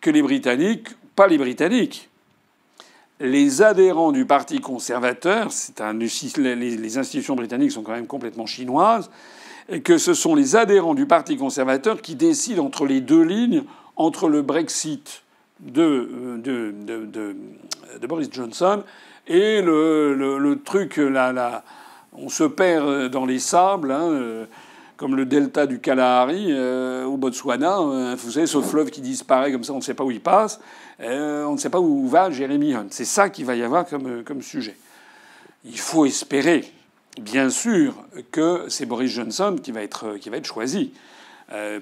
que 0.00 0.08
les 0.10 0.22
Britanniques, 0.22 0.90
pas 1.16 1.26
les 1.26 1.38
Britanniques, 1.38 2.08
les 3.18 3.62
adhérents 3.62 4.12
du 4.12 4.26
Parti 4.26 4.60
conservateur, 4.60 5.50
c'est 5.50 5.82
les, 5.82 6.98
institutions 6.98 7.34
britanniques 7.34 7.72
sont 7.72 7.82
quand 7.82 7.90
même 7.90 8.06
complètement 8.06 8.46
chinoises, 8.46 9.10
que 9.82 9.98
ce 9.98 10.14
sont 10.14 10.36
les 10.36 10.54
adhérents 10.54 10.94
du 10.94 11.06
Parti 11.06 11.36
conservateur 11.36 12.00
qui 12.00 12.14
décident 12.14 12.64
entre 12.64 12.86
les 12.86 13.00
deux 13.00 13.22
lignes, 13.22 13.64
entre 13.96 14.28
le 14.28 14.42
Brexit 14.42 15.24
de, 15.60 16.38
de, 16.38 16.74
de, 16.84 18.06
Boris 18.06 18.28
Johnson 18.30 18.82
et 19.26 19.60
le, 19.62 20.14
le, 20.14 20.62
truc, 20.62 20.98
là, 20.98 21.32
là, 21.32 21.64
on 22.12 22.28
se 22.28 22.44
perd 22.44 23.08
dans 23.08 23.26
les 23.26 23.38
sables, 23.38 23.90
hein, 23.90 24.10
euh, 24.10 24.44
comme 24.96 25.16
le 25.16 25.26
delta 25.26 25.66
du 25.66 25.80
Kalahari 25.80 26.46
euh, 26.50 27.04
au 27.04 27.16
Botswana. 27.16 27.78
Euh, 27.78 28.16
vous 28.16 28.30
savez, 28.30 28.46
ce 28.46 28.60
fleuve 28.60 28.90
qui 28.90 29.00
disparaît 29.00 29.52
comme 29.52 29.64
ça, 29.64 29.72
on 29.72 29.78
ne 29.78 29.82
sait 29.82 29.94
pas 29.94 30.04
où 30.04 30.10
il 30.10 30.20
passe. 30.20 30.60
on 31.00 31.52
ne 31.52 31.58
sait 31.58 31.70
pas 31.70 31.80
où 31.80 32.06
va 32.06 32.30
Jeremy 32.30 32.74
Hunt. 32.74 32.86
C'est 32.90 33.04
ça 33.04 33.28
qu'il 33.28 33.44
va 33.44 33.56
y 33.56 33.62
avoir 33.62 33.86
comme, 33.86 34.22
comme 34.24 34.42
sujet. 34.42 34.76
Il 35.64 35.78
faut 35.78 36.06
espérer, 36.06 36.64
bien 37.20 37.50
sûr, 37.50 37.94
que 38.30 38.66
c'est 38.68 38.86
Boris 38.86 39.10
Johnson 39.10 39.56
qui 39.60 39.72
va 39.72 39.82
être, 39.82 40.16
qui 40.18 40.30
va 40.30 40.36
être 40.36 40.46
choisi. 40.46 40.92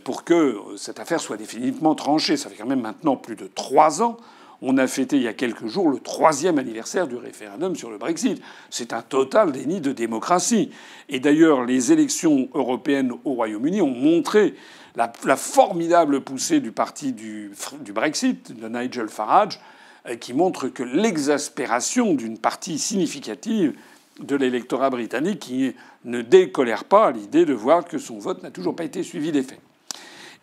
Pour 0.05 0.25
que 0.25 0.59
cette 0.77 1.01
affaire 1.01 1.21
soit 1.21 1.37
définitivement 1.37 1.95
tranchée. 1.95 2.37
Ça 2.37 2.51
fait 2.51 2.57
quand 2.57 2.67
même 2.67 2.83
maintenant 2.83 3.17
plus 3.17 3.37
de 3.37 3.47
trois 3.47 4.03
ans 4.03 4.19
on 4.67 4.79
a 4.79 4.87
fêté 4.87 5.17
il 5.17 5.23
y 5.23 5.29
a 5.29 5.35
quelques 5.35 5.67
jours 5.67 5.91
le 5.91 5.99
troisième 5.99 6.59
anniversaire 6.59 7.07
du 7.07 7.17
référendum 7.17 7.77
sur 7.77 7.91
le 7.91 7.99
Brexit. 7.99 8.43
C'est 8.71 8.95
un 8.95 9.03
total 9.03 9.53
déni 9.53 9.81
de 9.81 9.93
démocratie. 9.93 10.71
Et 11.11 11.21
d'ailleurs, 11.21 11.65
les 11.65 11.93
élections 11.93 12.49
européennes 12.55 13.13
au 13.25 13.35
Royaume-Uni 13.35 13.83
ont 13.83 13.95
montré 13.95 14.55
la, 14.97 15.37
formidable 15.37 16.23
poussée 16.23 16.61
du 16.61 16.73
parti 16.73 17.13
du, 17.13 17.53
Brexit, 17.93 18.59
de 18.59 18.69
Nigel 18.69 19.09
Farage, 19.09 19.61
euh, 20.09 20.17
qui 20.17 20.33
montre 20.33 20.69
que 20.69 20.83
l'exaspération 20.83 22.15
d'une 22.15 22.39
partie 22.39 22.79
significative 22.79 23.75
de 24.21 24.37
l'électorat 24.37 24.89
britannique 24.91 25.41
qui 25.41 25.75
ne 26.05 26.23
décolère 26.23 26.85
pas 26.85 27.07
à 27.07 27.11
l'idée 27.13 27.45
de 27.45 27.55
voir 27.55 27.85
que 27.85 27.99
son 27.99 28.19
vote 28.19 28.43
n'a 28.43 28.51
toujours 28.51 28.77
pas 28.77 28.85
été 28.85 29.03
suivi 29.03 29.33
des 29.33 29.43
faits. 29.43 29.61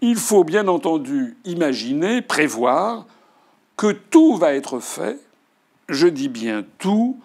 Il 0.02 0.16
faut 0.16 0.44
bien 0.44 0.68
entendu 0.68 1.38
imaginer, 1.46 2.22
prévoir 2.22 3.06
que 3.78 3.92
tout 3.92 4.36
va 4.36 4.54
être 4.54 4.80
fait, 4.80 5.20
je 5.90 6.08
dis 6.08 6.30
bien 6.30 6.66
tout, 6.80 7.20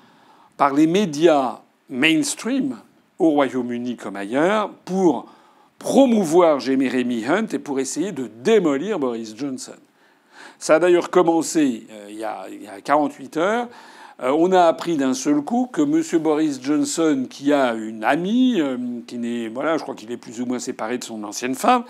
par 0.57 0.75
les 0.75 0.87
médias 0.87 1.61
mainstream 1.89 2.79
au 3.19 3.31
Royaume-Uni 3.31 3.97
comme 3.97 4.17
ailleurs 4.17 4.71
pour 4.85 5.27
promouvoir 5.79 6.61
Jeremy 6.61 7.25
Hunt 7.27 7.47
et 7.53 7.59
pour 7.59 7.81
essayer 7.81 8.13
de 8.13 8.27
démolir 8.27 8.99
Boris 8.99 9.37
Johnson. 9.37 9.77
Ça 10.59 10.77
a 10.77 10.79
d'ailleurs 10.79 11.11
commencé 11.11 11.87
euh, 11.91 12.07
il, 12.09 12.17
y 12.17 12.25
a, 12.25 12.47
il, 12.51 12.63
y 12.63 12.69
a, 12.69 12.81
48 12.81 13.37
heures. 13.37 13.69
Euh, 14.23 14.31
on 14.31 14.51
a 14.53 14.63
appris 14.63 14.97
d'un 14.97 15.13
seul 15.13 15.43
coup 15.43 15.69
que 15.71 15.83
M. 15.83 16.23
Boris 16.23 16.59
Johnson, 16.63 17.27
qui 17.29 17.53
a 17.53 17.75
une 17.75 18.03
amie, 18.03 18.61
euh, 18.61 18.79
qui 19.07 19.19
n'est, 19.19 19.49
voilà, 19.49 19.77
je 19.77 19.83
crois 19.83 19.95
qu'il 19.95 20.11
est 20.11 20.17
plus 20.17 20.41
ou 20.41 20.47
moins 20.47 20.59
séparé 20.59 20.97
de 20.97 21.05
son 21.05 21.23
ancienne 21.23 21.55
femme, 21.55 21.85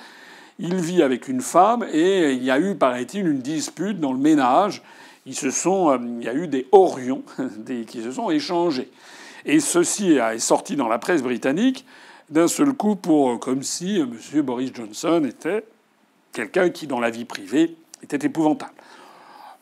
il 0.58 0.74
vit 0.76 1.02
avec 1.02 1.28
une 1.28 1.40
femme 1.40 1.86
et 1.92 2.32
il 2.32 2.42
y 2.42 2.50
a 2.50 2.58
eu, 2.58 2.74
paraît-il, 2.74 3.28
une 3.28 3.38
dispute 3.38 4.00
dans 4.00 4.12
le 4.12 4.18
ménage. 4.18 4.82
Se 5.30 5.50
sont, 5.50 5.90
euh, 5.90 5.98
il 6.20 6.24
y 6.24 6.28
a 6.28 6.34
eu 6.34 6.48
des 6.48 6.66
orions 6.72 7.22
qui 7.86 8.02
se 8.02 8.10
sont 8.10 8.30
échangés. 8.30 8.90
Et 9.44 9.60
ceci 9.60 10.14
est 10.14 10.38
sorti 10.40 10.74
dans 10.74 10.88
la 10.88 10.98
presse 10.98 11.22
britannique 11.22 11.84
d'un 12.30 12.48
seul 12.48 12.72
coup 12.72 12.96
pour 12.96 13.38
comme 13.38 13.62
si 13.62 14.00
M. 14.00 14.42
Boris 14.42 14.72
Johnson 14.74 15.22
était 15.24 15.64
quelqu'un 16.32 16.70
qui, 16.70 16.88
dans 16.88 16.98
la 16.98 17.10
vie 17.10 17.24
privée, 17.24 17.76
était 18.02 18.26
épouvantable. 18.26 18.72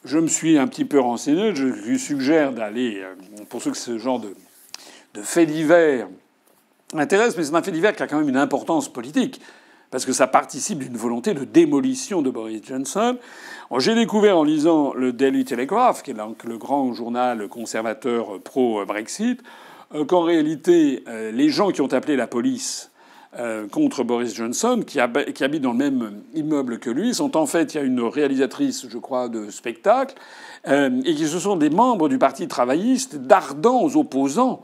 Je 0.04 0.18
me 0.18 0.26
suis 0.26 0.58
un 0.58 0.66
petit 0.66 0.84
peu 0.84 1.00
renseigné. 1.00 1.54
Je 1.54 1.66
lui 1.66 1.98
suggère 1.98 2.52
d'aller, 2.52 3.02
pour 3.48 3.62
ceux 3.62 3.70
que 3.70 3.76
ce 3.76 3.98
genre 3.98 4.20
de, 4.20 4.34
de 5.14 5.22
fait 5.22 5.46
divers 5.46 6.08
intéresse, 6.94 7.36
mais 7.36 7.44
c'est 7.44 7.54
un 7.54 7.62
fait 7.62 7.72
divers 7.72 7.96
qui 7.96 8.02
a 8.02 8.06
quand 8.06 8.18
même 8.18 8.28
une 8.28 8.36
importance 8.36 8.92
politique 8.92 9.40
parce 9.94 10.04
que 10.04 10.12
ça 10.12 10.26
participe 10.26 10.80
d'une 10.80 10.96
volonté 10.96 11.34
de 11.34 11.44
démolition 11.44 12.20
de 12.20 12.28
Boris 12.28 12.62
Johnson. 12.64 13.16
J'ai 13.78 13.94
découvert 13.94 14.36
en 14.36 14.42
lisant 14.42 14.92
le 14.92 15.12
Daily 15.12 15.44
Telegraph, 15.44 16.02
qui 16.02 16.10
est 16.10 16.16
le 16.44 16.58
grand 16.58 16.92
journal 16.92 17.46
conservateur 17.46 18.40
pro-Brexit, 18.40 19.40
euh, 19.94 20.04
qu'en 20.04 20.22
réalité, 20.22 21.04
euh, 21.06 21.30
les 21.30 21.48
gens 21.48 21.70
qui 21.70 21.80
ont 21.80 21.92
appelé 21.92 22.16
la 22.16 22.26
police 22.26 22.90
euh, 23.38 23.66
contre 23.68 24.04
Boris 24.04 24.34
Johnson, 24.34 24.82
qui, 24.86 25.00
habitent 25.00 25.62
dans 25.62 25.72
le 25.72 25.78
même 25.78 26.22
immeuble 26.34 26.78
que 26.78 26.90
lui, 26.90 27.14
sont 27.14 27.36
en 27.36 27.46
fait, 27.46 27.74
il 27.74 27.76
y 27.78 27.80
a 27.80 27.84
une 27.84 28.00
réalisatrice, 28.00 28.86
je 28.88 28.98
crois, 28.98 29.28
de 29.28 29.50
spectacle, 29.50 30.14
et 30.66 31.14
qui 31.14 31.26
ce 31.26 31.38
sont 31.38 31.56
des 31.56 31.68
membres 31.68 32.08
du 32.08 32.18
Parti 32.18 32.48
travailliste, 32.48 33.16
d'ardents 33.16 33.84
opposants, 33.96 34.62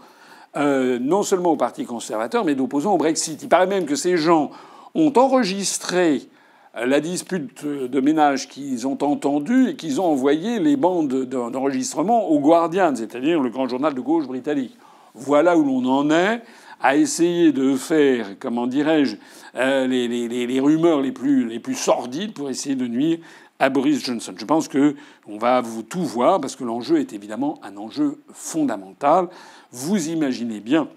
non 0.57 1.23
seulement 1.23 1.51
au 1.51 1.57
Parti 1.57 1.85
conservateur, 1.85 2.45
mais 2.45 2.55
d'opposants 2.55 2.95
au 2.95 2.97
Brexit. 2.97 3.43
Il 3.43 3.49
paraît 3.49 3.67
même 3.67 3.85
que 3.85 3.97
ces 3.97 4.17
gens 4.17 4.51
ont 4.95 5.13
enregistré 5.17 6.29
la 6.75 7.01
dispute 7.01 7.67
de 7.67 8.01
ménage 8.01 8.49
qu'ils 8.49 8.87
ont 8.87 8.99
entendue 9.03 9.71
et 9.71 9.77
qu'ils 9.77 10.01
ont 10.01 10.07
envoyé 10.07 10.61
les 10.61 10.77
bandes 10.77 11.25
d'enregistrement 11.25 12.29
au 12.29 12.39
Guardian, 12.39 12.95
c'est-à-dire 12.95 13.41
le 13.41 13.51
grand 13.51 13.69
journal 13.69 13.95
de 13.95 14.01
gauche 14.01 14.27
britannique. 14.27 14.77
Voilà 15.15 15.57
où 15.57 15.65
l'on 15.65 15.85
en 15.87 16.11
est 16.11 16.43
à 16.81 16.97
essayer 16.97 17.53
de 17.53 17.77
faire, 17.77 18.39
comment 18.39 18.67
dirais-je, 18.67 19.17
euh, 19.55 19.87
les, 19.87 20.61
rumeurs 20.61 21.01
les 21.01 21.13
plus, 21.13 21.47
les 21.47 21.59
plus 21.59 21.75
sordides 21.75 22.33
pour 22.33 22.51
essayer 22.51 22.75
de 22.75 22.87
nuire 22.87 23.19
à 23.59 23.69
Boris 23.69 24.03
Johnson. 24.05 24.35
Je 24.37 24.45
pense 24.45 24.69
que 24.69 24.97
on 25.27 25.37
va 25.37 25.61
vous 25.61 25.83
tout 25.83 26.03
voir 26.03 26.41
parce 26.41 26.57
que 26.57 26.65
l'enjeu 26.65 26.99
est 26.99 27.13
évidemment 27.13 27.61
un 27.63 27.77
enjeu 27.77 28.19
fondamental. 28.33 29.29
Vous 29.73 30.09
imaginez 30.09 30.61
bien 30.61 30.89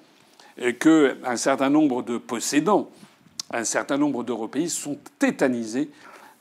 qu'un 0.80 1.36
certain 1.36 1.70
nombre 1.70 2.04
de 2.04 2.18
possédants 2.18 2.90
un 3.54 3.64
certain 3.64 3.98
nombre 3.98 4.24
d'Européistes 4.24 4.78
sont 4.78 4.98
tétanisés 5.20 5.92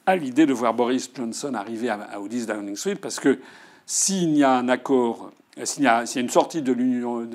à 0.06 0.16
l'idée 0.16 0.46
de 0.46 0.52
voir 0.52 0.74
Boris 0.74 1.10
Johnson 1.14 1.54
arriver 1.54 1.90
à, 1.90 2.18
au 2.20 2.26
10 2.26 2.46
Downing 2.46 2.76
Street, 2.76 2.96
parce 2.96 3.20
que 3.20 3.38
s'il 3.86 4.36
y 4.36 4.42
a 4.42 4.54
un 4.54 4.68
accord, 4.68 5.30
s'il 5.64 5.84
y, 5.84 5.86
a 5.86 6.04
une 6.16 6.30
sortie 6.30 6.62
de 6.62 6.72
l'Union 6.72 7.28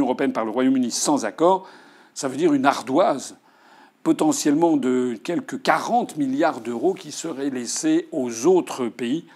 européenne 0.00 0.32
par 0.32 0.44
le 0.44 0.50
Royaume-Uni 0.50 0.90
sans 0.90 1.24
accord, 1.24 1.68
ça 2.14 2.28
veut 2.28 2.36
dire 2.36 2.52
une 2.52 2.66
ardoise 2.66 3.36
potentiellement 4.02 4.76
de 4.76 5.18
quelques 5.22 5.62
40 5.62 6.16
milliards 6.16 6.60
d'euros 6.60 6.94
qui 6.94 7.10
seraient 7.10 7.50
laissés 7.50 8.08
aux 8.12 8.46
autres 8.46 8.88
pays 8.88 9.26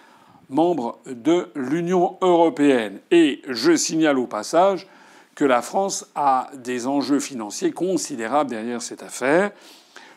membres 0.49 0.99
de 1.05 1.47
l'Union 1.55 2.17
européenne. 2.21 2.99
Et 3.09 3.41
je 3.47 3.75
signale 3.75 4.19
au 4.19 4.27
passage 4.27 4.87
que 5.35 5.45
la 5.45 5.61
France 5.61 6.05
a 6.15 6.49
des 6.53 6.87
enjeux 6.87 7.19
financiers 7.19 7.71
considérables 7.71 8.49
derrière 8.49 8.81
cette 8.81 9.03
affaire. 9.03 9.51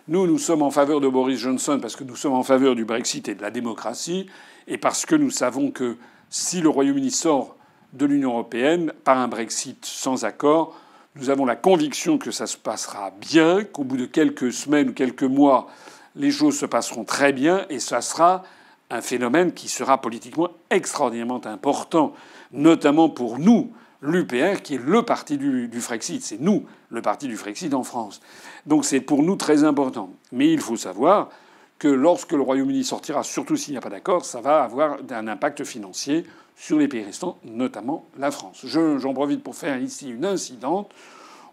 Nous, 0.08 0.26
nous 0.26 0.38
sommes 0.38 0.62
en 0.62 0.70
faveur 0.70 1.00
de 1.00 1.08
Boris 1.08 1.38
Johnson 1.38 1.78
parce 1.80 1.96
que 1.96 2.04
nous 2.04 2.16
sommes 2.16 2.32
en 2.32 2.42
faveur 2.42 2.74
du 2.74 2.84
Brexit 2.84 3.28
et 3.28 3.34
de 3.34 3.42
la 3.42 3.50
démocratie, 3.50 4.26
et 4.66 4.78
parce 4.78 5.06
que 5.06 5.14
nous 5.14 5.30
savons 5.30 5.70
que 5.70 5.96
si 6.28 6.60
le 6.60 6.68
Royaume-Uni 6.68 7.10
sort 7.10 7.56
de 7.92 8.06
l'Union 8.06 8.30
européenne 8.30 8.92
par 9.04 9.18
un 9.18 9.28
Brexit 9.28 9.84
sans 9.84 10.24
accord, 10.24 10.74
nous 11.16 11.28
avons 11.28 11.44
la 11.44 11.56
conviction 11.56 12.16
que 12.16 12.30
ça 12.30 12.46
se 12.46 12.56
passera 12.56 13.12
bien, 13.20 13.64
qu'au 13.64 13.84
bout 13.84 13.98
de 13.98 14.06
quelques 14.06 14.52
semaines 14.52 14.90
ou 14.90 14.92
quelques 14.92 15.22
mois, 15.22 15.68
les 16.16 16.30
choses 16.30 16.58
se 16.58 16.66
passeront 16.66 17.04
très 17.04 17.32
bien, 17.32 17.66
et 17.68 17.78
ça 17.78 18.00
sera 18.00 18.44
un 18.90 19.00
phénomène 19.00 19.52
qui 19.52 19.68
sera 19.68 20.00
politiquement 20.00 20.48
extraordinairement 20.70 21.46
important, 21.46 22.12
notamment 22.52 23.08
pour 23.08 23.38
nous, 23.38 23.72
l'UPR, 24.02 24.62
qui 24.62 24.74
est 24.74 24.84
le 24.84 25.02
parti 25.02 25.38
du, 25.38 25.80
Frexit. 25.80 26.22
C'est 26.22 26.40
nous, 26.40 26.64
le 26.90 27.02
parti 27.02 27.28
du 27.28 27.36
Frexit 27.36 27.72
en 27.72 27.84
France. 27.84 28.20
Donc 28.66 28.84
c'est 28.84 29.00
pour 29.00 29.22
nous 29.22 29.36
très 29.36 29.64
important. 29.64 30.10
Mais 30.32 30.52
il 30.52 30.60
faut 30.60 30.76
savoir 30.76 31.30
que 31.78 31.88
lorsque 31.88 32.32
le 32.32 32.42
Royaume-Uni 32.42 32.84
sortira, 32.84 33.22
surtout 33.22 33.56
s'il 33.56 33.74
n'y 33.74 33.78
a 33.78 33.80
pas 33.80 33.90
d'accord, 33.90 34.24
ça 34.24 34.40
va 34.40 34.62
avoir 34.62 34.98
un 35.10 35.28
impact 35.28 35.64
financier 35.64 36.26
sur 36.56 36.78
les 36.78 36.88
pays 36.88 37.02
restants, 37.02 37.38
notamment 37.44 38.06
la 38.18 38.30
France. 38.30 38.64
J'en 38.64 39.14
profite 39.14 39.42
pour 39.42 39.56
faire 39.56 39.80
ici 39.80 40.10
une 40.10 40.24
incidente. 40.24 40.90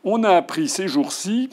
On 0.04 0.24
a 0.24 0.32
appris 0.32 0.70
ces 0.70 0.88
jours-ci 0.88 1.50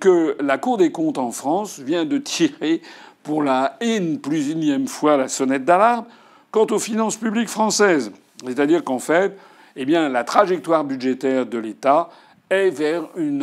que 0.00 0.36
la 0.40 0.58
Cour 0.58 0.76
des 0.76 0.92
comptes 0.92 1.18
en 1.18 1.30
France 1.30 1.78
vient 1.78 2.04
de 2.04 2.18
tirer 2.18 2.82
pour 3.22 3.42
la 3.42 3.76
haine 3.80 4.18
plus 4.18 4.50
énième 4.50 4.88
fois 4.88 5.16
la 5.16 5.28
sonnette 5.28 5.64
d'alarme 5.64 6.06
quant 6.50 6.66
aux 6.70 6.78
finances 6.78 7.16
publiques 7.16 7.48
françaises. 7.48 8.10
C'est-à-dire 8.44 8.84
qu'en 8.84 8.98
fait, 8.98 9.36
eh 9.76 9.84
bien, 9.84 10.08
la 10.08 10.24
trajectoire 10.24 10.84
budgétaire 10.84 11.46
de 11.46 11.58
l'État 11.58 12.10
est 12.50 12.70
vers 12.70 13.08
une, 13.16 13.38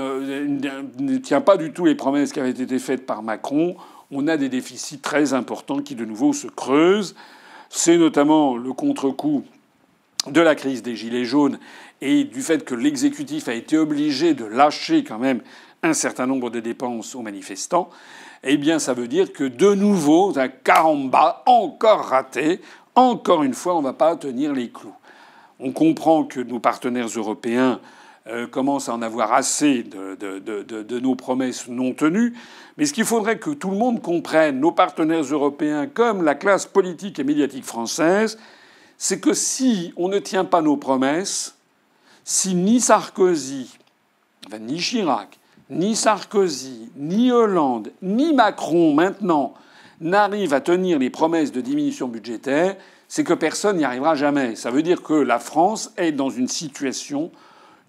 ne 1.00 1.18
tient 1.18 1.42
pas 1.42 1.58
du 1.58 1.72
tout 1.72 1.86
les 1.86 1.96
promesses 1.96 2.34
qui 2.34 2.40
avaient 2.40 2.50
été 2.50 2.80
faites 2.80 3.06
par 3.06 3.22
Macron. 3.24 3.76
On 4.12 4.28
a 4.28 4.38
des 4.38 4.50
déficits 4.50 5.00
très 5.00 5.34
importants 5.34 5.82
qui, 5.82 5.96
de 5.96 6.06
nouveau, 6.06 6.34
se 6.34 6.48
creusent. 6.48 7.16
C'est 7.70 7.98
notamment 7.98 8.58
le 8.58 8.74
contre-coup 8.74 9.44
de 10.28 10.42
la 10.42 10.56
crise 10.56 10.82
des 10.82 10.96
Gilets 10.96 11.26
jaunes 11.26 11.60
et 12.02 12.24
du 12.24 12.42
fait 12.42 12.66
que 12.66 12.76
l'exécutif 12.76 13.48
a 13.48 13.54
été 13.54 13.78
obligé 13.78 14.34
de 14.34 14.46
lâcher 14.46 15.04
quand 15.04 15.20
même 15.20 15.42
un 15.84 15.94
certain 15.94 16.26
nombre 16.26 16.50
de 16.50 16.60
dépenses 16.60 17.16
aux 17.16 17.22
manifestants, 17.22 17.90
eh 18.44 18.58
bien 18.58 18.80
ça 18.80 18.94
veut 18.94 19.08
dire 19.08 19.34
que 19.34 19.44
de 19.44 19.74
nouveau, 19.74 20.38
un 20.38 20.48
caramba 20.48 21.44
encore 21.46 22.06
raté, 22.06 22.62
encore 22.96 23.44
une 23.44 23.54
fois, 23.54 23.76
on 23.76 23.80
ne 23.80 23.86
va 23.86 23.94
pas 23.94 24.16
tenir 24.16 24.54
les 24.54 24.70
clous. 24.70 24.96
On 25.60 25.72
comprend 25.72 26.24
que 26.24 26.40
nos 26.40 26.60
partenaires 26.60 27.08
européens 27.08 27.80
euh, 28.28 28.48
commencent 28.48 28.90
à 28.90 28.94
en 28.94 29.04
avoir 29.04 29.34
assez 29.34 29.84
de, 29.84 30.16
de, 30.16 31.00
nos 31.00 31.16
promesses 31.16 31.68
non 31.68 31.94
tenues. 31.94 32.34
Mais 32.76 32.88
ce 32.88 32.94
qu'il 32.94 33.06
faudrait 33.06 33.38
que 33.38 33.52
tout 33.52 33.70
le 33.70 33.78
monde 33.78 34.02
comprenne, 34.02 34.60
nos 34.60 34.72
partenaires 34.72 35.22
européens 35.22 35.86
comme 35.86 36.24
la 36.24 36.34
classe 36.34 36.66
politique 36.66 37.20
et 37.20 37.24
médiatique 37.24 37.66
française, 37.66 38.40
c'est 38.98 39.20
que 39.20 39.34
si 39.34 39.94
on 39.96 40.08
ne 40.08 40.18
tient 40.18 40.46
pas 40.46 40.64
nos 40.64 40.76
promesses, 40.76 41.56
si 42.24 42.56
ni 42.56 42.82
Sarkozy, 42.82 43.78
ni 44.60 44.80
Chirac, 44.80 45.38
ni 45.70 45.96
Sarkozy, 45.96 46.90
ni 46.96 47.32
Hollande, 47.32 47.92
ni 48.02 48.34
Macron 48.34 48.94
maintenant 48.94 49.54
n'arrivent 50.02 50.54
à 50.56 50.62
tenir 50.62 50.98
les 50.98 51.12
promesses 51.12 51.52
de 51.52 51.62
diminution 51.62 52.08
budgétaire, 52.08 52.76
c'est 53.08 53.24
que 53.24 53.34
personne 53.34 53.78
n'y 53.78 53.86
arrivera 53.86 54.16
jamais. 54.16 54.56
Ça 54.56 54.72
veut 54.72 54.82
dire 54.82 55.04
que 55.04 55.14
la 55.14 55.38
France 55.38 55.94
est 55.98 56.12
dans 56.12 56.32
une 56.32 56.48
situation 56.48 57.32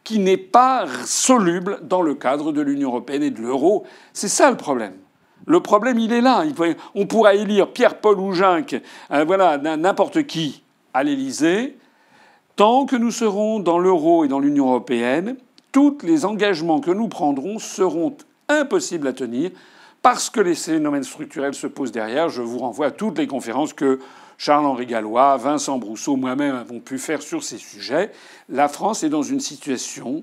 qui 0.06 0.20
n'est 0.20 0.36
pas 0.36 0.86
soluble 1.04 1.80
dans 1.82 2.00
le 2.00 2.14
cadre 2.14 2.52
de 2.52 2.60
l'Union 2.60 2.90
européenne 2.90 3.24
et 3.24 3.32
de 3.32 3.42
l'euro. 3.42 3.84
C'est 4.12 4.28
ça 4.28 4.52
le 4.52 4.56
problème. 4.56 4.94
Le 5.46 5.58
problème, 5.58 5.98
il 5.98 6.12
est 6.12 6.20
là. 6.20 6.44
On 6.94 7.06
pourra 7.06 7.34
élire 7.34 7.72
Pierre-Paul 7.72 8.20
ou 8.20 8.32
euh, 8.32 9.24
voilà, 9.26 9.58
n'importe 9.58 10.22
qui 10.22 10.62
à 10.94 11.02
l'Élysée. 11.02 11.76
Tant 12.54 12.86
que 12.86 12.94
nous 12.94 13.10
serons 13.10 13.58
dans 13.58 13.80
l'euro 13.80 14.24
et 14.24 14.28
dans 14.28 14.38
l'Union 14.38 14.68
européenne, 14.68 15.36
tous 15.72 15.98
les 16.04 16.24
engagements 16.24 16.78
que 16.78 16.92
nous 16.92 17.08
prendrons 17.08 17.58
seront 17.58 18.16
impossibles 18.48 19.08
à 19.08 19.12
tenir 19.12 19.50
parce 20.06 20.30
que 20.30 20.40
les 20.40 20.54
phénomènes 20.54 21.02
structurels 21.02 21.54
se 21.54 21.66
posent 21.66 21.90
derrière. 21.90 22.28
Je 22.28 22.40
vous 22.40 22.58
renvoie 22.58 22.86
à 22.86 22.90
toutes 22.92 23.18
les 23.18 23.26
conférences 23.26 23.72
que 23.72 23.98
Charles-Henri 24.38 24.86
Gallois, 24.86 25.36
Vincent 25.36 25.78
Brousseau, 25.78 26.14
moi-même 26.14 26.54
avons 26.54 26.78
pu 26.78 26.96
faire 26.96 27.20
sur 27.20 27.42
ces 27.42 27.58
sujets. 27.58 28.12
La 28.48 28.68
France 28.68 29.02
est 29.02 29.08
dans 29.08 29.24
une 29.24 29.40
situation 29.40 30.22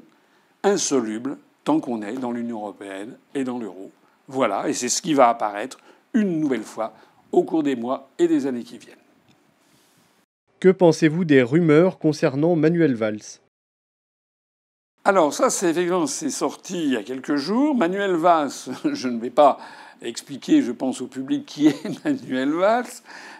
insoluble 0.63 1.35
tant 1.65 1.81
qu'on 1.81 2.01
est 2.01 2.13
dans 2.13 2.31
l'Union 2.31 2.59
européenne 2.59 3.17
et 3.35 3.43
dans 3.43 3.59
l'euro. 3.59 3.91
Voilà, 4.29 4.69
et 4.69 4.73
c'est 4.73 4.87
ce 4.87 5.01
qui 5.01 5.13
va 5.13 5.27
apparaître 5.27 5.79
une 6.13 6.39
nouvelle 6.39 6.63
fois 6.63 6.93
au 7.33 7.43
cours 7.43 7.63
des 7.63 7.75
mois 7.75 8.07
et 8.19 8.29
des 8.29 8.47
années 8.47 8.63
qui 8.63 8.77
viennent. 8.77 8.95
Que 10.61 10.69
pensez-vous 10.69 11.25
des 11.25 11.43
rumeurs 11.43 11.99
concernant 11.99 12.55
Manuel 12.55 12.95
Valls? 12.95 13.42
Alors 15.05 15.33
ça, 15.33 15.49
c'est 15.49 15.71
effectivement, 15.71 16.07
c'est 16.07 16.29
sorti 16.29 16.81
il 16.81 16.91
y 16.91 16.95
a 16.95 17.03
quelques 17.03 17.35
jours. 17.35 17.75
Manuel 17.75 18.15
Valls, 18.15 18.51
je 18.93 19.09
ne 19.09 19.19
vais 19.19 19.29
pas 19.29 19.57
expliquer, 20.01 20.61
je 20.61 20.71
pense 20.71 21.01
au 21.01 21.07
public, 21.07 21.45
qui 21.45 21.67
est 21.67 22.05
Manuel 22.05 22.53
Valls, 22.53 22.85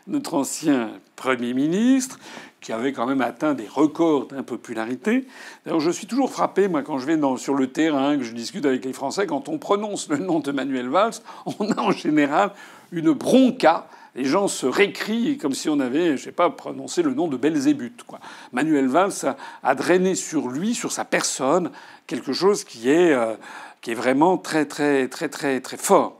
notre 0.07 0.33
ancien 0.33 0.89
Premier 1.15 1.53
ministre, 1.53 2.19
qui 2.59 2.73
avait 2.73 2.91
quand 2.91 3.05
même 3.05 3.21
atteint 3.21 3.53
des 3.53 3.67
records 3.67 4.27
d'impopularité. 4.27 5.25
D'ailleurs, 5.63 5.79
je 5.79 5.91
suis 5.91 6.05
toujours 6.05 6.29
frappé, 6.29 6.67
moi, 6.67 6.81
quand 6.83 6.99
je 6.99 7.05
vais 7.05 7.17
sur 7.37 7.55
le 7.55 7.67
terrain, 7.67 8.17
que 8.17 8.23
je 8.23 8.33
discute 8.33 8.65
avec 8.65 8.83
les 8.83 8.91
Français, 8.91 9.25
quand 9.25 9.47
on 9.47 9.57
prononce 9.57 10.09
le 10.09 10.17
nom 10.17 10.41
de 10.41 10.51
Manuel 10.51 10.89
Valls, 10.89 11.13
on 11.45 11.71
a 11.71 11.79
en 11.79 11.91
général 11.91 12.51
une 12.91 13.13
bronca 13.13 13.87
les 14.15 14.25
gens 14.25 14.47
se 14.47 14.65
récrient 14.65 15.37
comme 15.37 15.53
si 15.53 15.69
on 15.69 15.79
avait, 15.79 16.17
je 16.17 16.23
sais 16.23 16.31
pas, 16.31 16.49
prononcé 16.49 17.01
le 17.01 17.13
nom 17.13 17.27
de 17.27 17.37
Belzébuth. 17.37 18.03
Manuel 18.51 18.87
Valls 18.87 19.35
a, 19.63 19.75
drainé 19.75 20.15
sur 20.15 20.49
lui, 20.49 20.75
sur 20.75 20.91
sa 20.91 21.03
personne, 21.03 21.71
quelque 22.05 22.33
chose 22.33 22.63
qui 22.63 22.89
est, 22.89 23.13
euh, 23.13 23.35
qui 23.81 23.91
est 23.91 23.95
vraiment 23.95 24.37
très, 24.37 24.65
très, 24.65 25.07
très, 25.07 25.29
très, 25.29 25.61
très 25.61 25.77
fort. 25.77 26.19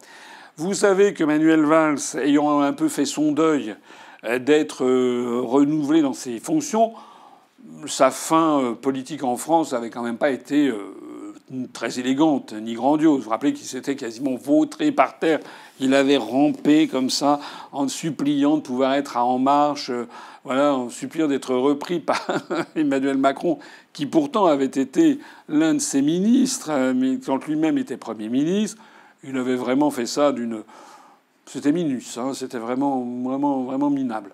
Vous 0.58 0.74
savez 0.74 1.14
que 1.14 1.24
Manuel 1.24 1.66
Valls, 1.66 2.00
ayant 2.22 2.62
un 2.62 2.74
peu 2.74 2.90
fait 2.90 3.06
son 3.06 3.32
deuil 3.32 3.76
euh, 4.24 4.40
d'être 4.40 4.86
euh, 4.86 5.42
renouvelé 5.44 6.02
dans 6.02 6.14
ses 6.14 6.40
fonctions, 6.40 6.94
sa 7.86 8.12
fin 8.12 8.76
politique 8.82 9.24
en 9.24 9.38
France 9.38 9.72
n'avait 9.72 9.90
quand 9.90 10.04
même 10.04 10.18
pas 10.18 10.32
été 10.32 10.70
très 11.74 12.00
élégante 12.00 12.54
ni 12.54 12.74
grandiose. 12.74 13.18
Vous 13.18 13.24
vous 13.26 13.30
rappelez 13.30 13.54
qu'il 13.54 13.66
s'était 13.66 13.96
quasiment 13.96 14.36
vautré 14.36 14.92
par 14.92 15.20
terre. 15.20 15.40
Il 15.80 15.94
avait 15.94 16.18
rampé 16.18 16.88
comme 16.88 17.10
ça 17.10 17.40
en 17.72 17.88
suppliant 17.88 18.58
de 18.58 18.62
pouvoir 18.62 18.94
être 18.94 19.18
En 19.18 19.40
Marche, 19.40 19.90
euh, 19.90 20.08
voilà, 20.44 20.74
en 20.74 20.90
suppliant 20.90 21.28
d'être 21.28 21.54
repris 21.54 22.00
par 22.00 22.26
Emmanuel 22.76 23.18
Macron, 23.18 23.60
qui 23.92 24.06
pourtant 24.06 24.46
avait 24.46 24.66
été 24.66 25.20
l'un 25.50 25.76
de 25.76 25.80
ses 25.80 26.02
ministres, 26.02 26.70
euh, 26.72 26.94
mais 26.96 27.20
quand 27.20 27.46
lui-même 27.46 27.78
était 27.78 27.98
Premier 27.98 28.30
ministre, 28.30 28.82
il 29.24 29.38
avait 29.38 29.56
vraiment 29.56 29.92
fait 29.92 30.06
ça 30.06 30.32
d'une... 30.32 30.64
C'était 31.46 31.74
minus, 31.74 32.18
hein, 32.18 32.34
c'était 32.34 32.58
vraiment, 32.58 33.06
vraiment, 33.24 33.64
vraiment 33.64 33.90
minable. 33.90 34.32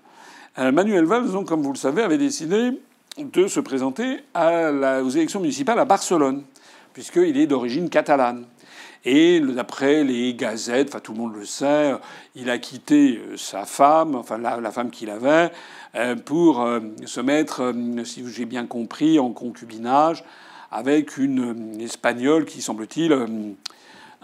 Euh, 0.59 0.71
Manuel 0.71 1.05
Valls, 1.05 1.43
comme 1.45 1.63
vous 1.63 1.73
le 1.73 1.77
savez, 1.77 2.03
avait 2.03 2.19
décidé 2.19 2.79
de 3.17 3.47
se 3.47 3.59
présenter 3.59 4.19
à 4.33 4.71
la, 4.71 5.03
aux 5.03 5.09
élections 5.09 5.39
municipales 5.39 5.79
à 5.79 5.85
Barcelone 5.85 6.43
puisqu'il 6.99 7.37
est 7.37 7.47
d'origine 7.47 7.89
catalane. 7.89 8.43
Et 9.05 9.39
d'après 9.39 10.03
les 10.03 10.33
gazettes, 10.33 11.01
tout 11.01 11.13
le 11.13 11.17
monde 11.17 11.33
le 11.33 11.45
sait, 11.45 11.93
il 12.35 12.49
a 12.49 12.57
quitté 12.57 13.17
euh, 13.17 13.37
sa 13.37 13.63
femme, 13.63 14.15
enfin 14.15 14.37
la, 14.37 14.71
femme 14.73 14.91
qu'il 14.91 15.09
avait, 15.09 15.49
euh, 15.95 16.17
pour 16.17 16.59
euh, 16.61 16.81
se 17.05 17.21
mettre, 17.21 17.73
si 18.03 18.29
j'ai 18.29 18.43
bien 18.43 18.65
compris, 18.65 19.17
en 19.17 19.31
concubinage 19.31 20.25
avec 20.71 21.17
une 21.17 21.79
espagnole 21.79 22.43
qui, 22.43 22.61
semble-t-il, 22.61 23.15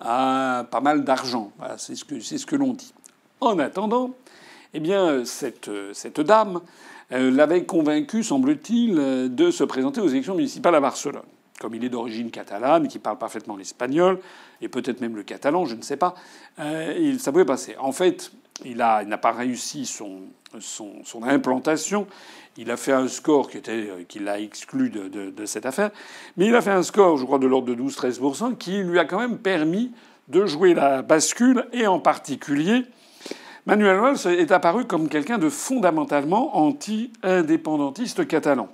a 0.01 0.65
pas 0.69 0.81
mal 0.81 1.05
d'argent. 1.05 1.53
C'est 1.77 1.95
ce 1.95 2.03
que, 2.03 2.19
ce 2.19 2.45
que 2.45 2.57
l'on 2.57 2.73
dit. 2.73 2.93
En 3.39 3.57
attendant, 3.57 4.11
eh 4.73 4.81
bien, 4.81 5.23
cette, 5.23 5.71
cette 5.93 6.19
dame 6.19 6.59
l'avait 7.09 7.63
convaincu, 7.63 8.21
semble-t-il, 8.21 9.33
de 9.33 9.49
se 9.49 9.63
présenter 9.63 10.01
aux 10.01 10.09
élections 10.09 10.35
municipales 10.35 10.75
à 10.75 10.81
Barcelone 10.81 11.23
comme 11.59 11.75
il 11.75 11.83
est 11.83 11.89
d'origine 11.89 12.31
catalane, 12.31 12.87
qui 12.87 12.99
parle 12.99 13.17
parfaitement 13.17 13.55
l'espagnol, 13.55 14.19
et 14.61 14.67
peut-être 14.67 15.01
même 15.01 15.15
le 15.15 15.23
catalan, 15.23 15.65
je 15.65 15.75
ne 15.75 15.81
sais 15.81 15.97
pas, 15.97 16.15
euh, 16.59 17.17
ça 17.17 17.31
pouvait 17.31 17.45
passer. 17.45 17.75
En 17.79 17.91
fait, 17.91 18.31
il 18.63 18.77
n'a 18.77 19.17
pas 19.17 19.31
réussi 19.31 19.85
son, 19.85 20.21
son, 20.59 21.23
implantation. 21.23 22.07
Il 22.57 22.71
a 22.71 22.77
fait 22.77 22.93
un 22.93 23.07
score 23.07 23.49
qui, 23.49 23.57
était, 23.57 24.05
qui 24.07 24.19
l'a 24.19 24.39
exclu 24.39 24.89
de, 24.89 25.07
de, 25.07 25.45
cette 25.45 25.65
affaire. 25.65 25.91
Mais 26.37 26.47
il 26.47 26.55
a 26.55 26.61
fait 26.61 26.71
un 26.71 26.83
score, 26.83 27.17
je 27.17 27.25
crois, 27.25 27.39
de 27.39 27.47
l'ordre 27.47 27.73
de 27.73 27.75
12-13%, 27.75 28.55
qui 28.57 28.77
lui 28.77 28.99
a 28.99 29.05
quand 29.05 29.19
même 29.19 29.37
permis 29.37 29.91
de 30.29 30.45
jouer 30.45 30.73
la 30.73 31.01
bascule, 31.01 31.65
et 31.73 31.85
en 31.85 31.99
particulier, 31.99 32.83
Manuel 33.65 33.97
Valls 33.97 34.39
est 34.39 34.51
apparu 34.51 34.85
comme 34.85 35.09
quelqu'un 35.09 35.37
de 35.37 35.49
fondamentalement 35.49 36.57
anti-indépendantiste 36.57 38.27
catalan. 38.27 38.69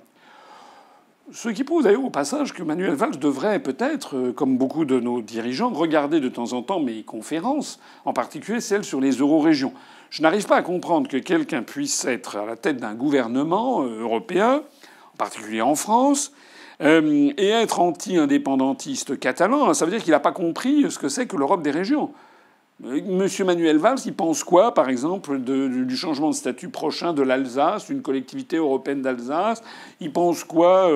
Ce 1.30 1.48
qui 1.48 1.62
prouve 1.62 1.84
d'ailleurs 1.84 2.04
au 2.04 2.10
passage 2.10 2.52
que 2.52 2.64
Manuel 2.64 2.94
Valls 2.94 3.18
devrait 3.18 3.60
peut-être, 3.60 4.16
euh, 4.16 4.32
comme 4.32 4.58
beaucoup 4.58 4.84
de 4.84 4.98
nos 4.98 5.22
dirigeants, 5.22 5.70
regarder 5.70 6.18
de 6.18 6.28
temps 6.28 6.52
en 6.52 6.62
temps 6.62 6.80
mes 6.80 7.04
conférences, 7.04 7.78
en 8.04 8.12
particulier 8.12 8.60
celles 8.60 8.84
sur 8.84 9.00
les 9.00 9.12
eurorégions. 9.12 9.72
Je 10.10 10.20
n'arrive 10.20 10.46
pas 10.46 10.56
à 10.56 10.62
comprendre 10.62 11.08
que 11.08 11.16
quelqu'un 11.16 11.62
puisse 11.62 12.04
être 12.06 12.36
à 12.36 12.44
la 12.44 12.56
tête 12.56 12.78
d'un 12.78 12.94
gouvernement 12.94 13.82
euh, 13.82 14.00
européen, 14.00 14.62
en 15.14 15.16
particulier 15.16 15.62
en 15.62 15.76
France, 15.76 16.32
euh, 16.80 17.32
et 17.36 17.48
être 17.50 17.78
anti-indépendantiste 17.78 19.18
catalan. 19.20 19.72
Ça 19.74 19.84
veut 19.84 19.92
dire 19.92 20.02
qu'il 20.02 20.10
n'a 20.10 20.20
pas 20.20 20.32
compris 20.32 20.90
ce 20.90 20.98
que 20.98 21.08
c'est 21.08 21.26
que 21.26 21.36
l'Europe 21.36 21.62
des 21.62 21.70
régions. 21.70 22.10
Monsieur 22.84 23.44
Manuel 23.44 23.78
Valls, 23.78 24.00
il 24.06 24.12
pense 24.12 24.42
quoi, 24.42 24.74
par 24.74 24.88
exemple, 24.88 25.38
du 25.38 25.96
changement 25.96 26.30
de 26.30 26.34
statut 26.34 26.68
prochain 26.68 27.12
de 27.12 27.22
l'Alsace, 27.22 27.88
une 27.90 28.02
collectivité 28.02 28.56
européenne 28.56 29.02
d'Alsace? 29.02 29.62
Il 30.00 30.12
pense 30.12 30.42
quoi 30.42 30.90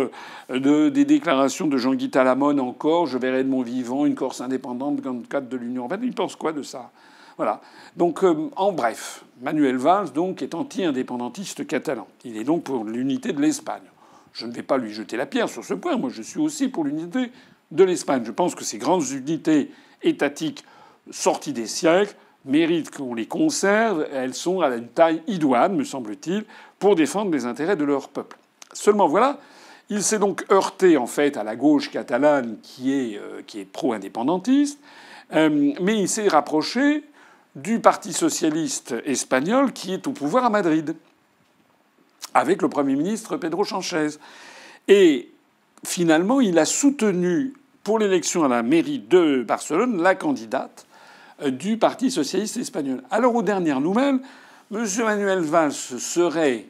euh, 0.51 0.91
des 0.91 1.05
déclarations 1.05 1.69
de 1.69 1.77
Jean-Guy 1.77 2.11
Talamone 2.11 2.59
encore 2.59 3.07
Je 3.07 3.19
verrai 3.19 3.45
de 3.45 3.49
mon 3.49 3.63
vivant 3.63 4.05
une 4.05 4.17
Corse 4.17 4.41
indépendante 4.41 5.01
dans 5.01 5.13
le 5.13 5.21
cadre 5.21 5.49
de 5.49 5.57
l'Union 5.57 5.83
européenne. 5.83 6.01
Il 6.03 6.13
pense 6.13 6.35
quoi 6.35 6.53
de 6.53 6.63
ça? 6.63 6.91
Voilà. 7.37 7.61
Donc, 7.97 8.25
euh, 8.25 8.51
en 8.57 8.73
bref, 8.73 9.25
Manuel 9.41 9.77
Valls 9.77 10.11
donc 10.13 10.43
est 10.43 10.57
anti-indépendantiste 10.57 11.69
catalan. 11.69 12.09
Il 12.25 12.37
est 12.37 12.45
donc 12.45 12.65
pour 12.65 12.83
l'unité 12.83 13.33
de 13.33 13.41
l'Espagne. 13.41 13.85
Je 14.33 14.47
ne 14.47 14.53
vais 14.53 14.65
pas 14.65 14.77
lui 14.77 14.93
jeter 14.93 15.17
la 15.17 15.27
pierre 15.27 15.49
sur 15.49 15.65
ce 15.65 15.75
point. 15.75 15.97
Moi, 15.97 16.11
je 16.13 16.23
suis 16.23 16.41
aussi 16.41 16.67
pour 16.67 16.83
l'unité 16.83 17.31
de 17.71 17.85
l'Espagne. 17.85 18.25
Je 18.27 18.33
pense 18.33 18.57
que 18.57 18.65
ces 18.65 18.79
grandes 18.79 19.09
unités 19.13 19.71
étatiques 20.03 20.65
sorties 21.11 21.53
des 21.53 21.67
siècles, 21.67 22.15
méritent 22.45 22.91
qu'on 22.91 23.15
les 23.15 23.27
conserve. 23.27 24.07
Elles 24.13 24.35
sont 24.35 24.61
à 24.61 24.75
une 24.75 24.89
taille 24.89 25.23
idoine, 25.27 25.77
me 25.77 25.85
semble-t-il, 25.85 26.45
pour 26.79 26.97
défendre 26.97 27.31
les 27.33 27.45
intérêts 27.45 27.77
de 27.77 27.85
leur 27.85 28.09
peuple. 28.09 28.39
Seulement 28.73 29.09
voilà, 29.09 29.39
il 29.89 30.03
s'est 30.03 30.19
donc 30.19 30.45
heurté 30.51 30.97
en 30.97 31.07
fait 31.07 31.37
à 31.37 31.45
la 31.45 31.57
gauche 31.57 31.91
catalane 31.91 32.59
qui 32.63 32.93
est, 32.93 33.19
euh, 33.19 33.41
est 33.55 33.65
pro-indépendantiste, 33.65 34.79
euh, 35.33 35.73
mais 35.81 35.99
il 35.99 36.09
s'est 36.09 36.29
rapproché 36.29 37.05
du 37.55 37.81
Parti 37.81 38.13
socialiste 38.13 38.95
espagnol 39.05 39.73
qui 39.73 39.95
est 39.95 40.07
au 40.07 40.13
pouvoir 40.13 40.45
à 40.45 40.51
Madrid. 40.51 40.95
avec 42.35 42.61
le 42.61 42.69
Premier 42.69 42.97
ministre 42.97 43.39
Pedro 43.39 43.65
Sanchez. 43.65 44.19
Et 44.89 45.31
finalement, 45.87 46.43
il 46.43 46.59
a 46.59 46.67
soutenu 46.67 47.55
pour 47.83 47.99
l'élection 47.99 48.45
à 48.45 48.49
la 48.49 48.63
mairie 48.63 48.99
de 48.99 49.43
Barcelone 49.43 50.03
la 50.03 50.15
candidate 50.15 50.87
du 51.45 51.77
Parti 51.77 52.11
socialiste 52.11 52.57
espagnol. 52.57 53.03
Alors 53.11 53.35
aux 53.35 53.43
dernières 53.43 53.81
nouvelles, 53.81 54.19
M. 54.73 54.85
Manuel 55.05 55.41
Valls 55.41 55.73
serait 55.73 56.67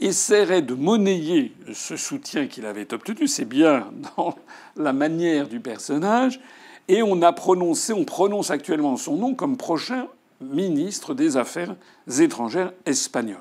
essaierait 0.00 0.62
de 0.62 0.74
monnayer 0.74 1.52
ce 1.72 1.96
soutien 1.96 2.46
qu'il 2.46 2.66
avait 2.66 2.92
obtenu, 2.94 3.26
c'est 3.26 3.44
bien 3.44 3.90
dans 4.16 4.36
la 4.76 4.92
manière 4.92 5.48
du 5.48 5.60
personnage, 5.60 6.40
et 6.86 7.02
on 7.02 7.20
a 7.22 7.32
prononcé, 7.32 7.92
on 7.92 8.04
prononce 8.04 8.50
actuellement 8.50 8.96
son 8.96 9.16
nom 9.16 9.34
comme 9.34 9.56
prochain 9.56 10.06
ministre 10.40 11.14
des 11.14 11.36
Affaires 11.36 11.74
étrangères 12.20 12.72
espagnol. 12.86 13.40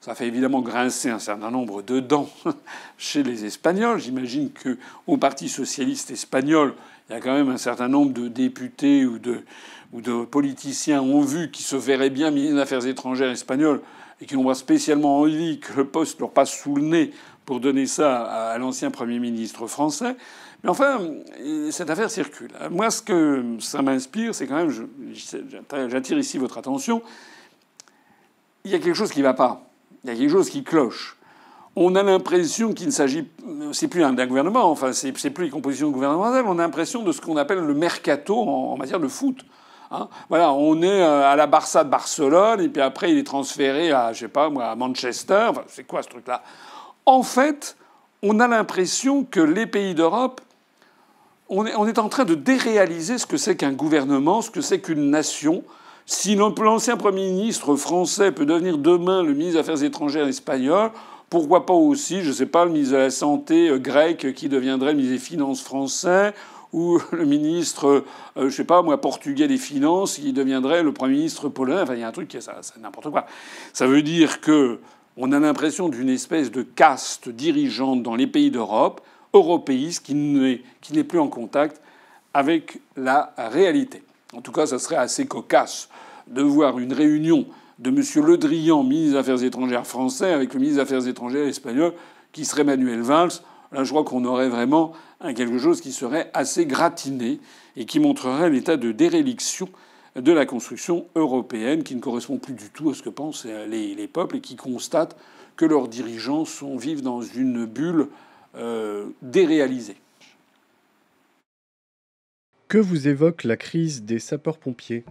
Ça 0.00 0.14
fait 0.14 0.26
évidemment 0.26 0.62
grincer 0.62 1.10
un 1.10 1.18
certain 1.18 1.50
nombre 1.50 1.82
de 1.82 2.00
dents 2.00 2.30
chez 2.96 3.22
les 3.22 3.44
Espagnols. 3.44 4.00
J'imagine 4.00 4.50
qu'au 4.50 5.18
Parti 5.18 5.50
socialiste 5.50 6.10
espagnol, 6.10 6.74
il 7.10 7.14
y 7.14 7.16
a 7.16 7.20
quand 7.20 7.34
même 7.34 7.48
un 7.48 7.58
certain 7.58 7.88
nombre 7.88 8.12
de 8.12 8.28
députés 8.28 9.04
ou 9.04 9.18
de, 9.18 10.24
politiciens 10.26 11.02
ont 11.02 11.22
vu 11.22 11.50
qui 11.50 11.64
se 11.64 11.74
verraient 11.74 12.08
bien 12.08 12.30
ministre 12.30 12.54
des 12.54 12.62
Affaires 12.62 12.86
étrangères 12.86 13.30
espagnol 13.30 13.82
et 14.20 14.26
qui 14.26 14.36
n'ont 14.36 14.44
pas 14.44 14.54
spécialement 14.54 15.18
envie 15.18 15.58
que 15.58 15.72
le 15.72 15.86
poste 15.86 16.20
leur 16.20 16.30
passe 16.30 16.56
sous 16.56 16.76
le 16.76 16.82
nez 16.82 17.12
pour 17.44 17.58
donner 17.58 17.86
ça 17.86 18.22
à 18.22 18.58
l'ancien 18.58 18.92
Premier 18.92 19.18
ministre 19.18 19.66
français. 19.66 20.14
Mais 20.62 20.70
enfin, 20.70 21.00
cette 21.72 21.90
affaire 21.90 22.10
circule. 22.12 22.52
Moi, 22.70 22.90
ce 22.92 23.02
que 23.02 23.56
ça 23.58 23.82
m'inspire, 23.82 24.32
c'est 24.32 24.46
quand 24.46 24.64
même, 24.64 25.88
j'attire 25.88 26.16
ici 26.16 26.38
votre 26.38 26.58
attention, 26.58 27.02
il 28.62 28.70
y 28.70 28.74
a 28.74 28.78
quelque 28.78 28.94
chose 28.94 29.10
qui 29.10 29.18
ne 29.18 29.24
va 29.24 29.34
pas. 29.34 29.68
Il 30.04 30.10
y 30.10 30.12
a 30.12 30.16
quelque 30.16 30.30
chose 30.30 30.48
qui 30.48 30.62
cloche. 30.62 31.16
On 31.76 31.94
a 31.94 32.02
l'impression 32.02 32.72
qu'il 32.72 32.86
ne 32.86 32.92
s'agit, 32.92 33.28
c'est 33.72 33.86
plus 33.86 34.00
d'un 34.00 34.26
gouvernement, 34.26 34.70
enfin, 34.70 34.92
c'est 34.92 35.12
plus 35.12 35.44
les 35.44 35.50
compositions 35.50 35.90
gouvernementales, 35.90 36.44
on 36.46 36.58
a 36.58 36.62
l'impression 36.62 37.02
de 37.02 37.12
ce 37.12 37.20
qu'on 37.20 37.36
appelle 37.36 37.60
le 37.60 37.74
mercato 37.74 38.36
en, 38.36 38.76
matière 38.76 38.98
de 38.98 39.06
foot. 39.06 39.44
Hein. 39.92 40.08
voilà, 40.28 40.52
on 40.52 40.82
est 40.82 41.02
euh, 41.02 41.28
à 41.28 41.36
la 41.36 41.46
Barça 41.46 41.82
de 41.84 41.90
Barcelone, 41.90 42.60
et 42.60 42.68
puis 42.68 42.82
après 42.82 43.10
il 43.10 43.18
est 43.18 43.26
transféré 43.26 43.92
à, 43.92 44.12
je 44.12 44.20
sais 44.20 44.28
pas 44.28 44.48
moi, 44.48 44.66
à 44.66 44.76
Manchester. 44.76 45.46
Enfin, 45.50 45.62
c'est 45.68 45.84
quoi 45.84 46.02
ce 46.02 46.08
truc-là? 46.08 46.42
En 47.06 47.22
fait, 47.22 47.76
on 48.22 48.40
a 48.40 48.48
l'impression 48.48 49.24
que 49.24 49.40
les 49.40 49.66
pays 49.66 49.94
d'Europe, 49.94 50.40
on 51.48 51.66
est 51.66 51.98
en 51.98 52.08
train 52.08 52.24
de 52.24 52.36
déréaliser 52.36 53.18
ce 53.18 53.26
que 53.26 53.36
c'est 53.36 53.56
qu'un 53.56 53.72
gouvernement, 53.72 54.40
ce 54.40 54.52
que 54.52 54.60
c'est 54.60 54.80
qu'une 54.80 55.10
nation. 55.10 55.64
Si 56.06 56.36
l'ancien 56.36 56.96
Premier 56.96 57.30
ministre 57.30 57.74
français 57.74 58.30
peut 58.30 58.46
devenir 58.46 58.78
demain 58.78 59.22
le 59.22 59.32
ministre 59.32 59.54
des 59.54 59.58
Affaires 59.58 59.82
étrangères 59.82 60.28
espagnol, 60.28 60.90
pourquoi 61.30 61.64
pas 61.64 61.74
aussi, 61.74 62.22
je 62.22 62.28
ne 62.28 62.34
sais 62.34 62.46
pas, 62.46 62.64
le 62.64 62.72
ministre 62.72 62.94
de 62.94 62.98
la 62.98 63.10
Santé 63.10 63.68
euh, 63.68 63.78
grec 63.78 64.34
qui 64.34 64.48
deviendrait 64.48 64.90
le 64.90 64.98
ministre 64.98 65.14
des 65.14 65.24
Finances 65.24 65.62
français 65.62 66.34
ou 66.72 66.98
le 67.12 67.24
ministre, 67.24 68.04
euh, 68.36 68.50
je 68.50 68.50
sais 68.50 68.64
pas 68.64 68.82
moi, 68.82 69.00
portugais 69.00 69.46
des 69.46 69.56
Finances 69.56 70.16
qui 70.16 70.32
deviendrait 70.32 70.82
le 70.82 70.92
Premier 70.92 71.14
ministre 71.14 71.48
polonais. 71.48 71.82
Enfin, 71.82 71.94
il 71.94 72.00
y 72.00 72.02
a 72.02 72.08
un 72.08 72.12
truc 72.12 72.28
qui 72.28 72.36
est 72.36 72.42
ça, 72.42 72.56
c'est 72.62 72.80
n'importe 72.80 73.10
quoi. 73.10 73.26
Ça 73.72 73.86
veut 73.86 74.02
dire 74.02 74.40
que 74.40 74.80
on 75.16 75.32
a 75.32 75.38
l'impression 75.38 75.88
d'une 75.88 76.08
espèce 76.08 76.50
de 76.50 76.62
caste 76.62 77.28
dirigeante 77.28 78.02
dans 78.02 78.16
les 78.16 78.26
pays 78.26 78.50
d'Europe, 78.50 79.00
européiste, 79.32 80.04
qui 80.04 80.14
n'est 80.14 81.04
plus 81.04 81.18
en 81.18 81.28
contact 81.28 81.80
avec 82.32 82.80
la 82.96 83.34
réalité. 83.36 84.02
En 84.32 84.40
tout 84.40 84.52
cas, 84.52 84.66
ça 84.66 84.78
serait 84.78 84.96
assez 84.96 85.26
cocasse 85.26 85.88
de 86.28 86.42
voir 86.42 86.78
une 86.78 86.92
réunion 86.92 87.46
de 87.80 87.88
M. 87.88 88.26
Le 88.26 88.36
Drian, 88.36 88.84
ministre 88.84 89.12
des 89.12 89.18
Affaires 89.18 89.42
étrangères 89.42 89.86
français, 89.86 90.32
avec 90.32 90.52
le 90.54 90.60
ministre 90.60 90.76
des 90.76 90.82
Affaires 90.82 91.08
étrangères 91.08 91.46
espagnol, 91.46 91.94
qui 92.32 92.44
serait 92.44 92.64
Manuel 92.64 93.00
Valls. 93.00 93.32
Là, 93.72 93.84
je 93.84 93.90
crois 93.90 94.04
qu'on 94.04 94.24
aurait 94.24 94.48
vraiment 94.48 94.92
quelque 95.34 95.58
chose 95.58 95.80
qui 95.80 95.92
serait 95.92 96.30
assez 96.34 96.66
gratiné 96.66 97.40
et 97.76 97.86
qui 97.86 97.98
montrerait 98.00 98.50
l'état 98.50 98.76
de 98.76 98.92
déréliction 98.92 99.68
de 100.16 100.32
la 100.32 100.44
construction 100.44 101.06
européenne, 101.14 101.82
qui 101.82 101.94
ne 101.94 102.00
correspond 102.00 102.38
plus 102.38 102.52
du 102.52 102.68
tout 102.70 102.90
à 102.90 102.94
ce 102.94 103.02
que 103.02 103.08
pensent 103.08 103.46
les, 103.46 104.08
peuples 104.08 104.36
et 104.36 104.40
qui 104.40 104.56
constatent 104.56 105.16
que 105.56 105.64
leurs 105.64 105.88
dirigeants 105.88 106.44
vivent 106.76 107.02
dans 107.02 107.22
une 107.22 107.64
bulle 107.64 108.08
euh, 108.56 109.06
déréalisée. 109.22 109.96
Que 112.68 112.78
vous 112.78 113.08
évoque 113.08 113.44
la 113.44 113.56
crise 113.56 114.02
des 114.02 114.18
sapeurs-pompiers? 114.18 115.04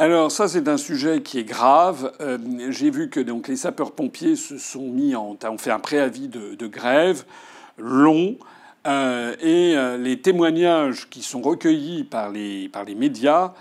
Alors 0.00 0.32
ça 0.32 0.48
c'est 0.48 0.66
un 0.66 0.78
sujet 0.78 1.20
qui 1.20 1.38
est 1.38 1.44
grave. 1.44 2.10
Euh, 2.22 2.38
j'ai 2.70 2.88
vu 2.88 3.10
que 3.10 3.20
donc 3.20 3.48
les 3.48 3.56
sapeurs-pompiers 3.56 4.34
se 4.34 4.56
sont 4.56 4.88
mis 4.88 5.14
en 5.14 5.36
ont 5.44 5.58
fait 5.58 5.70
un 5.70 5.78
préavis 5.78 6.28
de, 6.28 6.66
grève 6.66 7.24
long 7.76 8.38
euh, 8.86 9.36
et 9.40 9.76
euh, 9.76 9.98
les 9.98 10.18
témoignages 10.18 11.10
qui 11.10 11.22
sont 11.22 11.42
recueillis 11.42 12.04
par 12.04 12.30
les 12.30 12.70
par 12.70 12.84
les 12.84 12.94
médias 12.94 13.52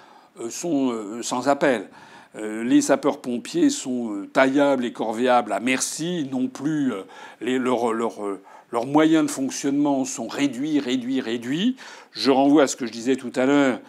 sont 0.50 0.98
sans 1.22 1.50
appel. 1.50 1.90
les 2.36 2.80
sapeurs-pompiers 2.80 3.70
sont 3.70 4.26
taillables 4.32 4.86
et 4.86 4.94
corvéables 4.94 5.52
à 5.52 5.60
merci, 5.60 6.26
non 6.32 6.48
plus 6.48 6.94
les, 7.42 7.60
leurs 7.60 7.94
leurs 7.94 8.86
moyens 8.86 9.26
de 9.26 9.32
fonctionnement 9.32 10.06
sont 10.06 10.30
réduits, 10.30 10.80
réduits, 10.80 11.20
réduits. 11.20 11.76
Je 12.14 12.32
renvoie 12.32 12.64
à 12.64 12.68
ce 12.68 12.78
que 12.78 12.86
je 12.86 12.94
disais 12.94 13.18
tout 13.18 13.34
à 13.36 13.46
l'heure 13.46 13.80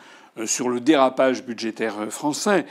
sur 0.47 0.69
le 0.69 0.81
dérapage 0.81 1.45
budgétaire 1.45 1.99
euh, 2.01 2.11
français, 2.11 2.67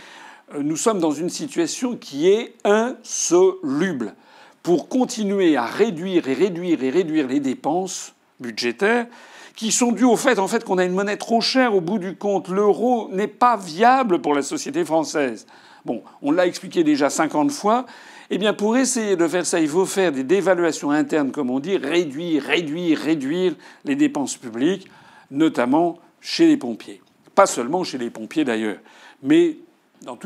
euh, 0.53 0.61
nous 0.63 0.77
sommes 0.77 0.99
dans 0.99 1.11
une 1.11 1.29
situation 1.29 1.95
qui 1.95 2.29
est 2.29 2.53
insoluble. 2.63 4.15
Pour 4.63 4.89
continuer 4.89 5.55
à 5.55 5.65
réduire 5.65 6.27
et 6.27 6.33
réduire 6.33 6.83
et 6.83 6.89
réduire 6.89 7.27
les 7.27 7.39
dépenses 7.39 8.13
budgétaires, 8.39 9.07
qui 9.55 9.71
sont 9.71 9.91
dues 9.91 10.05
au 10.05 10.15
fait, 10.15 10.39
en 10.39 10.47
fait 10.47 10.63
qu'on 10.63 10.77
a 10.77 10.85
une 10.85 10.93
monnaie 10.93 11.17
trop 11.17 11.41
chère 11.41 11.75
au 11.75 11.81
bout 11.81 11.97
du 11.97 12.15
compte. 12.15 12.47
L'euro 12.47 13.09
n'est 13.11 13.27
pas 13.27 13.57
viable 13.57 14.21
pour 14.21 14.33
la 14.33 14.41
société 14.41 14.85
française. 14.85 15.45
Bon, 15.85 16.01
on 16.21 16.31
l'a 16.31 16.45
expliqué 16.45 16.83
déjà 16.83 17.09
50 17.09 17.51
fois. 17.51 17.85
Eh 18.29 18.37
bien, 18.37 18.53
pour 18.53 18.77
essayer 18.77 19.15
de 19.15 19.27
faire 19.27 19.45
ça, 19.45 19.59
il 19.59 19.67
faut 19.67 19.85
faire 19.85 20.11
des 20.11 20.23
dévaluations 20.23 20.91
internes, 20.91 21.31
comme 21.31 21.49
on 21.49 21.59
dit, 21.59 21.77
réduire, 21.77 22.43
réduire, 22.43 22.99
réduire 22.99 23.55
les 23.85 23.95
dépenses 23.95 24.37
publiques, 24.37 24.87
notamment 25.31 25.97
chez 26.21 26.47
les 26.47 26.57
pompiers. 26.57 27.01
Pas 27.39 27.45
seulement 27.45 27.85
chez 27.85 27.97
les 27.97 28.09
pompiers 28.09 28.43
d'ailleurs, 28.43 28.79
mais 29.23 29.55
dans, 30.01 30.19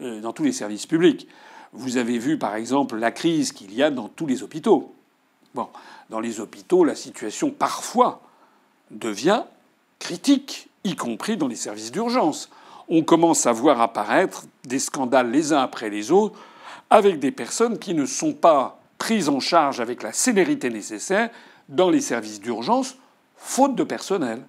euh, 0.00 0.20
dans 0.20 0.32
tous 0.32 0.44
les 0.44 0.52
services 0.52 0.86
publics. 0.86 1.26
Vous 1.72 1.96
avez 1.96 2.16
vu 2.16 2.38
par 2.38 2.54
exemple 2.54 2.94
la 2.94 3.10
crise 3.10 3.50
qu'il 3.50 3.74
y 3.74 3.82
a 3.82 3.90
dans 3.90 4.06
tous 4.06 4.24
les 4.24 4.44
hôpitaux. 4.44 4.94
Dans 5.56 6.20
les 6.20 6.38
hôpitaux, 6.38 6.84
la 6.84 6.94
situation 6.94 7.50
parfois 7.50 8.22
devient 8.92 9.42
critique, 9.98 10.68
y 10.84 10.94
compris 10.94 11.36
dans 11.36 11.48
les 11.48 11.56
services 11.56 11.90
d'urgence. 11.90 12.50
On 12.88 13.02
commence 13.02 13.46
à 13.46 13.52
voir 13.52 13.80
apparaître 13.80 14.44
des 14.62 14.78
scandales 14.78 15.32
les 15.32 15.52
uns 15.52 15.62
après 15.62 15.90
les 15.90 16.12
autres 16.12 16.38
avec 16.88 17.18
des 17.18 17.32
personnes 17.32 17.80
qui 17.80 17.94
ne 17.94 18.06
sont 18.06 18.32
pas 18.32 18.78
prises 18.96 19.28
en 19.28 19.40
charge 19.40 19.80
avec 19.80 20.04
la 20.04 20.12
célérité 20.12 20.70
nécessaire 20.70 21.30
dans 21.68 21.90
les 21.90 22.00
services 22.00 22.38
d'urgence, 22.38 22.94
faute 23.34 23.74
de 23.74 23.82
personnel. 23.82 24.44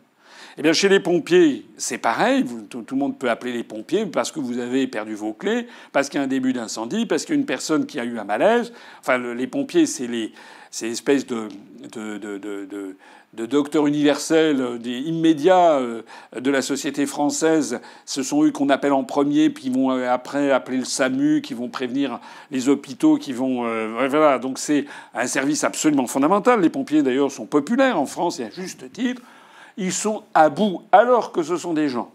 Eh 0.57 0.61
bien, 0.61 0.73
chez 0.73 0.89
les 0.89 0.99
pompiers, 0.99 1.65
c'est 1.77 1.97
pareil. 1.97 2.45
tout, 2.69 2.83
le 2.89 2.97
monde 2.97 3.17
peut 3.17 3.29
appeler 3.29 3.53
les 3.53 3.63
pompiers 3.63 4.05
parce 4.05 4.31
que 4.31 4.39
vous 4.39 4.57
avez 4.59 4.87
perdu 4.87 5.15
vos 5.15 5.33
clés, 5.33 5.67
parce 5.91 6.09
qu'il 6.09 6.17
y 6.17 6.21
a 6.21 6.23
un 6.23 6.27
début 6.27 6.53
d'incendie, 6.53 7.05
parce 7.05 7.25
qu'il 7.25 7.35
y 7.35 7.37
a 7.37 7.39
une 7.39 7.45
personne 7.45 7.85
qui 7.85 7.99
a 7.99 8.03
eu 8.03 8.19
un 8.19 8.23
malaise. 8.25 8.73
Enfin, 8.99 9.17
les 9.17 9.47
pompiers, 9.47 9.85
c'est 9.85 10.07
les, 10.07 10.33
c'est 10.69 10.89
de, 10.89 11.47
de, 11.91 12.17
de, 12.17 12.37
de, 12.37 12.95
de 13.33 13.45
docteurs 13.45 13.87
universels 13.87 14.61
euh, 14.61 14.77
immédiats 14.85 15.79
euh, 15.79 16.01
de 16.37 16.51
la 16.51 16.61
société 16.61 17.05
française. 17.05 17.79
Ce 18.05 18.23
sont 18.23 18.43
eux 18.43 18.51
qu'on 18.51 18.69
appelle 18.69 18.93
en 18.93 19.03
premier, 19.03 19.49
puis 19.49 19.65
ils 19.67 19.73
vont 19.73 19.91
euh, 19.91 20.09
après 20.09 20.51
appeler 20.51 20.77
le 20.77 20.85
SAMU, 20.85 21.41
qui 21.41 21.53
vont 21.53 21.69
prévenir 21.69 22.19
les 22.51 22.67
hôpitaux, 22.67 23.17
qui 23.17 23.33
vont... 23.33 23.61
voilà, 24.09 24.39
donc 24.39 24.59
c'est 24.59 24.85
un 25.13 25.27
service 25.27 25.63
absolument 25.63 26.07
fondamental. 26.07 26.61
Les 26.61 26.69
pompiers, 26.69 27.03
d'ailleurs, 27.03 27.31
sont 27.31 27.45
populaires 27.45 27.99
en 27.99 28.05
France, 28.05 28.39
et 28.39 28.45
à 28.45 28.49
juste 28.49 28.91
titre 28.91 29.21
ils 29.77 29.93
sont 29.93 30.23
à 30.33 30.49
bout, 30.49 30.83
alors 30.91 31.31
que 31.31 31.43
ce 31.43 31.57
sont 31.57 31.73
des 31.73 31.89
gens, 31.89 32.11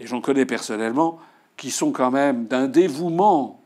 et 0.00 0.06
j'en 0.06 0.20
connais 0.20 0.46
personnellement, 0.46 1.18
qui 1.56 1.70
sont 1.70 1.92
quand 1.92 2.10
même 2.10 2.46
d'un 2.46 2.66
dévouement 2.68 3.58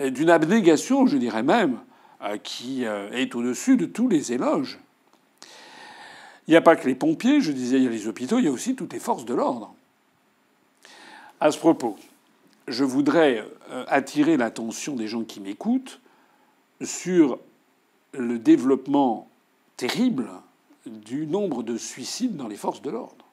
d'une 0.00 0.30
abnégation, 0.30 1.06
je 1.06 1.16
dirais 1.16 1.42
même, 1.42 1.78
euh, 2.22 2.38
qui 2.38 2.86
euh, 2.86 3.10
est 3.10 3.34
au-dessus 3.34 3.76
de 3.76 3.86
tous 3.86 4.08
les 4.08 4.32
éloges. 4.32 4.78
Il 6.46 6.52
n'y 6.52 6.56
a 6.56 6.60
pas 6.60 6.76
que 6.76 6.86
les 6.86 6.94
pompiers, 6.94 7.40
je 7.40 7.52
disais, 7.52 7.76
il 7.76 7.84
y 7.84 7.86
a 7.86 7.90
les 7.90 8.08
hôpitaux, 8.08 8.38
il 8.38 8.44
y 8.44 8.48
a 8.48 8.52
aussi 8.52 8.74
toutes 8.74 8.92
les 8.92 8.98
forces 8.98 9.24
de 9.24 9.34
l'ordre. 9.34 9.74
À 11.40 11.50
ce 11.50 11.58
propos, 11.58 11.96
je 12.68 12.84
voudrais 12.84 13.44
euh, 13.70 13.84
attirer 13.88 14.36
l'attention 14.36 14.94
des 14.94 15.08
gens 15.08 15.24
qui 15.24 15.40
m'écoutent 15.40 16.00
sur 16.80 17.38
le 18.12 18.38
développement 18.38 19.28
terrible 19.76 20.28
du 20.86 21.26
nombre 21.26 21.62
de 21.62 21.76
suicides 21.76 22.36
dans 22.36 22.48
les 22.48 22.56
forces 22.56 22.82
de 22.82 22.90
l'ordre. 22.90 23.24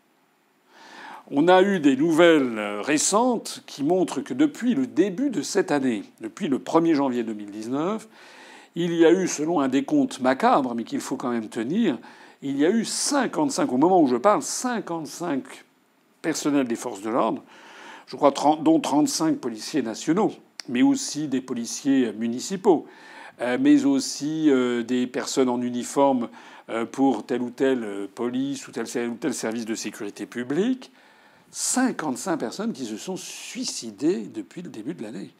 On 1.31 1.47
a 1.47 1.61
eu 1.61 1.79
des 1.79 1.95
nouvelles 1.95 2.57
euh, 2.57 2.81
récentes 2.81 3.63
qui 3.67 3.83
montrent 3.83 4.21
que 4.21 4.33
depuis 4.33 4.73
le 4.73 4.87
début 4.87 5.29
de 5.29 5.41
cette 5.41 5.71
année, 5.71 6.03
depuis 6.21 6.47
le 6.47 6.57
1er 6.57 6.95
janvier 6.95 7.23
2019, 7.23 8.07
il 8.75 8.93
y 8.95 9.05
a 9.05 9.11
eu, 9.11 9.27
selon 9.27 9.59
un 9.59 9.67
décompte 9.67 10.21
macabre, 10.21 10.73
mais 10.73 10.83
qu'il 10.83 11.01
faut 11.01 11.17
quand 11.17 11.29
même 11.29 11.49
tenir, 11.49 11.97
il 12.41 12.57
y 12.57 12.65
a 12.65 12.69
eu 12.69 12.85
55, 12.85 13.71
au 13.71 13.77
moment 13.77 14.01
où 14.01 14.07
je 14.07 14.15
parle, 14.15 14.41
55 14.41 15.43
personnels 16.21 16.67
des 16.67 16.75
forces 16.75 17.01
de 17.01 17.09
l'ordre, 17.09 17.43
je 18.07 18.15
crois 18.15 18.33
dont 18.61 18.79
35 18.79 19.37
policiers 19.37 19.81
nationaux, 19.81 20.31
mais 20.67 20.81
aussi 20.81 21.27
des 21.27 21.41
policiers 21.41 22.11
municipaux, 22.13 22.87
euh, 23.41 23.57
mais 23.59 23.85
aussi 23.85 24.49
euh, 24.49 24.83
des 24.83 25.05
personnes 25.05 25.49
en 25.49 25.61
uniforme 25.61 26.29
pour 26.91 27.25
telle 27.25 27.41
ou 27.41 27.49
telle 27.49 28.07
police 28.13 28.67
ou 28.67 28.71
tel 28.71 28.85
ou 29.09 29.15
tel 29.15 29.33
service 29.33 29.65
de 29.65 29.75
sécurité 29.75 30.25
publique, 30.25 30.91
55 31.51 32.37
personnes 32.37 32.73
qui 32.73 32.85
se 32.85 32.97
sont 32.97 33.17
suicidées 33.17 34.21
depuis 34.21 34.61
le 34.61 34.69
début 34.69 34.93
de 34.93 35.03
l'année. 35.03 35.31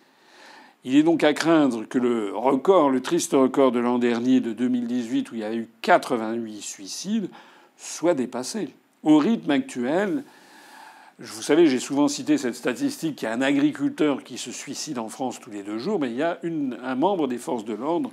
Il 0.86 0.95
est 0.95 1.03
donc 1.03 1.23
à 1.23 1.34
craindre 1.34 1.86
que 1.86 1.99
le 1.99 2.36
record, 2.36 2.89
le 2.89 3.01
triste 3.01 3.34
record 3.34 3.71
de 3.71 3.80
l'an 3.80 3.99
dernier, 3.99 4.39
de 4.39 4.53
2018, 4.53 5.32
où 5.32 5.36
il 5.36 5.41
y 5.41 5.43
a 5.43 5.53
eu 5.53 5.67
88 5.82 6.61
suicides, 6.61 7.30
soit 7.77 8.13
dépassé. 8.13 8.73
Au 9.03 9.17
rythme 9.17 9.51
actuel, 9.51 10.23
vous 11.19 11.41
savez, 11.41 11.67
j'ai 11.67 11.80
souvent 11.80 12.07
cité 12.07 12.38
cette 12.38 12.55
statistique 12.55 13.17
qu'il 13.17 13.27
y 13.27 13.32
a 13.32 13.34
un 13.34 13.41
agriculteur 13.41 14.23
qui 14.23 14.38
se 14.38 14.51
suicide 14.51 14.99
en 14.99 15.09
France 15.09 15.39
tous 15.41 15.51
les 15.51 15.63
deux 15.63 15.77
jours, 15.77 15.99
mais 15.99 16.09
il 16.09 16.15
y 16.15 16.23
a 16.23 16.39
un 16.43 16.95
membre 16.95 17.27
des 17.27 17.38
forces 17.38 17.65
de 17.65 17.73
l'ordre 17.73 18.11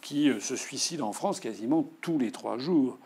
qui 0.00 0.28
euh, 0.28 0.40
se 0.40 0.56
suicide 0.56 1.02
en 1.02 1.12
France 1.12 1.40
quasiment 1.40 1.88
tous 2.00 2.18
les 2.18 2.30
trois 2.30 2.58
jours. 2.58 2.98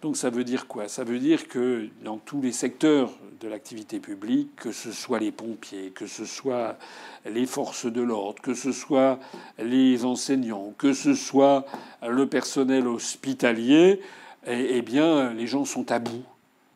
Donc 0.00 0.16
ça 0.16 0.30
veut 0.30 0.44
dire 0.44 0.68
quoi? 0.68 0.86
Ça 0.86 1.02
veut 1.02 1.18
dire 1.18 1.48
que 1.48 1.88
dans 2.04 2.18
tous 2.18 2.40
les 2.40 2.52
secteurs 2.52 3.10
de 3.40 3.48
l'activité 3.48 3.98
publique, 3.98 4.54
que 4.54 4.70
ce 4.70 4.92
soit 4.92 5.18
les 5.18 5.32
pompiers, 5.32 5.90
que 5.90 6.06
ce 6.06 6.24
soit 6.24 6.78
les 7.24 7.46
forces 7.46 7.86
de 7.86 8.00
l'ordre, 8.00 8.40
que 8.40 8.54
ce 8.54 8.70
soit 8.70 9.18
les 9.58 10.04
enseignants, 10.04 10.72
que 10.78 10.92
ce 10.92 11.14
soit 11.14 11.66
le 12.06 12.28
personnel 12.28 12.86
hospitalier, 12.86 14.00
eh, 14.46 14.76
eh 14.76 14.82
bien 14.82 15.32
les 15.32 15.48
gens 15.48 15.64
sont 15.64 15.90
à 15.90 15.98
bout. 15.98 16.22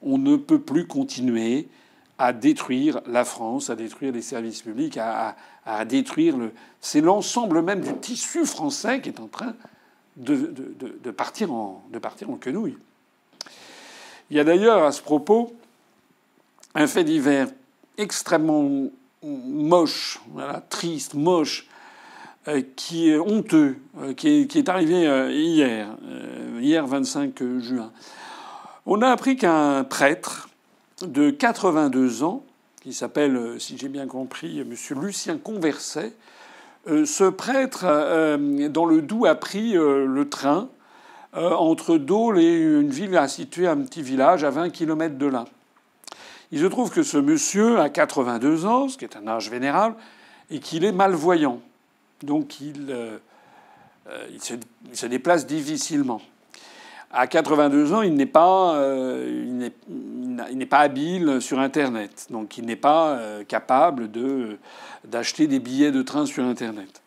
On 0.02 0.18
ne 0.18 0.34
peut 0.34 0.60
plus 0.60 0.88
continuer 0.88 1.68
à 2.22 2.32
détruire 2.32 3.00
la 3.08 3.24
France, 3.24 3.68
à 3.68 3.74
détruire 3.74 4.12
les 4.12 4.22
services 4.22 4.62
publics, 4.62 4.96
à, 4.96 5.34
détruire 5.84 6.36
le. 6.36 6.52
C'est 6.80 7.00
l'ensemble 7.00 7.62
même 7.62 7.80
du 7.80 7.92
tissu 7.96 8.46
français 8.46 9.00
qui 9.00 9.08
est 9.08 9.18
en 9.18 9.26
train 9.26 9.54
de, 10.16 10.54
de, 11.02 11.10
partir, 11.10 11.52
en, 11.52 11.82
de 11.90 11.98
partir 11.98 12.30
en 12.30 12.36
quenouille. 12.36 12.78
Il 14.30 14.36
y 14.36 14.40
a 14.40 14.44
d'ailleurs 14.44 14.84
à 14.84 14.92
ce 14.92 15.02
propos 15.02 15.52
un 16.76 16.86
fait 16.86 17.02
divers 17.02 17.48
extrêmement 17.98 18.70
moche, 19.24 20.20
triste, 20.68 21.14
moche, 21.14 21.66
euh, 22.46 22.62
qui 22.76 23.10
est 23.10 23.18
honteux, 23.18 23.78
euh, 24.00 24.14
qui, 24.14 24.28
est, 24.28 24.68
arrivé 24.68 25.08
euh, 25.08 25.32
hier, 25.32 25.88
hier 26.60 26.86
25 26.86 27.42
juin. 27.58 27.90
On 28.86 29.02
a 29.02 29.08
appris 29.08 29.36
qu'un 29.36 29.82
prêtre 29.82 30.48
de 31.06 31.30
82 31.30 32.22
ans, 32.22 32.44
qui 32.82 32.92
s'appelle, 32.92 33.60
si 33.60 33.78
j'ai 33.78 33.88
bien 33.88 34.06
compris, 34.06 34.60
M. 34.60 34.74
Lucien 35.00 35.38
Converset, 35.38 36.12
ce 36.86 37.30
prêtre, 37.30 37.84
dans 38.68 38.84
le 38.84 39.02
Doubs, 39.02 39.26
a 39.26 39.34
pris 39.36 39.74
le 39.74 40.28
train 40.28 40.68
euh, 41.34 41.52
entre 41.52 41.96
Dole 41.96 42.38
et 42.40 42.60
une 42.60 42.90
ville 42.90 43.18
située 43.26 43.66
à 43.66 43.72
un 43.72 43.78
petit 43.78 44.02
village 44.02 44.44
à 44.44 44.50
20 44.50 44.68
km 44.68 45.16
de 45.16 45.26
là. 45.26 45.46
Il 46.50 46.60
se 46.60 46.66
trouve 46.66 46.90
que 46.90 47.02
ce 47.02 47.16
monsieur 47.16 47.80
a 47.80 47.88
82 47.88 48.66
ans, 48.66 48.88
ce 48.88 48.98
qui 48.98 49.06
est 49.06 49.16
un 49.16 49.26
âge 49.26 49.48
vénérable, 49.48 49.96
et 50.50 50.58
qu'il 50.58 50.84
est 50.84 50.92
malvoyant. 50.92 51.60
Donc 52.22 52.56
euh, 52.60 53.16
euh, 54.10 54.26
il, 54.30 54.42
se, 54.42 55.06
déplace 55.06 55.46
difficilement. 55.46 56.20
À 57.12 57.26
82 57.26 57.92
ans, 57.92 58.02
il 58.02 58.14
n'est 58.14 58.26
pas, 58.26 58.74
il 58.80 60.56
n'est 60.56 60.66
pas 60.66 60.78
habile 60.78 61.40
sur 61.40 61.58
Internet. 61.60 62.26
Donc 62.30 62.56
il 62.56 62.64
n'est 62.64 62.76
pas 62.76 63.18
capable 63.48 64.08
d'acheter 65.04 65.46
des 65.46 65.58
billets 65.60 65.92
de 65.92 66.02
train 66.02 66.24
sur 66.24 66.44
Internet. 66.44 67.02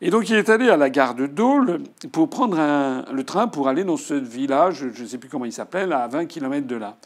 Et 0.00 0.10
donc 0.10 0.28
il 0.30 0.36
est 0.36 0.48
allé 0.48 0.68
à 0.68 0.76
la 0.76 0.90
gare 0.90 1.14
de 1.14 1.26
Dole 1.26 1.80
pour 2.10 2.28
prendre 2.28 2.56
le 3.12 3.24
train 3.24 3.46
pour 3.46 3.68
aller 3.68 3.84
dans 3.84 3.96
ce 3.96 4.14
village, 4.14 4.86
je 4.92 5.02
ne 5.02 5.08
sais 5.08 5.18
plus 5.18 5.28
comment 5.28 5.44
il 5.44 5.52
s'appelle, 5.52 5.92
à 5.92 6.08
20 6.08 6.26
km 6.26 6.66
de 6.66 6.76
là. 6.76 6.96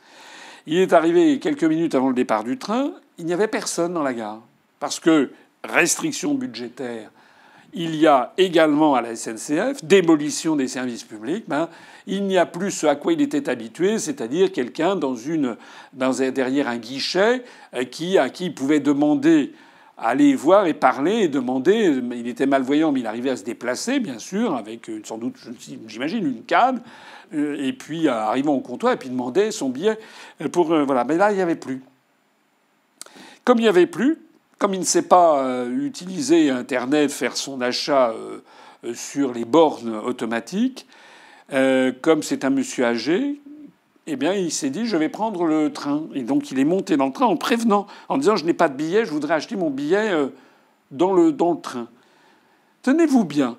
Il 0.67 0.79
est 0.79 0.95
arrivé 0.95 1.39
quelques 1.39 1.65
minutes 1.65 1.95
avant 1.95 2.09
le 2.09 2.15
départ 2.15 2.43
du 2.43 2.59
train, 2.59 2.93
il 3.19 3.27
n'y 3.27 3.35
avait 3.35 3.49
personne 3.49 3.93
dans 3.93 4.03
la 4.03 4.15
gare. 4.15 4.41
Parce 4.81 4.99
que 4.99 5.31
restriction 5.63 6.35
budgétaire, 6.35 7.11
il 7.77 7.95
y 7.95 8.07
a 8.07 8.33
également 8.39 8.95
à 8.95 9.03
la 9.03 9.15
SNCF 9.15 9.85
démolition 9.85 10.57
des 10.57 10.67
services 10.67 11.05
publics. 11.05 11.45
Ben, 11.47 11.69
il 12.07 12.25
n'y 12.25 12.39
a 12.39 12.47
plus 12.47 12.71
ce 12.71 12.87
à 12.87 12.97
quoi 12.97 13.13
il 13.13 13.21
était 13.21 13.51
habitué, 13.51 13.99
c'est-à-dire 13.99 14.51
quelqu'un 14.51 14.97
derrière 16.33 16.69
un 16.69 16.79
guichet 16.79 17.45
euh, 17.75 17.85
qui, 17.85 18.17
à 18.17 18.31
qui 18.31 18.47
il 18.47 18.55
pouvait 18.55 18.81
demander 18.81 19.53
aller 19.99 20.35
voir 20.35 20.67
et 20.67 20.75
parler 20.75 21.29
demander. 21.29 22.01
Il 22.13 22.27
était 22.29 22.47
malvoyant, 22.47 22.93
mais 22.93 23.01
il 23.01 23.07
arrivait 23.07 23.31
à 23.31 23.37
se 23.37 23.45
déplacer, 23.45 24.01
bien 24.01 24.19
sûr, 24.19 24.55
avec 24.55 24.89
euh, 24.89 25.03
sans 25.05 25.19
doute, 25.19 25.37
j'imagine, 25.87 26.27
une 26.27 26.45
canne. 26.45 26.81
Euh, 27.35 27.57
et 27.59 27.75
puis, 27.75 28.09
arrivant 28.09 28.55
au 28.55 28.61
comptoir, 28.61 28.95
et 28.95 28.97
puis 28.97 29.11
demander 29.11 29.51
son 29.51 29.69
billet 29.69 29.99
pour. 30.51 30.67
Voilà. 30.67 31.05
Mais 31.05 31.19
là, 31.19 31.31
il 31.31 31.37
n'y 31.37 31.43
avait 31.43 31.57
plus. 31.57 31.83
Comme 33.45 33.59
il 33.59 33.63
n'y 33.63 33.69
avait 33.69 33.87
plus, 33.87 34.19
comme 34.59 34.75
il 34.75 34.81
ne 34.81 34.85
sait 34.85 35.03
pas 35.03 35.65
utiliser 35.67 36.51
Internet, 36.51 37.11
faire 37.11 37.37
son 37.37 37.61
achat 37.61 38.15
sur 38.95 39.33
les 39.33 39.45
bornes 39.45 39.95
automatiques, 39.95 40.87
comme 41.51 42.23
c'est 42.23 42.45
un 42.45 42.51
monsieur 42.51 42.87
âgé, 42.87 43.41
eh 44.07 44.17
bien, 44.17 44.35
il 44.35 44.53
s'est 44.53 44.71
dit, 44.71 44.87
je 44.87 44.97
vais 44.97 45.09
prendre 45.09 45.45
le 45.45 45.73
train. 45.73 46.05
Et 46.15 46.23
donc, 46.23 46.51
il 46.53 46.59
est 46.59 46.65
monté 46.65 46.97
dans 46.97 47.07
le 47.07 47.13
train 47.13 47.27
en 47.27 47.37
prévenant, 47.37 47.87
en 48.09 48.19
disant, 48.19 48.37
je 48.37 48.45
n'ai 48.45 48.55
pas 48.55 48.69
de 48.69 48.75
billet, 48.75 49.05
je 49.05 49.11
voudrais 49.11 49.35
acheter 49.35 49.57
mon 49.57 49.71
billet 49.71 50.13
euh, 50.13 50.29
dans 50.93 51.13
le, 51.13 51.33
dans 51.33 51.57
train. 51.57 51.89
Tenez-vous 52.83 53.25
bien, 53.25 53.57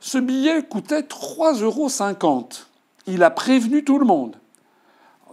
ce 0.00 0.18
billet 0.18 0.64
coûtait 0.64 1.02
3,50 1.02 1.62
euros. 1.62 2.48
Il 3.06 3.22
a 3.22 3.30
prévenu 3.30 3.84
tout 3.84 3.98
le 3.98 4.04
monde. 4.04 4.36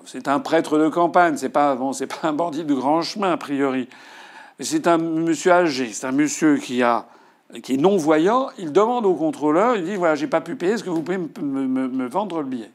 C'est 0.06 0.28
un 0.28 0.40
prêtre 0.40 0.78
de 0.78 0.88
campagne, 0.88 1.36
c'est 1.36 1.50
pas 1.50 1.76
bon, 1.76 1.92
c'est 1.92 2.08
pas 2.08 2.30
un 2.30 2.34
bandit 2.34 2.64
de 2.64 2.74
grand 2.74 3.02
chemin 3.02 3.32
a 3.32 3.38
priori. 3.38 3.90
C'est 4.60 4.88
un 4.88 4.98
monsieur 4.98 5.52
âgé, 5.52 5.94
c'est 5.94 6.08
un 6.08 6.12
monsieur 6.12 6.58
qui 6.58 6.82
a 6.82 7.06
qui 7.64 7.76
est 7.76 7.78
non 7.78 7.96
voyant. 7.96 8.50
Il 8.58 8.74
demande 8.74 9.06
au 9.06 9.14
contrôleur, 9.14 9.78
il 9.78 9.86
dit 9.86 9.96
voilà, 9.96 10.16
j'ai 10.16 10.28
pas 10.28 10.42
pu 10.42 10.56
payer, 10.56 10.74
est-ce 10.74 10.84
que 10.84 10.90
vous 10.90 11.02
pouvez 11.02 11.18
me 11.18 12.08
vendre 12.08 12.42
le 12.42 12.48
billet? 12.48 12.72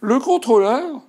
Le 0.00 0.18
contrôleur 0.20 1.00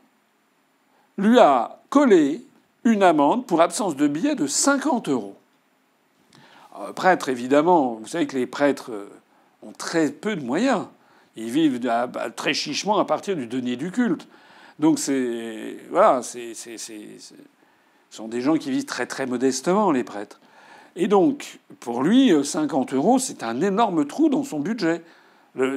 lui 1.17 1.37
a 1.39 1.79
collé 1.89 2.43
une 2.85 3.03
amende 3.03 3.45
pour 3.45 3.61
absence 3.61 3.95
de 3.95 4.07
billet 4.07 4.35
de 4.35 4.47
50 4.47 5.09
euros. 5.09 5.35
Euh, 6.79 6.93
prêtre, 6.93 7.29
évidemment, 7.29 7.95
vous 7.95 8.07
savez 8.07 8.27
que 8.27 8.37
les 8.37 8.47
prêtres 8.47 8.91
euh, 8.91 9.09
ont 9.63 9.71
très 9.71 10.11
peu 10.11 10.35
de 10.35 10.43
moyens. 10.43 10.85
Ils 11.35 11.49
vivent 11.49 11.81
très 12.35 12.53
chichement 12.53 12.97
à 12.97 13.05
partir 13.05 13.35
du 13.35 13.47
denier 13.47 13.75
du 13.75 13.91
culte. 13.91 14.27
Donc 14.79 14.99
c'est 14.99 15.77
voilà, 15.89 16.21
c'est 16.23 16.53
ce 18.09 18.17
sont 18.17 18.27
des 18.27 18.41
gens 18.41 18.55
qui 18.55 18.71
vivent 18.71 18.85
très 18.85 19.05
très 19.05 19.25
modestement 19.25 19.91
les 19.91 20.03
prêtres. 20.03 20.39
Et 20.95 21.07
donc 21.07 21.59
pour 21.79 22.03
lui, 22.03 22.31
50 22.43 22.93
euh, 22.93 22.95
euros, 22.97 23.19
c'est 23.19 23.43
un 23.43 23.61
énorme 23.61 24.05
trou 24.05 24.29
dans 24.29 24.43
son 24.43 24.59
budget. 24.59 25.01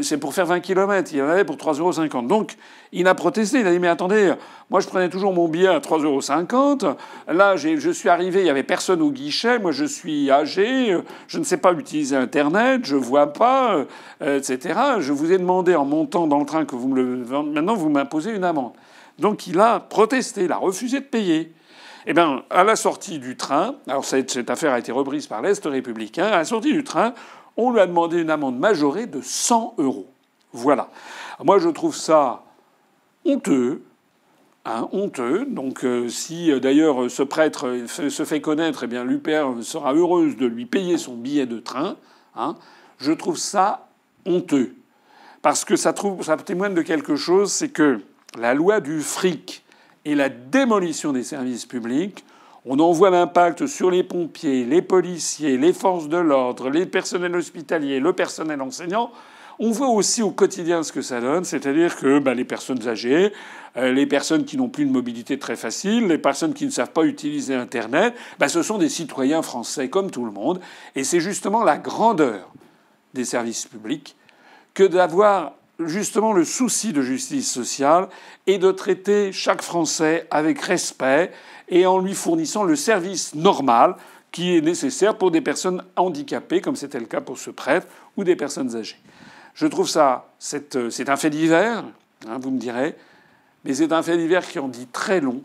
C'est 0.02 0.18
pour 0.18 0.34
faire 0.34 0.46
20 0.46 0.58
km. 0.58 1.12
Il 1.14 1.22
en 1.22 1.28
avait 1.28 1.44
pour 1.44 1.54
3,50 1.56 1.78
euros. 2.16 2.22
Donc, 2.22 2.56
il 2.90 3.06
a 3.06 3.14
protesté. 3.14 3.60
Il 3.60 3.66
a 3.66 3.70
dit 3.70 3.78
Mais 3.78 3.86
attendez, 3.86 4.32
moi, 4.70 4.80
je 4.80 4.88
prenais 4.88 5.08
toujours 5.08 5.32
mon 5.32 5.46
billet 5.46 5.68
à 5.68 5.78
3,50 5.78 6.84
euros. 6.84 6.96
Là, 7.28 7.54
je 7.54 7.90
suis 7.90 8.08
arrivé, 8.08 8.40
il 8.40 8.44
n'y 8.44 8.50
avait 8.50 8.64
personne 8.64 9.00
au 9.02 9.12
guichet. 9.12 9.60
Moi, 9.60 9.70
je 9.70 9.84
suis 9.84 10.32
âgé. 10.32 10.98
Je 11.28 11.38
ne 11.38 11.44
sais 11.44 11.58
pas 11.58 11.72
utiliser 11.74 12.16
Internet. 12.16 12.80
Je 12.84 12.96
vois 12.96 13.32
pas, 13.32 13.84
euh, 14.20 14.38
etc. 14.38 14.80
Je 14.98 15.12
vous 15.12 15.30
ai 15.30 15.38
demandé 15.38 15.76
en 15.76 15.84
montant 15.84 16.26
dans 16.26 16.40
le 16.40 16.46
train 16.46 16.64
que 16.64 16.74
vous 16.74 16.88
me 16.88 16.96
le. 16.96 17.42
Maintenant, 17.44 17.74
vous 17.74 17.88
m'imposez 17.88 18.32
une 18.32 18.44
amende. 18.44 18.72
Donc, 19.20 19.46
il 19.46 19.60
a 19.60 19.78
protesté. 19.78 20.44
Il 20.44 20.52
a 20.52 20.56
refusé 20.56 20.98
de 20.98 21.04
payer. 21.04 21.52
Eh 22.06 22.14
bien, 22.14 22.42
à 22.50 22.64
la 22.64 22.76
sortie 22.76 23.18
du 23.18 23.36
train, 23.36 23.74
alors 23.86 24.04
cette, 24.04 24.50
affaire 24.50 24.72
a 24.72 24.78
été 24.78 24.92
reprise 24.92 25.26
par 25.26 25.42
l'Est 25.42 25.64
républicain, 25.66 26.26
à 26.26 26.38
la 26.38 26.44
sortie 26.44 26.72
du 26.72 26.84
train, 26.84 27.14
on 27.56 27.72
lui 27.72 27.80
a 27.80 27.86
demandé 27.86 28.20
une 28.20 28.30
amende 28.30 28.58
majorée 28.58 29.06
de 29.06 29.20
100 29.20 29.74
euros. 29.78 30.06
Voilà. 30.52 30.90
Moi, 31.42 31.58
je 31.58 31.68
trouve 31.68 31.94
ça 31.94 32.44
honteux. 33.24 33.82
Hein, 34.64 34.88
honteux. 34.92 35.46
Donc, 35.46 35.84
euh, 35.84 36.08
si 36.08 36.52
euh, 36.52 36.60
d'ailleurs 36.60 37.10
ce 37.10 37.22
prêtre 37.22 37.86
se 37.86 38.24
fait 38.24 38.40
connaître, 38.40 38.84
eh 38.84 38.86
bien, 38.86 39.04
l'UPR 39.04 39.62
sera 39.62 39.94
heureuse 39.94 40.36
de 40.36 40.46
lui 40.46 40.66
payer 40.66 40.98
son 40.98 41.14
billet 41.14 41.46
de 41.46 41.58
train. 41.58 41.96
Hein, 42.36 42.56
je 42.98 43.12
trouve 43.12 43.38
ça 43.38 43.88
honteux. 44.26 44.74
Parce 45.42 45.64
que 45.64 45.76
ça 45.76 45.94
témoigne 46.44 46.74
de 46.74 46.82
quelque 46.82 47.16
chose, 47.16 47.50
c'est 47.52 47.70
que 47.70 48.00
la 48.38 48.54
loi 48.54 48.80
du 48.80 49.00
fric 49.00 49.64
et 50.04 50.14
la 50.14 50.28
démolition 50.28 51.12
des 51.12 51.22
services 51.22 51.66
publics. 51.66 52.24
On 52.64 52.78
en 52.80 52.92
voit 52.92 53.10
l'impact 53.10 53.66
sur 53.66 53.90
les 53.90 54.02
pompiers, 54.02 54.64
les 54.64 54.82
policiers, 54.82 55.56
les 55.56 55.72
forces 55.72 56.08
de 56.08 56.18
l'ordre, 56.18 56.70
les 56.70 56.86
personnels 56.86 57.34
hospitaliers, 57.34 58.00
le 58.00 58.12
personnel 58.12 58.60
enseignant. 58.60 59.10
On 59.60 59.70
voit 59.70 59.88
aussi 59.88 60.22
au 60.22 60.30
quotidien 60.30 60.82
ce 60.82 60.92
que 60.92 61.02
ça 61.02 61.20
donne, 61.20 61.44
c'est-à-dire 61.44 61.96
que 61.96 62.20
bah, 62.20 62.34
les 62.34 62.44
personnes 62.44 62.86
âgées, 62.86 63.32
euh, 63.76 63.92
les 63.92 64.06
personnes 64.06 64.44
qui 64.44 64.56
n'ont 64.56 64.68
plus 64.68 64.84
une 64.84 64.92
mobilité 64.92 65.38
très 65.38 65.56
facile, 65.56 66.06
les 66.06 66.18
personnes 66.18 66.54
qui 66.54 66.64
ne 66.64 66.70
savent 66.70 66.92
pas 66.92 67.02
utiliser 67.02 67.54
Internet, 67.54 68.14
bah, 68.38 68.48
ce 68.48 68.62
sont 68.62 68.78
des 68.78 68.88
citoyens 68.88 69.42
français 69.42 69.88
comme 69.88 70.10
tout 70.10 70.24
le 70.24 70.30
monde. 70.30 70.60
Et 70.94 71.02
c'est 71.02 71.20
justement 71.20 71.64
la 71.64 71.76
grandeur 71.76 72.52
des 73.14 73.24
services 73.24 73.66
publics 73.66 74.14
que 74.74 74.84
d'avoir 74.84 75.54
justement 75.78 76.32
le 76.32 76.44
souci 76.44 76.92
de 76.92 77.02
justice 77.02 77.50
sociale 77.50 78.08
et 78.46 78.58
de 78.58 78.70
traiter 78.72 79.32
chaque 79.32 79.62
Français 79.62 80.26
avec 80.30 80.60
respect 80.60 81.30
et 81.68 81.86
en 81.86 81.98
lui 81.98 82.14
fournissant 82.14 82.64
le 82.64 82.76
service 82.76 83.34
normal 83.34 83.96
qui 84.32 84.56
est 84.56 84.60
nécessaire 84.60 85.16
pour 85.16 85.30
des 85.30 85.40
personnes 85.40 85.82
handicapées, 85.96 86.60
comme 86.60 86.76
c'était 86.76 87.00
le 87.00 87.06
cas 87.06 87.20
pour 87.20 87.38
ce 87.38 87.50
prêtre, 87.50 87.86
ou 88.16 88.24
des 88.24 88.36
personnes 88.36 88.76
âgées. 88.76 88.98
Je 89.54 89.66
trouve 89.66 89.88
ça, 89.88 90.28
c'est 90.38 90.76
un 91.08 91.16
fait 91.16 91.30
divers, 91.30 91.84
hein, 92.28 92.38
vous 92.40 92.50
me 92.50 92.58
direz, 92.58 92.94
mais 93.64 93.74
c'est 93.74 93.92
un 93.92 94.02
fait 94.02 94.16
divers 94.16 94.46
qui 94.46 94.58
en 94.58 94.68
dit 94.68 94.86
très 94.86 95.20
long 95.20 95.42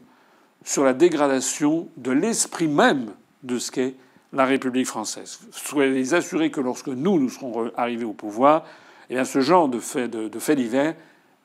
sur 0.63 0.83
la 0.83 0.93
dégradation 0.93 1.87
de 1.97 2.11
l'esprit 2.11 2.67
même 2.67 3.11
de 3.43 3.57
ce 3.57 3.71
qu'est 3.71 3.95
la 4.31 4.45
République 4.45 4.87
française. 4.87 5.39
Soyez 5.51 6.13
assurés 6.13 6.51
que 6.51 6.61
lorsque 6.61 6.87
nous, 6.87 7.19
nous 7.19 7.29
serons 7.29 7.71
arrivés 7.75 8.05
au 8.05 8.13
pouvoir, 8.13 8.65
eh 9.09 9.15
bien, 9.15 9.25
ce 9.25 9.41
genre 9.41 9.67
de 9.67 9.79
fait, 9.79 10.07
de, 10.07 10.39
fait 10.39 10.55
divers 10.55 10.95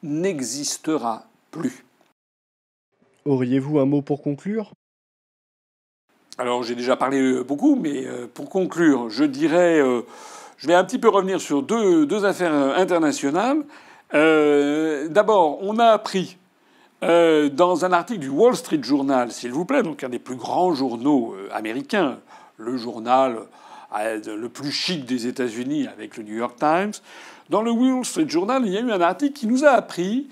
n'existera 0.02 1.24
plus. 1.50 1.84
Auriez-vous 3.24 3.78
un 3.78 3.84
mot 3.84 4.02
pour 4.02 4.22
conclure? 4.22 4.72
Alors, 6.38 6.62
j'ai 6.62 6.76
déjà 6.76 6.96
parlé 6.96 7.42
beaucoup, 7.42 7.74
mais 7.74 8.06
euh, 8.06 8.26
pour 8.32 8.48
conclure, 8.48 9.10
je 9.10 9.24
dirais, 9.24 9.80
euh, 9.80 10.02
je 10.56 10.68
vais 10.68 10.74
un 10.74 10.84
petit 10.84 10.98
peu 10.98 11.08
revenir 11.08 11.40
sur 11.40 11.62
deux, 11.62 12.06
deux 12.06 12.24
affaires 12.24 12.54
internationales. 12.54 13.64
Euh, 14.14 15.08
d'abord, 15.08 15.58
on 15.62 15.78
a 15.78 15.86
appris 15.86 16.36
dans 17.00 17.84
un 17.84 17.92
article 17.92 18.18
du 18.18 18.28
Wall 18.28 18.56
Street 18.56 18.80
Journal, 18.82 19.30
s'il 19.30 19.52
vous 19.52 19.64
plaît, 19.64 19.84
donc 19.84 20.02
un 20.02 20.08
des 20.08 20.18
plus 20.18 20.34
grands 20.34 20.74
journaux 20.74 21.36
américains, 21.52 22.18
le 22.56 22.76
journal 22.76 23.38
le 23.94 24.48
plus 24.48 24.72
chic 24.72 25.04
des 25.04 25.28
États-Unis 25.28 25.86
avec 25.86 26.16
le 26.16 26.24
New 26.24 26.34
York 26.34 26.56
Times, 26.58 26.92
dans 27.50 27.62
le 27.62 27.70
Wall 27.70 28.04
Street 28.04 28.28
Journal, 28.28 28.62
il 28.66 28.72
y 28.72 28.76
a 28.76 28.80
eu 28.80 28.90
un 28.90 29.00
article 29.00 29.32
qui 29.32 29.46
nous 29.46 29.64
a 29.64 29.70
appris 29.70 30.28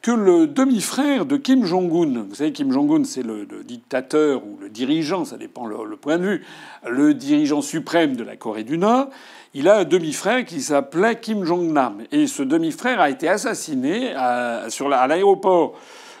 que 0.00 0.10
le 0.10 0.48
demi-frère 0.48 1.26
de 1.26 1.36
Kim 1.36 1.64
Jong-un, 1.64 2.24
vous 2.28 2.34
savez, 2.34 2.52
Kim 2.52 2.72
Jong-un, 2.72 3.04
c'est 3.04 3.22
le, 3.22 3.46
dictateur 3.64 4.44
ou 4.44 4.58
le 4.60 4.68
dirigeant, 4.68 5.24
ça 5.24 5.36
dépend 5.36 5.64
le, 5.64 5.96
point 5.96 6.18
de 6.18 6.24
vue, 6.24 6.44
le 6.88 7.14
dirigeant 7.14 7.62
suprême 7.62 8.16
de 8.16 8.24
la 8.24 8.36
Corée 8.36 8.64
du 8.64 8.78
Nord, 8.78 9.10
il 9.54 9.68
a 9.68 9.78
un 9.78 9.84
demi-frère 9.84 10.44
qui 10.44 10.60
s'appelait 10.60 11.20
Kim 11.20 11.44
Jong-nam. 11.44 12.02
Et 12.10 12.26
ce 12.26 12.42
demi-frère 12.42 13.00
a 13.00 13.10
été 13.10 13.28
assassiné 13.28 14.12
à, 14.16 14.64
sur 14.70 14.88
l'aéroport 14.88 15.74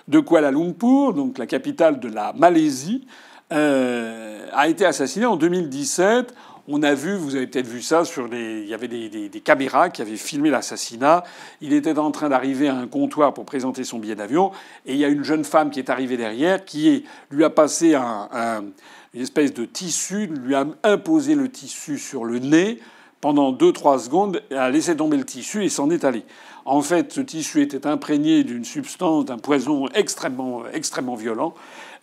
de 0.06 0.20
Kuala 0.20 0.52
Lumpur, 0.52 1.12
donc 1.12 1.38
la 1.38 1.46
capitale 1.46 1.98
de 1.98 2.08
la 2.08 2.32
Malaisie, 2.34 3.06
euh, 3.52 4.46
a 4.52 4.68
été 4.68 4.86
assassiné 4.86 5.26
en 5.26 5.36
2017 5.36 6.34
on 6.68 6.82
a 6.82 6.94
vu, 6.94 7.16
vous 7.16 7.34
avez 7.34 7.46
peut-être 7.46 7.66
vu 7.66 7.82
ça, 7.82 8.04
sur 8.04 8.28
les, 8.28 8.60
il 8.60 8.68
y 8.68 8.74
avait 8.74 8.88
des, 8.88 9.28
caméras 9.44 9.90
qui 9.90 10.02
avaient 10.02 10.16
filmé 10.16 10.50
l'assassinat. 10.50 11.24
Il 11.60 11.72
était 11.72 11.98
en 11.98 12.10
train 12.10 12.28
d'arriver 12.28 12.68
à 12.68 12.76
un 12.76 12.86
comptoir 12.86 13.34
pour 13.34 13.44
présenter 13.44 13.84
son 13.84 13.98
billet 13.98 14.14
d'avion, 14.14 14.52
et 14.86 14.92
il 14.92 14.98
y 14.98 15.04
a 15.04 15.08
une 15.08 15.24
jeune 15.24 15.44
femme 15.44 15.70
qui 15.70 15.80
est 15.80 15.90
arrivée 15.90 16.16
derrière, 16.16 16.64
qui 16.64 17.04
lui 17.30 17.44
a 17.44 17.50
passé 17.50 17.94
une 17.94 18.72
espèce 19.20 19.52
de 19.52 19.64
tissu, 19.64 20.26
lui 20.26 20.54
a 20.54 20.66
imposé 20.84 21.34
le 21.34 21.50
tissu 21.50 21.98
sur 21.98 22.24
le 22.24 22.38
nez 22.38 22.78
pendant 23.20 23.52
2-3 23.52 24.00
secondes, 24.00 24.42
a 24.50 24.68
laissé 24.68 24.96
tomber 24.96 25.16
le 25.16 25.24
tissu 25.24 25.64
et 25.64 25.68
s'en 25.68 25.90
est 25.90 26.04
allé. 26.04 26.24
En 26.64 26.80
fait, 26.80 27.12
ce 27.12 27.20
tissu 27.20 27.60
était 27.62 27.86
imprégné 27.86 28.44
d'une 28.44 28.64
substance, 28.64 29.24
d'un 29.24 29.38
poison 29.38 29.88
extrêmement, 29.94 30.62
extrêmement 30.72 31.16
violent, 31.16 31.54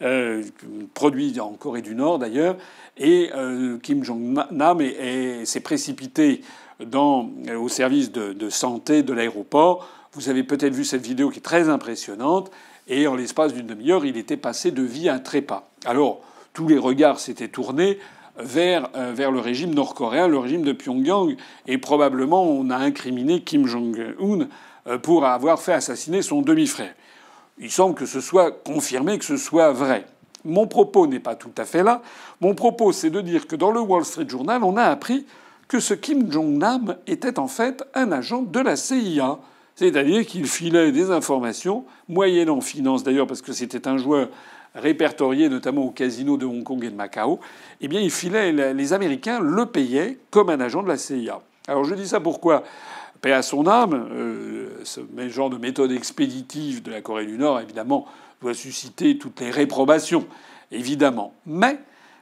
euh, 0.02 0.44
produit 0.94 1.40
en 1.40 1.54
Corée 1.54 1.82
du 1.82 1.96
Nord 1.96 2.20
d'ailleurs, 2.20 2.58
et 2.98 3.30
euh, 3.36 3.78
Kim 3.78 4.04
Jong-nam 4.04 4.82
s'est 5.46 5.60
précipité 5.62 6.42
dans, 6.86 7.30
euh, 7.48 7.58
au 7.58 7.70
service 7.70 8.12
de, 8.12 8.50
santé 8.50 9.04
de 9.04 9.14
l'aéroport. 9.14 9.88
Vous 10.14 10.30
avez 10.30 10.44
peut-être 10.44 10.74
vu 10.74 10.84
cette 10.84 11.06
vidéo 11.06 11.30
qui 11.30 11.40
est 11.40 11.44
très 11.44 11.70
impressionnante. 11.70 12.52
Et 12.88 13.06
en 13.08 13.16
l'espace 13.16 13.54
d'une 13.54 13.68
demi-heure, 13.68 14.04
il 14.04 14.18
était 14.18 14.38
passé 14.38 14.72
de 14.72 14.82
vie 14.82 15.10
à 15.10 15.20
trépas. 15.20 15.70
Alors, 15.86 16.22
tous 16.54 16.68
les 16.68 16.78
regards 16.78 17.20
s'étaient 17.20 17.48
tournés 17.48 18.00
vers, 18.40 18.90
euh, 18.96 19.14
vers 19.14 19.32
le 19.32 19.40
régime 19.40 19.74
nord-coréen, 19.74 20.28
le 20.28 20.38
régime 20.38 20.64
de 20.64 20.72
Pyongyang. 20.72 21.36
Et 21.68 21.78
probablement, 21.78 22.44
on 22.44 22.70
a 22.70 22.78
incriminé 22.78 23.42
Kim 23.42 23.68
Jong-un 23.68 24.48
pour 25.04 25.26
avoir 25.26 25.60
fait 25.60 25.74
assassiner 25.74 26.22
son 26.22 26.42
demi-frère. 26.42 26.94
Il 27.60 27.70
semble 27.70 27.94
que 27.94 28.06
ce 28.06 28.22
soit 28.22 28.52
confirmé, 28.64 29.18
que 29.20 29.26
ce 29.26 29.38
soit 29.38 29.72
vrai. 29.72 30.06
Mon 30.46 30.68
propos 30.68 31.08
n'est 31.08 31.20
pas 31.20 31.36
tout 31.36 31.52
à 31.58 31.66
fait 31.66 31.84
là. 31.84 32.02
Mon 32.40 32.56
propos, 32.56 32.92
c'est 32.94 33.10
de 33.10 33.20
dire 33.22 33.48
que 33.48 33.56
dans 33.56 33.72
le 33.72 33.82
Wall 33.82 34.06
Street 34.06 34.28
Journal, 34.28 34.64
on 34.64 34.78
a 34.78 34.84
appris 34.84 35.26
que 35.68 35.80
ce 35.80 35.94
Kim 35.94 36.32
Jong-nam 36.32 36.96
était 37.06 37.38
en 37.38 37.48
fait 37.48 37.84
un 37.94 38.12
agent 38.12 38.44
de 38.44 38.60
la 38.60 38.76
CIA. 38.76 39.40
C'est-à-dire 39.76 40.26
qu'il 40.26 40.46
filait 40.46 40.92
des 40.92 41.12
informations, 41.12 41.86
moyennant 42.08 42.62
finance 42.62 43.04
d'ailleurs, 43.04 43.28
parce 43.28 43.42
que 43.42 43.54
c'était 43.54 43.88
un 43.88 43.98
joueur 43.98 44.30
répertorié 44.80 45.50
notamment 45.50 45.84
au 45.84 45.92
casino 45.92 46.38
de 46.38 46.46
Hong 46.46 46.64
Kong 46.64 46.84
et 46.84 46.90
de 46.90 46.96
Macao, 46.96 47.40
eh 47.82 47.88
bien 47.88 48.00
il 48.00 48.12
filait, 48.12 48.52
les 48.74 48.94
Américains 48.94 49.40
le 49.40 49.66
payaient 49.66 50.18
comme 50.32 50.50
un 50.50 50.60
agent 50.60 50.84
de 50.84 50.88
la 50.88 50.98
CIA. 50.98 51.42
Alors 51.68 51.84
je 51.84 51.96
dis 51.96 52.08
ça 52.08 52.20
pourquoi? 52.20 52.64
Paix 53.22 53.34
à 53.34 53.42
son 53.42 53.68
âme, 53.68 54.08
euh, 54.14 54.70
ce 54.84 55.02
genre 55.28 55.50
de 55.50 55.58
méthode 55.58 55.92
expéditive 55.92 56.82
de 56.82 56.92
la 56.92 57.02
Corée 57.02 57.26
du 57.26 57.38
Nord, 57.38 57.60
évidemment, 57.60 58.08
doit 58.42 58.54
susciter 58.54 59.18
toutes 59.18 59.42
les 59.42 59.52
réprobations, 59.52 60.26
évidemment. 60.72 61.34
Mais 61.46 61.80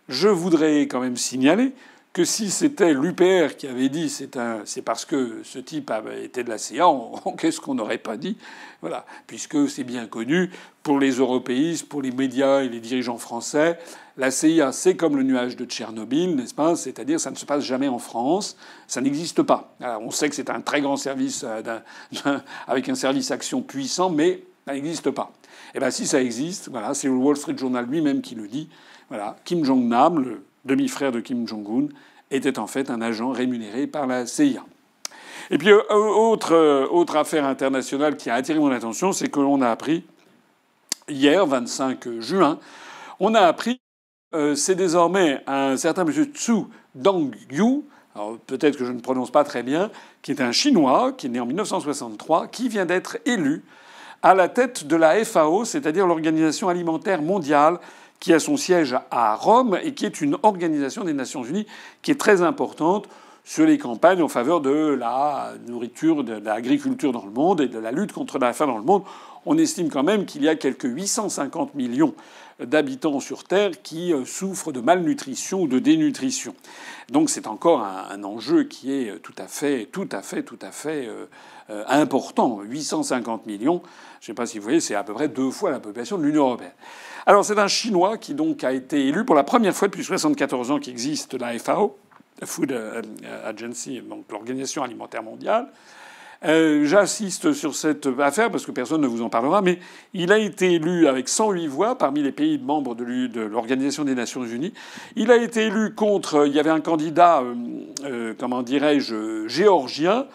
je 0.09 0.27
voudrais 0.27 0.81
quand 0.81 0.99
même 0.99 1.15
signaler 1.15 1.73
que 2.17 2.25
si 2.25 2.49
c'était 2.49 2.95
l'UPR 2.95 3.57
qui 3.59 3.67
avait 3.67 3.89
dit 3.89 4.09
c'est 4.09 4.37
un, 4.37 4.61
c'est 4.65 4.81
parce 4.81 5.05
que 5.05 5.41
ce 5.43 5.59
type 5.59 5.91
été 6.19 6.43
de 6.43 6.49
la 6.49 6.57
CIA, 6.57 6.87
qu'est-ce 7.37 7.61
qu'on 7.61 7.75
n'aurait 7.75 7.99
pas 7.99 8.17
dit? 8.17 8.37
Voilà, 8.81 9.05
puisque 9.27 9.69
c'est 9.69 9.83
bien 9.83 10.07
connu 10.07 10.49
pour 10.81 10.97
les 10.97 11.11
européistes, 11.11 11.87
pour 11.87 12.01
les 12.01 12.09
médias 12.09 12.61
et 12.61 12.69
les 12.69 12.79
dirigeants 12.79 13.19
français, 13.19 13.77
la 14.17 14.31
CIA 14.31 14.71
c'est 14.71 14.95
comme 14.95 15.15
le 15.15 15.21
nuage 15.21 15.57
de 15.57 15.65
Tchernobyl, 15.65 16.35
n'est-ce 16.35 16.55
pas? 16.55 16.75
C'est-à-dire 16.75 17.19
ça 17.19 17.29
ne 17.29 17.35
se 17.35 17.45
passe 17.45 17.63
jamais 17.63 17.87
en 17.87 17.99
France, 17.99 18.57
ça 18.87 18.99
n'existe 18.99 19.43
pas. 19.43 19.75
Alors, 19.79 20.01
on 20.01 20.09
sait 20.09 20.27
que 20.27 20.33
c'est 20.33 20.49
un 20.49 20.61
très 20.61 20.81
grand 20.81 20.97
service 20.97 21.45
euh, 21.45 21.77
avec 22.67 22.89
un 22.89 22.95
service 22.95 23.29
action 23.29 23.61
puissant, 23.61 24.09
mais 24.09 24.41
ça 24.65 24.73
n'existe 24.73 25.11
pas. 25.11 25.31
Eh 25.75 25.79
bien, 25.79 25.91
si 25.91 26.07
ça 26.07 26.19
existe, 26.19 26.69
voilà, 26.71 26.95
c'est 26.95 27.09
le 27.09 27.13
Wall 27.13 27.37
Street 27.37 27.55
Journal 27.55 27.85
lui-même 27.85 28.23
qui 28.23 28.33
le 28.33 28.47
dit. 28.47 28.69
Voilà, 29.07 29.35
Kim 29.45 29.63
Jong-nam, 29.63 30.19
le 30.19 30.46
demi-frère 30.67 31.11
de 31.11 31.19
Kim 31.19 31.47
Jong-un, 31.47 31.87
était 32.29 32.59
en 32.59 32.67
fait 32.67 32.89
un 32.89 33.01
agent 33.01 33.31
rémunéré 33.31 33.87
par 33.87 34.05
la 34.07 34.25
CIA. 34.25 34.63
Et 35.49 35.57
puis, 35.57 35.69
euh, 35.69 35.81
autre, 35.89 36.53
euh, 36.53 36.87
autre 36.87 37.15
affaire 37.15 37.45
internationale 37.45 38.17
qui 38.17 38.29
a 38.29 38.35
attiré 38.35 38.59
mon 38.59 38.71
attention, 38.71 39.13
c'est 39.13 39.29
que 39.29 39.39
l'on 39.39 39.61
a 39.61 39.69
appris, 39.69 40.03
hier, 41.07 41.45
25 41.45 42.19
juin, 42.19 42.59
on 43.19 43.33
a 43.33 43.41
appris, 43.41 43.79
euh, 44.35 44.55
c'est 44.55 44.75
désormais 44.75 45.41
un 45.47 45.77
certain 45.77 46.05
M. 46.05 46.11
Tsu 46.33 46.63
Dong-yu, 46.95 47.83
peut-être 48.47 48.77
que 48.77 48.83
je 48.83 48.91
ne 48.91 48.99
prononce 48.99 49.31
pas 49.31 49.43
très 49.43 49.63
bien, 49.63 49.91
qui 50.21 50.31
est 50.31 50.41
un 50.41 50.51
Chinois, 50.51 51.13
qui 51.13 51.27
est 51.27 51.29
né 51.29 51.39
en 51.39 51.45
1963, 51.45 52.47
qui 52.47 52.67
vient 52.67 52.85
d'être 52.85 53.17
élu 53.25 53.63
à 54.23 54.33
la 54.33 54.49
tête 54.49 54.87
de 54.87 54.95
la 54.95 55.23
FAO, 55.23 55.63
c'est-à-dire 55.63 56.07
l'Organisation 56.07 56.67
alimentaire 56.67 57.21
mondiale, 57.21 57.79
qui 58.19 58.33
a 58.33 58.39
son 58.39 58.57
siège 58.57 58.95
à 59.11 59.35
Rome 59.35 59.77
et 59.83 59.93
qui 59.93 60.05
est 60.05 60.21
une 60.21 60.37
organisation 60.43 61.03
des 61.03 61.13
Nations 61.13 61.43
Unies 61.43 61.67
qui 62.01 62.11
est 62.11 62.19
très 62.19 62.41
importante 62.41 63.07
sur 63.43 63.65
les 63.65 63.77
campagnes 63.77 64.21
en 64.21 64.27
faveur 64.27 64.59
de 64.59 64.97
la 64.99 65.53
nourriture, 65.67 66.25
de 66.25 66.33
l'agriculture 66.33 67.13
dans 67.13 67.23
le 67.23 67.31
monde 67.31 67.61
et 67.61 67.69
de 67.69 67.79
la 67.79 67.91
lutte 67.91 68.11
contre 68.11 68.39
la 68.39 68.51
faim 68.51 68.67
dans 68.67 68.77
le 68.77 68.83
monde. 68.83 69.03
On 69.45 69.57
estime 69.57 69.89
quand 69.89 70.03
même 70.03 70.25
qu'il 70.25 70.43
y 70.43 70.49
a 70.49 70.55
quelques 70.55 70.83
850 70.83 71.73
millions 71.73 72.13
d'habitants 72.59 73.19
sur 73.19 73.43
Terre 73.43 73.81
qui 73.83 74.11
euh, 74.11 74.25
souffrent 74.25 74.71
de 74.71 74.81
malnutrition 74.81 75.61
ou 75.61 75.67
de 75.67 75.79
dénutrition. 75.79 76.55
Donc 77.09 77.29
c'est 77.29 77.47
encore 77.47 77.81
un, 77.81 78.23
enjeu 78.23 78.63
qui 78.63 78.91
est 78.91 79.19
tout 79.19 79.35
à 79.37 79.47
fait, 79.47 79.87
tout 79.91 80.09
à 80.11 80.21
fait, 80.21 80.43
tout 80.43 80.59
à 80.61 80.71
fait 80.71 81.07
euh, 81.07 81.25
euh, 81.69 81.83
important. 81.87 82.59
850 82.61 83.45
millions, 83.45 83.81
je 84.19 84.25
ne 84.25 84.27
sais 84.27 84.33
pas 84.33 84.45
si 84.45 84.57
vous 84.57 84.63
voyez, 84.63 84.79
c'est 84.79 84.95
à 84.95 85.03
peu 85.03 85.13
près 85.13 85.29
deux 85.29 85.51
fois 85.51 85.71
la 85.71 85.79
population 85.79 86.17
de 86.17 86.23
l'Union 86.23 86.47
européenne. 86.47 86.73
Alors 87.29 87.43
c'est 87.43 87.59
un 87.59 87.67
Chinois 87.67 88.17
qui 88.17 88.33
donc 88.33 88.63
a 88.63 88.71
été 88.71 89.05
élu 89.05 89.25
pour 89.25 89.35
la 89.35 89.43
première 89.43 89.75
fois 89.75 89.89
depuis 89.89 90.05
74 90.05 90.71
ans 90.71 90.79
qu'existe 90.79 91.33
la 91.33 91.59
FAO, 91.59 91.97
la 92.39 92.47
Food 92.47 92.73
Agency, 93.43 93.99
donc 93.99 94.23
l'Organisation 94.31 94.81
alimentaire 94.81 95.23
mondiale. 95.23 95.67
Euh, 96.45 96.85
J'assiste 96.85 97.51
sur 97.51 97.75
cette 97.75 98.07
affaire 98.19 98.49
parce 98.49 98.65
que 98.65 98.71
personne 98.71 99.01
ne 99.01 99.07
vous 99.07 99.21
en 99.21 99.27
parlera, 99.27 99.61
mais 99.61 99.79
il 100.13 100.31
a 100.31 100.37
été 100.37 100.75
élu 100.75 101.05
avec 101.09 101.27
108 101.27 101.67
voix 101.67 101.97
parmi 101.97 102.23
les 102.23 102.31
pays 102.31 102.59
membres 102.59 102.95
de 102.95 103.41
l'Organisation 103.41 104.05
des 104.05 104.15
Nations 104.15 104.45
Unies. 104.45 104.71
Il 105.17 105.29
a 105.29 105.35
été 105.35 105.65
élu 105.65 105.95
contre. 105.95 106.47
Il 106.47 106.53
y 106.53 106.61
avait 106.61 106.69
un 106.69 106.79
candidat, 106.79 107.41
euh, 107.41 107.55
euh, 108.05 108.33
comment 108.39 108.63
dirais-je, 108.63 109.49
géorgien. 109.49 110.27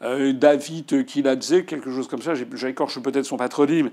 David 0.00 1.06
Kiladze, 1.06 1.64
quelque 1.66 1.90
chose 1.90 2.06
comme 2.06 2.20
ça, 2.20 2.34
j'écorche 2.34 3.00
peut-être 3.00 3.24
son 3.24 3.36
patronyme, 3.36 3.90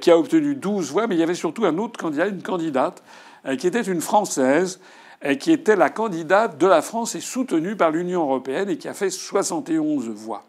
qui 0.00 0.10
a 0.10 0.18
obtenu 0.18 0.56
12 0.56 0.90
voix, 0.90 1.06
mais 1.06 1.14
il 1.14 1.18
y 1.18 1.22
avait 1.22 1.34
surtout 1.34 1.64
un 1.64 1.78
autre 1.78 1.98
candidat, 1.98 2.26
une 2.26 2.42
candidate, 2.42 3.02
qui 3.58 3.66
était 3.66 3.82
une 3.82 4.00
Française, 4.00 4.80
qui 5.38 5.52
était 5.52 5.76
la 5.76 5.88
candidate 5.88 6.58
de 6.58 6.66
la 6.66 6.82
France 6.82 7.14
et 7.14 7.20
soutenue 7.20 7.76
par 7.76 7.92
l'Union 7.92 8.22
européenne 8.22 8.70
et 8.70 8.76
qui 8.76 8.88
a 8.88 8.94
fait 8.94 9.10
71 9.10 10.08
voix 10.08 10.44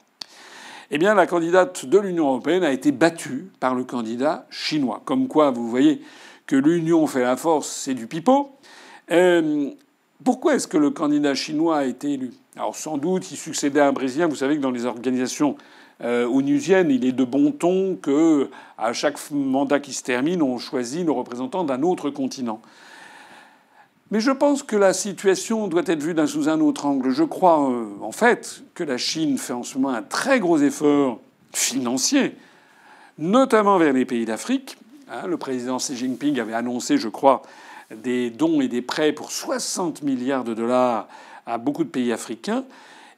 eh 0.90 0.98
bien, 0.98 1.14
la 1.14 1.28
candidate 1.28 1.86
de 1.86 1.98
l'Union 1.98 2.28
européenne 2.28 2.64
a 2.64 2.72
été 2.72 2.92
battue 2.92 3.50
par 3.60 3.76
le 3.76 3.84
candidat 3.84 4.46
chinois. 4.50 5.02
Comme 5.04 5.28
quoi, 5.28 5.52
vous 5.52 5.70
voyez 5.70 6.02
que 6.46 6.56
l'Union 6.56 7.06
fait 7.08 7.24
la 7.24 7.36
force, 7.36 7.68
c'est 7.68 7.94
du 7.94 8.08
pipeau. 8.08 8.52
Euh, 9.12 9.70
pourquoi 10.24 10.56
est-ce 10.56 10.68
que 10.68 10.78
le 10.78 10.90
candidat 10.90 11.36
chinois 11.36 11.78
a 11.78 11.86
été 11.86 12.14
élu? 12.14 12.32
Alors, 12.56 12.76
sans 12.76 12.98
doute, 12.98 13.32
il 13.32 13.38
succédait 13.38 13.80
à 13.80 13.88
un 13.88 13.92
Brésilien. 13.92 14.28
Vous 14.28 14.36
savez 14.36 14.58
que 14.58 14.62
dans 14.62 14.72
les 14.72 14.86
organisations 14.86 15.56
euh, 16.04 16.26
onusiennes, 16.28 16.90
il 16.90 17.06
est 17.06 17.12
de 17.12 17.24
bon 17.24 17.52
ton 17.52 17.96
que, 17.96 18.50
à 18.78 18.94
chaque 18.94 19.18
mandat 19.32 19.80
qui 19.80 19.94
se 19.94 20.04
termine, 20.04 20.42
on 20.42 20.58
choisit 20.58 21.06
le 21.06 21.12
représentant 21.12 21.64
d'un 21.64 21.84
autre 21.84 22.10
continent. 22.10 22.62
Mais 24.10 24.20
je 24.20 24.32
pense 24.32 24.64
que 24.64 24.76
la 24.76 24.94
situation 24.94 25.68
doit 25.68 25.84
être 25.86 26.02
vue 26.02 26.14
d'un 26.14 26.28
sous 26.28 26.48
un 26.50 26.62
autre 26.62 26.86
angle. 26.86 27.10
Je 27.10 27.24
crois 27.24 27.70
euh, 27.70 27.86
en 28.02 28.12
fait 28.12 28.64
que 28.74 28.84
la 28.84 28.98
Chine 28.98 29.38
fait 29.38 29.54
en 29.54 29.64
ce 29.64 29.78
moment 29.78 29.94
un 29.94 30.02
très 30.02 30.40
gros 30.40 30.58
effort 30.58 31.20
financier, 31.54 32.36
notamment 33.18 33.78
vers 33.78 33.94
les 33.94 34.06
pays 34.06 34.26
d'Afrique. 34.26 34.78
Hein, 35.10 35.28
le 35.28 35.38
président 35.38 35.78
Xi 35.78 35.96
Jinping 35.96 36.40
avait 36.40 36.54
annoncé, 36.54 36.98
je 36.98 37.10
crois, 37.10 37.42
des 37.92 38.30
dons 38.30 38.62
et 38.62 38.68
des 38.68 38.82
prêts 38.82 39.14
pour 39.14 39.32
60 39.32 40.04
milliards 40.04 40.44
de 40.44 40.54
dollars 40.54 41.08
à 41.46 41.58
beaucoup 41.58 41.84
de 41.84 41.90
pays 41.90 42.12
africains. 42.12 42.66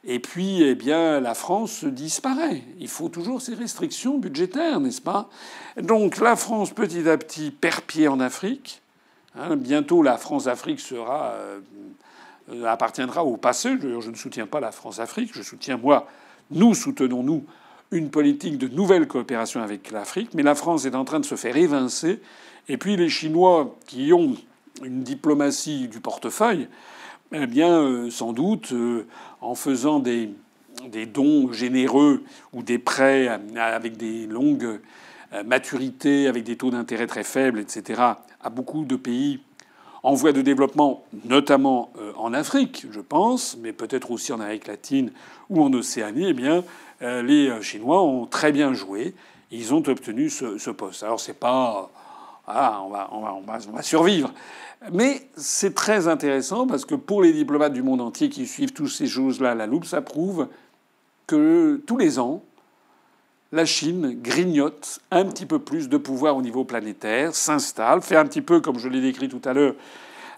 Et 0.04 0.18
puis, 0.18 0.62
eh 0.62 0.74
bien, 0.74 1.20
la 1.20 1.34
France 1.34 1.84
disparaît. 1.84 2.62
Il 2.78 2.88
faut 2.88 3.10
toujours 3.10 3.42
ces 3.42 3.54
restrictions 3.54 4.18
budgétaires, 4.18 4.80
n'est-ce 4.80 5.02
pas? 5.02 5.28
Donc, 5.80 6.18
la 6.18 6.36
France, 6.36 6.70
petit 6.70 7.06
à 7.08 7.18
petit, 7.18 7.50
perd 7.50 7.82
pied 7.82 8.08
en 8.08 8.18
Afrique. 8.18 8.80
Hein, 9.36 9.56
bientôt, 9.56 10.02
la 10.02 10.16
France-Afrique 10.16 10.80
sera 10.80 11.34
euh, 11.34 12.64
appartiendra 12.64 13.24
au 13.24 13.36
passé. 13.36 13.76
Je, 13.80 14.00
je 14.00 14.10
ne 14.10 14.16
soutiens 14.16 14.46
pas 14.46 14.60
la 14.60 14.72
France-Afrique. 14.72 15.32
Je 15.34 15.42
soutiens 15.42 15.76
moi. 15.76 16.06
Nous 16.50 16.74
soutenons 16.74 17.22
nous 17.22 17.44
une 17.92 18.10
politique 18.10 18.56
de 18.56 18.68
nouvelle 18.68 19.06
coopération 19.06 19.62
avec 19.62 19.90
l'Afrique, 19.90 20.30
mais 20.34 20.42
la 20.42 20.54
France 20.54 20.84
est 20.84 20.94
en 20.94 21.04
train 21.04 21.20
de 21.20 21.24
se 21.24 21.34
faire 21.34 21.56
évincer. 21.56 22.20
Et 22.68 22.76
puis 22.76 22.96
les 22.96 23.08
Chinois 23.08 23.76
qui 23.86 24.12
ont 24.12 24.36
une 24.82 25.02
diplomatie 25.02 25.88
du 25.88 26.00
portefeuille, 26.00 26.68
eh 27.32 27.46
bien, 27.46 27.80
euh, 27.80 28.10
sans 28.10 28.32
doute, 28.32 28.72
euh, 28.72 29.06
en 29.40 29.54
faisant 29.54 30.00
des, 30.00 30.30
des, 30.88 31.06
dons 31.06 31.52
généreux 31.52 32.22
ou 32.52 32.62
des 32.62 32.78
prêts 32.78 33.28
avec 33.56 33.96
des 33.96 34.26
longues 34.26 34.80
maturités, 35.44 36.26
avec 36.26 36.42
des 36.42 36.56
taux 36.56 36.70
d'intérêt 36.70 37.06
très 37.06 37.22
faibles, 37.22 37.60
etc., 37.60 38.02
à 38.42 38.50
beaucoup 38.50 38.84
de 38.84 38.96
pays 38.96 39.40
en 40.02 40.14
voie 40.14 40.32
de 40.32 40.42
développement, 40.42 41.04
notamment 41.24 41.90
euh, 41.98 42.12
en 42.16 42.32
Afrique, 42.32 42.86
je 42.90 43.00
pense, 43.00 43.56
mais 43.60 43.72
peut-être 43.72 44.10
aussi 44.10 44.32
en 44.32 44.40
Amérique 44.40 44.66
latine 44.66 45.12
ou 45.50 45.62
en 45.62 45.72
Océanie, 45.72 46.28
eh 46.28 46.32
bien, 46.32 46.64
euh, 47.02 47.22
les 47.22 47.48
euh, 47.48 47.60
Chinois 47.60 48.02
ont 48.02 48.26
très 48.26 48.52
bien 48.52 48.72
joué. 48.72 49.14
Ils 49.50 49.74
ont 49.74 49.82
obtenu 49.88 50.30
ce, 50.30 50.70
poste. 50.70 51.02
Alors 51.02 51.20
c'est 51.20 51.38
pas, 51.38 51.90
ah, 52.54 52.82
on 53.12 53.72
va, 53.72 53.82
survivre. 53.82 54.32
Mais 54.92 55.28
c'est 55.36 55.74
très 55.74 56.08
intéressant 56.08 56.66
parce 56.66 56.84
que 56.84 56.94
pour 56.94 57.22
les 57.22 57.32
diplomates 57.32 57.72
du 57.72 57.82
monde 57.82 58.00
entier 58.00 58.28
qui 58.28 58.46
suivent 58.46 58.72
toutes 58.72 58.88
ces 58.88 59.06
choses-là 59.06 59.54
la 59.54 59.66
loupe, 59.66 59.84
ça 59.84 60.00
prouve 60.00 60.48
que 61.26 61.82
tous 61.86 61.98
les 61.98 62.18
ans, 62.18 62.42
la 63.52 63.64
Chine 63.64 64.18
grignote 64.22 65.00
un 65.10 65.24
petit 65.26 65.46
peu 65.46 65.58
plus 65.58 65.88
de 65.88 65.96
pouvoir 65.96 66.36
au 66.36 66.42
niveau 66.42 66.64
planétaire, 66.64 67.34
s'installe, 67.34 68.00
fait 68.00 68.16
un 68.16 68.24
petit 68.24 68.42
peu 68.42 68.60
comme 68.60 68.78
je 68.78 68.88
l'ai 68.88 69.00
décrit 69.00 69.28
tout 69.28 69.42
à 69.44 69.52
l'heure 69.52 69.74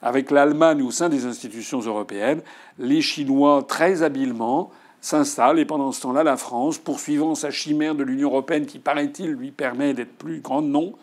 avec 0.02 0.30
l'Allemagne 0.30 0.82
au 0.82 0.90
sein 0.90 1.08
des 1.08 1.26
institutions 1.26 1.80
européennes. 1.80 2.42
Les 2.78 3.00
Chinois, 3.00 3.64
très 3.66 4.02
habilement, 4.02 4.70
s'installent 5.00 5.58
et 5.58 5.64
pendant 5.64 5.92
ce 5.92 6.02
temps-là, 6.02 6.24
la 6.24 6.36
France, 6.36 6.78
poursuivant 6.78 7.34
sa 7.34 7.50
chimère 7.50 7.94
de 7.94 8.02
l'Union 8.02 8.28
européenne 8.28 8.66
qui, 8.66 8.78
paraît-il, 8.78 9.30
lui 9.30 9.50
permet 9.50 9.94
d'être 9.94 10.16
plus 10.16 10.40
grande, 10.40 10.66
non. 10.66 10.94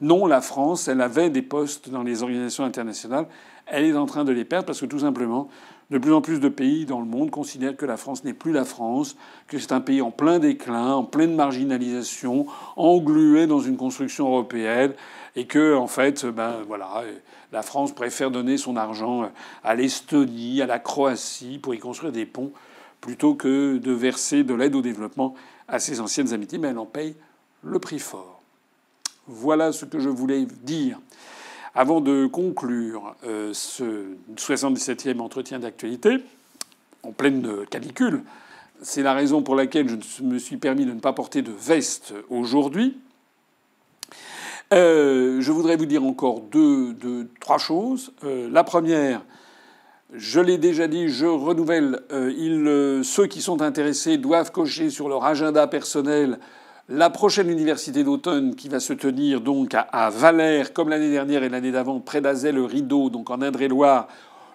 Non, 0.00 0.26
la 0.26 0.40
France, 0.40 0.86
elle 0.86 1.00
avait 1.00 1.28
des 1.28 1.42
postes 1.42 1.90
dans 1.90 2.02
les 2.02 2.22
organisations 2.22 2.64
internationales. 2.64 3.26
Elle 3.66 3.84
est 3.84 3.96
en 3.96 4.06
train 4.06 4.24
de 4.24 4.32
les 4.32 4.44
perdre 4.44 4.66
parce 4.66 4.80
que 4.80 4.86
tout 4.86 5.00
simplement, 5.00 5.48
de 5.90 5.98
plus 5.98 6.12
en 6.12 6.20
plus 6.20 6.38
de 6.38 6.48
pays 6.48 6.86
dans 6.86 7.00
le 7.00 7.06
monde 7.06 7.30
considèrent 7.30 7.76
que 7.76 7.86
la 7.86 7.96
France 7.96 8.22
n'est 8.22 8.32
plus 8.32 8.52
la 8.52 8.64
France, 8.64 9.16
que 9.48 9.58
c'est 9.58 9.72
un 9.72 9.80
pays 9.80 10.00
en 10.00 10.10
plein 10.10 10.38
déclin, 10.38 10.94
en 10.94 11.04
pleine 11.04 11.34
marginalisation, 11.34 12.46
englué 12.76 13.46
dans 13.46 13.60
une 13.60 13.76
construction 13.76 14.28
européenne, 14.28 14.92
et 15.34 15.46
que 15.46 15.74
en 15.74 15.86
fait, 15.86 16.26
ben 16.26 16.56
voilà, 16.66 17.02
la 17.52 17.62
France 17.62 17.92
préfère 17.92 18.30
donner 18.30 18.56
son 18.56 18.76
argent 18.76 19.30
à 19.64 19.74
l'Estonie, 19.74 20.62
à 20.62 20.66
la 20.66 20.78
Croatie 20.78 21.58
pour 21.58 21.74
y 21.74 21.78
construire 21.78 22.12
des 22.12 22.26
ponts, 22.26 22.52
plutôt 23.00 23.34
que 23.34 23.78
de 23.78 23.92
verser 23.92 24.44
de 24.44 24.54
l'aide 24.54 24.74
au 24.74 24.82
développement 24.82 25.34
à 25.66 25.78
ses 25.78 26.00
anciennes 26.00 26.32
amitiés, 26.32 26.58
mais 26.58 26.68
elle 26.68 26.78
en 26.78 26.86
paye 26.86 27.16
le 27.62 27.78
prix 27.78 27.98
fort. 27.98 28.37
Voilà 29.30 29.72
ce 29.72 29.84
que 29.84 29.98
je 29.98 30.08
voulais 30.08 30.46
dire. 30.62 30.98
Avant 31.74 32.00
de 32.00 32.26
conclure 32.26 33.14
euh, 33.24 33.50
ce 33.52 34.06
77e 34.36 35.20
entretien 35.20 35.58
d'actualité, 35.58 36.16
en 37.02 37.12
pleine 37.12 37.66
canicule, 37.66 38.22
c'est 38.80 39.02
la 39.02 39.12
raison 39.12 39.42
pour 39.42 39.54
laquelle 39.54 39.86
je 39.88 40.22
me 40.22 40.38
suis 40.38 40.56
permis 40.56 40.86
de 40.86 40.92
ne 40.92 41.00
pas 41.00 41.12
porter 41.12 41.42
de 41.42 41.52
veste 41.52 42.14
aujourd'hui. 42.30 42.96
Euh, 44.72 45.42
je 45.42 45.52
voudrais 45.52 45.76
vous 45.76 45.86
dire 45.86 46.04
encore 46.04 46.40
deux, 46.40 46.96
trois 47.38 47.58
choses. 47.58 48.12
Euh, 48.24 48.48
la 48.50 48.64
première, 48.64 49.22
je 50.14 50.40
l'ai 50.40 50.56
déjà 50.56 50.88
dit, 50.88 51.08
je 51.08 51.26
renouvelle, 51.26 52.00
ceux 53.04 53.26
qui 53.26 53.42
sont 53.42 53.60
intéressés 53.60 54.16
doivent 54.16 54.52
cocher 54.52 54.88
sur 54.88 55.10
leur 55.10 55.26
agenda 55.26 55.66
personnel 55.66 56.38
la 56.88 57.10
prochaine 57.10 57.50
université 57.50 58.02
d'automne 58.02 58.54
qui 58.54 58.68
va 58.68 58.80
se 58.80 58.94
tenir 58.94 59.42
donc 59.42 59.74
à, 59.74 60.10
Valère, 60.10 60.72
comme 60.72 60.88
l'année 60.88 61.10
dernière 61.10 61.42
et 61.42 61.50
l'année 61.50 61.70
d'avant, 61.70 62.00
près 62.00 62.20
d'Azel, 62.20 62.58
Rideau, 62.58 63.10
donc 63.10 63.28
en 63.28 63.42
Indre-et-Loire, 63.42 64.08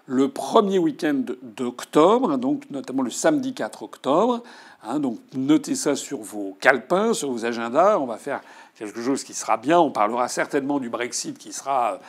le 0.08 0.30
premier 0.30 0.80
week-end 0.80 1.22
d'octobre, 1.44 2.38
donc 2.38 2.64
notamment 2.72 3.04
le 3.04 3.12
samedi 3.12 3.54
4 3.54 3.84
octobre. 3.84 4.42
Hein, 4.84 5.00
donc 5.00 5.20
notez 5.36 5.76
ça 5.76 5.96
sur 5.96 6.20
vos 6.20 6.58
calepins, 6.60 7.14
sur 7.14 7.32
vos 7.32 7.46
agendas. 7.46 8.00
On 8.00 8.06
va 8.06 8.18
faire 8.18 8.42
quelque 8.76 9.02
chose 9.02 9.24
qui 9.24 9.34
sera 9.34 9.56
bien. 9.58 9.80
On 9.80 9.92
parlera 9.92 10.28
certainement 10.28 10.80
du 10.80 10.90
Brexit 10.90 11.38
qui 11.38 11.54
sera 11.54 12.00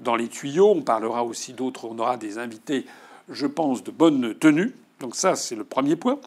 dans 0.00 0.16
les 0.16 0.28
tuyaux. 0.28 0.70
On 0.70 0.82
parlera 0.82 1.22
aussi 1.22 1.52
d'autres. 1.52 1.84
On 1.84 1.98
aura 1.98 2.16
des 2.16 2.38
invités, 2.38 2.86
je 3.28 3.46
pense, 3.46 3.84
de 3.84 3.92
bonne 3.92 4.34
tenue. 4.34 4.74
Donc 4.98 5.14
ça, 5.14 5.36
c'est 5.36 5.54
le 5.54 5.64
premier 5.64 5.94
point. 5.94 6.18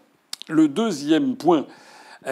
Le 0.47 0.69
deuxième 0.69 1.35
point, 1.35 1.65
euh, 1.65 1.86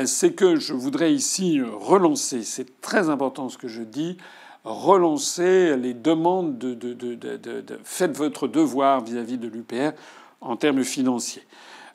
c'est 0.06 0.34
que 0.34 0.58
je 0.58 0.74
voudrais 0.74 1.14
ici 1.14 1.62
relancer, 1.62 2.43
c'est 2.43 2.82
très 2.82 3.10
important 3.10 3.50
ce 3.50 3.58
que 3.58 3.68
je 3.68 3.82
dis, 3.82 4.18
relancer 4.66 5.78
les 5.78 5.93
demandes 5.93 6.58
de, 6.58 7.80
faites 7.84 8.18
votre 8.18 8.48
devoir 8.48 9.04
vis-à-vis 9.04 9.38
de 9.38 9.48
l'UPR 9.48 9.91
en 10.41 10.58
termes 10.58 10.84
financiers. 10.84 11.43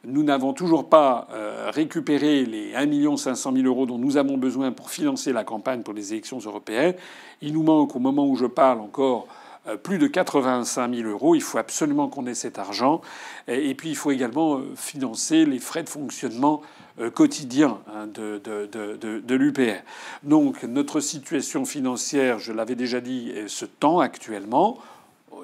Nous 0.05 0.23
n'avons 0.23 0.55
toujours 0.55 0.89
pas 0.89 1.29
euh, 1.33 1.71
récupéré 1.75 2.47
les 2.47 2.75
1 2.75 3.17
500 3.19 3.53
000 3.53 3.67
euros 3.67 3.85
dont 3.85 3.99
nous 3.99 4.17
avons 4.17 4.39
besoin 4.39 4.73
pour 4.73 4.91
financer 4.91 5.31
la 5.31 5.45
campagne 5.45 5.83
pour 5.83 5.93
les 5.93 6.15
élections 6.15 6.39
européennes. 6.39 6.95
Il 7.43 7.53
nous 7.53 7.63
manque 7.63 7.95
au 7.95 7.99
moment 7.99 8.27
où 8.27 8.35
je 8.35 8.47
parle 8.47 8.81
encore 8.81 9.27
euh, 9.29 9.40
plus 9.83 9.99
de 9.99 10.07
85 10.07 10.95
000 10.95 11.09
euros. 11.09 11.35
Il 11.35 11.43
faut 11.43 11.59
absolument 11.59 12.09
qu'on 12.09 12.27
ait 12.27 12.35
cet 12.35 12.59
argent. 12.59 13.01
Et 13.47 13.75
puis 13.75 13.91
il 13.91 13.97
faut 13.97 14.11
également 14.11 14.61
financer 14.75 15.45
les 15.45 15.59
frais 15.59 15.83
de 15.83 15.89
fonctionnement 15.89 16.63
euh, 17.01 17.09
quotidien 17.09 17.79
hein, 17.95 18.09
de, 18.13 18.41
de, 18.45 19.21
de, 19.21 19.35
l'UPR. 19.35 19.83
Donc 20.23 20.65
notre 20.65 21.01
situation 21.01 21.65
financière, 21.65 22.39
je 22.39 22.53
l'avais 22.53 22.75
déjà 22.75 23.01
dit, 23.01 23.33
se 23.47 23.65
tend 23.65 24.01
actuellement. 24.01 24.79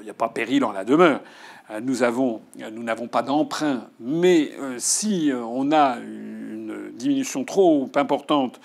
Il 0.01 0.05
n'y 0.05 0.11
a 0.11 0.15
pas 0.15 0.29
péril 0.29 0.65
en 0.65 0.73
la 0.73 0.85
demeure. 0.85 1.21
Euh, 1.71 1.81
nous 1.81 1.97
nous 2.73 2.83
n'avons 2.83 3.09
pas 3.09 3.23
d'emprunt, 3.23 3.87
mais 4.01 4.51
euh, 4.61 4.75
si 4.79 5.31
on 5.33 5.73
a 5.73 5.99
une 5.99 6.91
diminution 6.93 7.45
trop 7.45 7.89
importante 7.95 8.61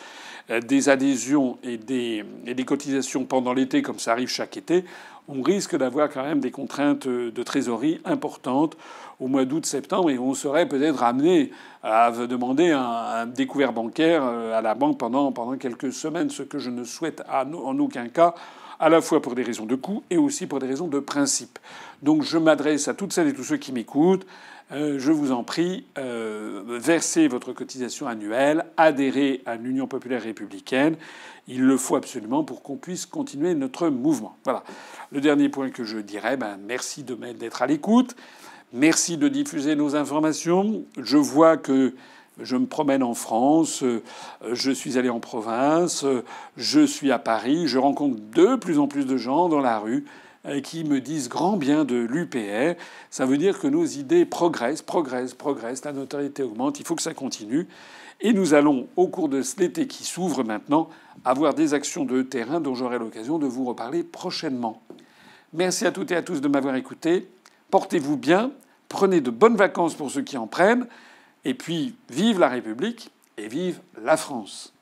des 0.68 0.90
adhésions 0.90 1.60
et 1.64 1.78
des, 1.78 2.26
et 2.46 2.56
des 2.56 2.66
cotisations 2.66 3.24
pendant 3.24 3.54
l'été, 3.54 3.82
comme 3.82 4.00
ça 4.00 4.12
arrive 4.12 4.28
chaque 4.28 4.58
été, 4.58 4.84
on 5.28 5.42
risque 5.42 5.76
d'avoir 5.76 6.10
quand 6.10 6.24
même 6.24 6.40
des 6.40 6.52
contraintes 6.52 7.08
de 7.08 7.44
trésorerie 7.44 8.02
importantes 8.06 8.76
au 9.20 9.28
mois 9.28 9.46
d'août-septembre 9.46 10.10
et 10.10 10.18
on 10.18 10.34
serait 10.34 10.68
peut-être 10.68 11.04
amené 11.04 11.52
à 11.84 12.12
demander 12.12 12.72
un, 12.72 13.28
découvert 13.28 13.72
bancaire 13.72 14.24
euh, 14.24 14.58
à 14.58 14.62
la 14.62 14.76
banque 14.76 14.98
pendant, 14.98 15.32
pendant 15.32 15.58
quelques 15.58 15.94
semaines, 15.94 16.30
ce 16.30 16.44
que 16.44 16.60
je 16.60 16.70
ne 16.70 16.84
souhaite 16.84 17.24
en 17.32 17.80
aucun 17.80 18.08
cas, 18.08 18.34
à 18.80 18.90
la 18.90 19.00
fois 19.00 19.22
pour 19.22 19.36
des 19.36 19.44
raisons 19.44 19.66
de 19.66 19.76
coût 19.76 20.04
et 20.10 20.18
aussi 20.18 20.48
pour 20.48 20.60
des 20.60 20.68
raisons 20.68 20.88
de 20.88 21.00
principe. 21.00 21.60
Donc 22.02 22.24
je 22.24 22.38
m'adresse 22.38 22.88
à 22.88 22.96
toutes 22.96 23.14
celles 23.14 23.28
et 23.28 23.34
tous 23.34 23.44
ceux 23.44 23.58
qui 23.58 23.72
m'écoutent. 23.72 24.26
Euh, 24.72 25.00
je 25.00 25.12
vous 25.12 25.34
en 25.34 25.44
prie, 25.44 25.86
euh, 25.98 26.64
versez 26.66 27.28
votre 27.28 27.52
cotisation 27.52 28.08
annuelle, 28.08 28.66
adhérez 28.78 29.42
à 29.46 29.58
l'Union 29.58 29.86
populaire 29.86 30.24
républicaine. 30.24 30.96
Il 31.48 31.64
le 31.64 31.76
faut 31.76 31.98
absolument 31.98 32.46
pour 32.46 32.64
qu'on 32.64 32.78
puisse 32.78 33.06
continuer 33.06 33.54
notre 33.54 33.90
mouvement. 33.90 34.38
Voilà. 34.46 34.64
Le 35.12 35.20
dernier 35.20 35.50
point 35.50 35.72
que 35.72 35.84
je 35.84 35.98
dirais, 35.98 36.38
ben, 36.38 36.58
merci 36.66 37.04
de 37.04 37.16
d'être 37.34 37.62
à 37.62 37.68
l'écoute. 37.68 38.16
Merci 38.72 39.18
de 39.18 39.28
diffuser 39.28 39.76
nos 39.76 39.98
informations. 39.98 40.86
Je 40.98 41.18
vois 41.18 41.58
que 41.58 41.94
je 42.40 42.56
me 42.56 42.66
promène 42.66 43.04
en 43.04 43.14
France, 43.14 43.84
je 44.50 44.72
suis 44.72 44.98
allé 44.98 45.10
en 45.10 45.20
province, 45.20 46.06
je 46.56 46.80
suis 46.80 47.12
à 47.12 47.20
Paris, 47.20 47.68
je 47.68 47.78
rencontre 47.78 48.18
de 48.34 48.56
plus 48.56 48.80
en 48.80 48.88
plus 48.88 49.06
de 49.06 49.18
gens 49.18 49.50
dans 49.50 49.60
la 49.60 49.78
rue 49.78 50.06
qui 50.64 50.84
me 50.84 51.00
disent 51.00 51.30
grand 51.30 51.58
bien 51.58 51.86
de 51.86 51.96
l'UPR. 51.96 52.80
Ça 53.10 53.26
veut 53.26 53.38
dire 53.38 53.60
que 53.60 53.68
nos 53.68 53.86
idées 53.86 54.26
progressent, 54.26 54.82
progressent, 54.82 55.36
progressent, 55.36 55.86
la 55.86 55.94
notoriété 55.94 56.44
augmente, 56.44 56.80
il 56.80 56.86
faut 56.86 56.96
que 56.96 57.02
ça 57.02 57.14
continue. 57.14 57.68
Et 58.22 58.34
nous 58.34 58.54
allons, 58.54 58.88
au 58.96 59.08
cours 59.08 59.30
de 59.30 59.42
l'été 59.58 59.88
qui 59.88 60.04
s'ouvre 60.04 60.44
maintenant, 60.44 60.90
avoir 61.26 61.54
des 61.54 61.74
actions 61.74 62.06
de 62.06 62.22
terrain 62.22 62.60
dont 62.60 62.76
j'aurai 62.76 63.00
l'occasion 63.00 63.40
de 63.40 63.48
vous 63.48 63.66
reparler 63.66 64.04
prochainement. 64.04 64.82
Merci 65.54 65.86
à 65.86 65.92
toutes 65.92 66.12
et 66.12 66.16
à 66.16 66.22
tous 66.22 66.40
de 66.40 66.48
m'avoir 66.48 66.76
écouté. 66.76 67.28
Portez-vous 67.72 68.18
bien, 68.18 68.52
prenez 68.90 69.22
de 69.22 69.32
bonnes 69.32 69.56
vacances 69.56 69.96
pour 69.96 70.12
ceux 70.12 70.22
qui 70.22 70.38
en 70.38 70.48
prennent, 70.48 70.88
et 71.46 71.54
puis 71.54 71.96
vive 72.10 72.40
la 72.40 72.50
République 72.50 73.12
et 73.38 73.48
vive 73.48 73.80
la 74.02 74.18
France. 74.18 74.74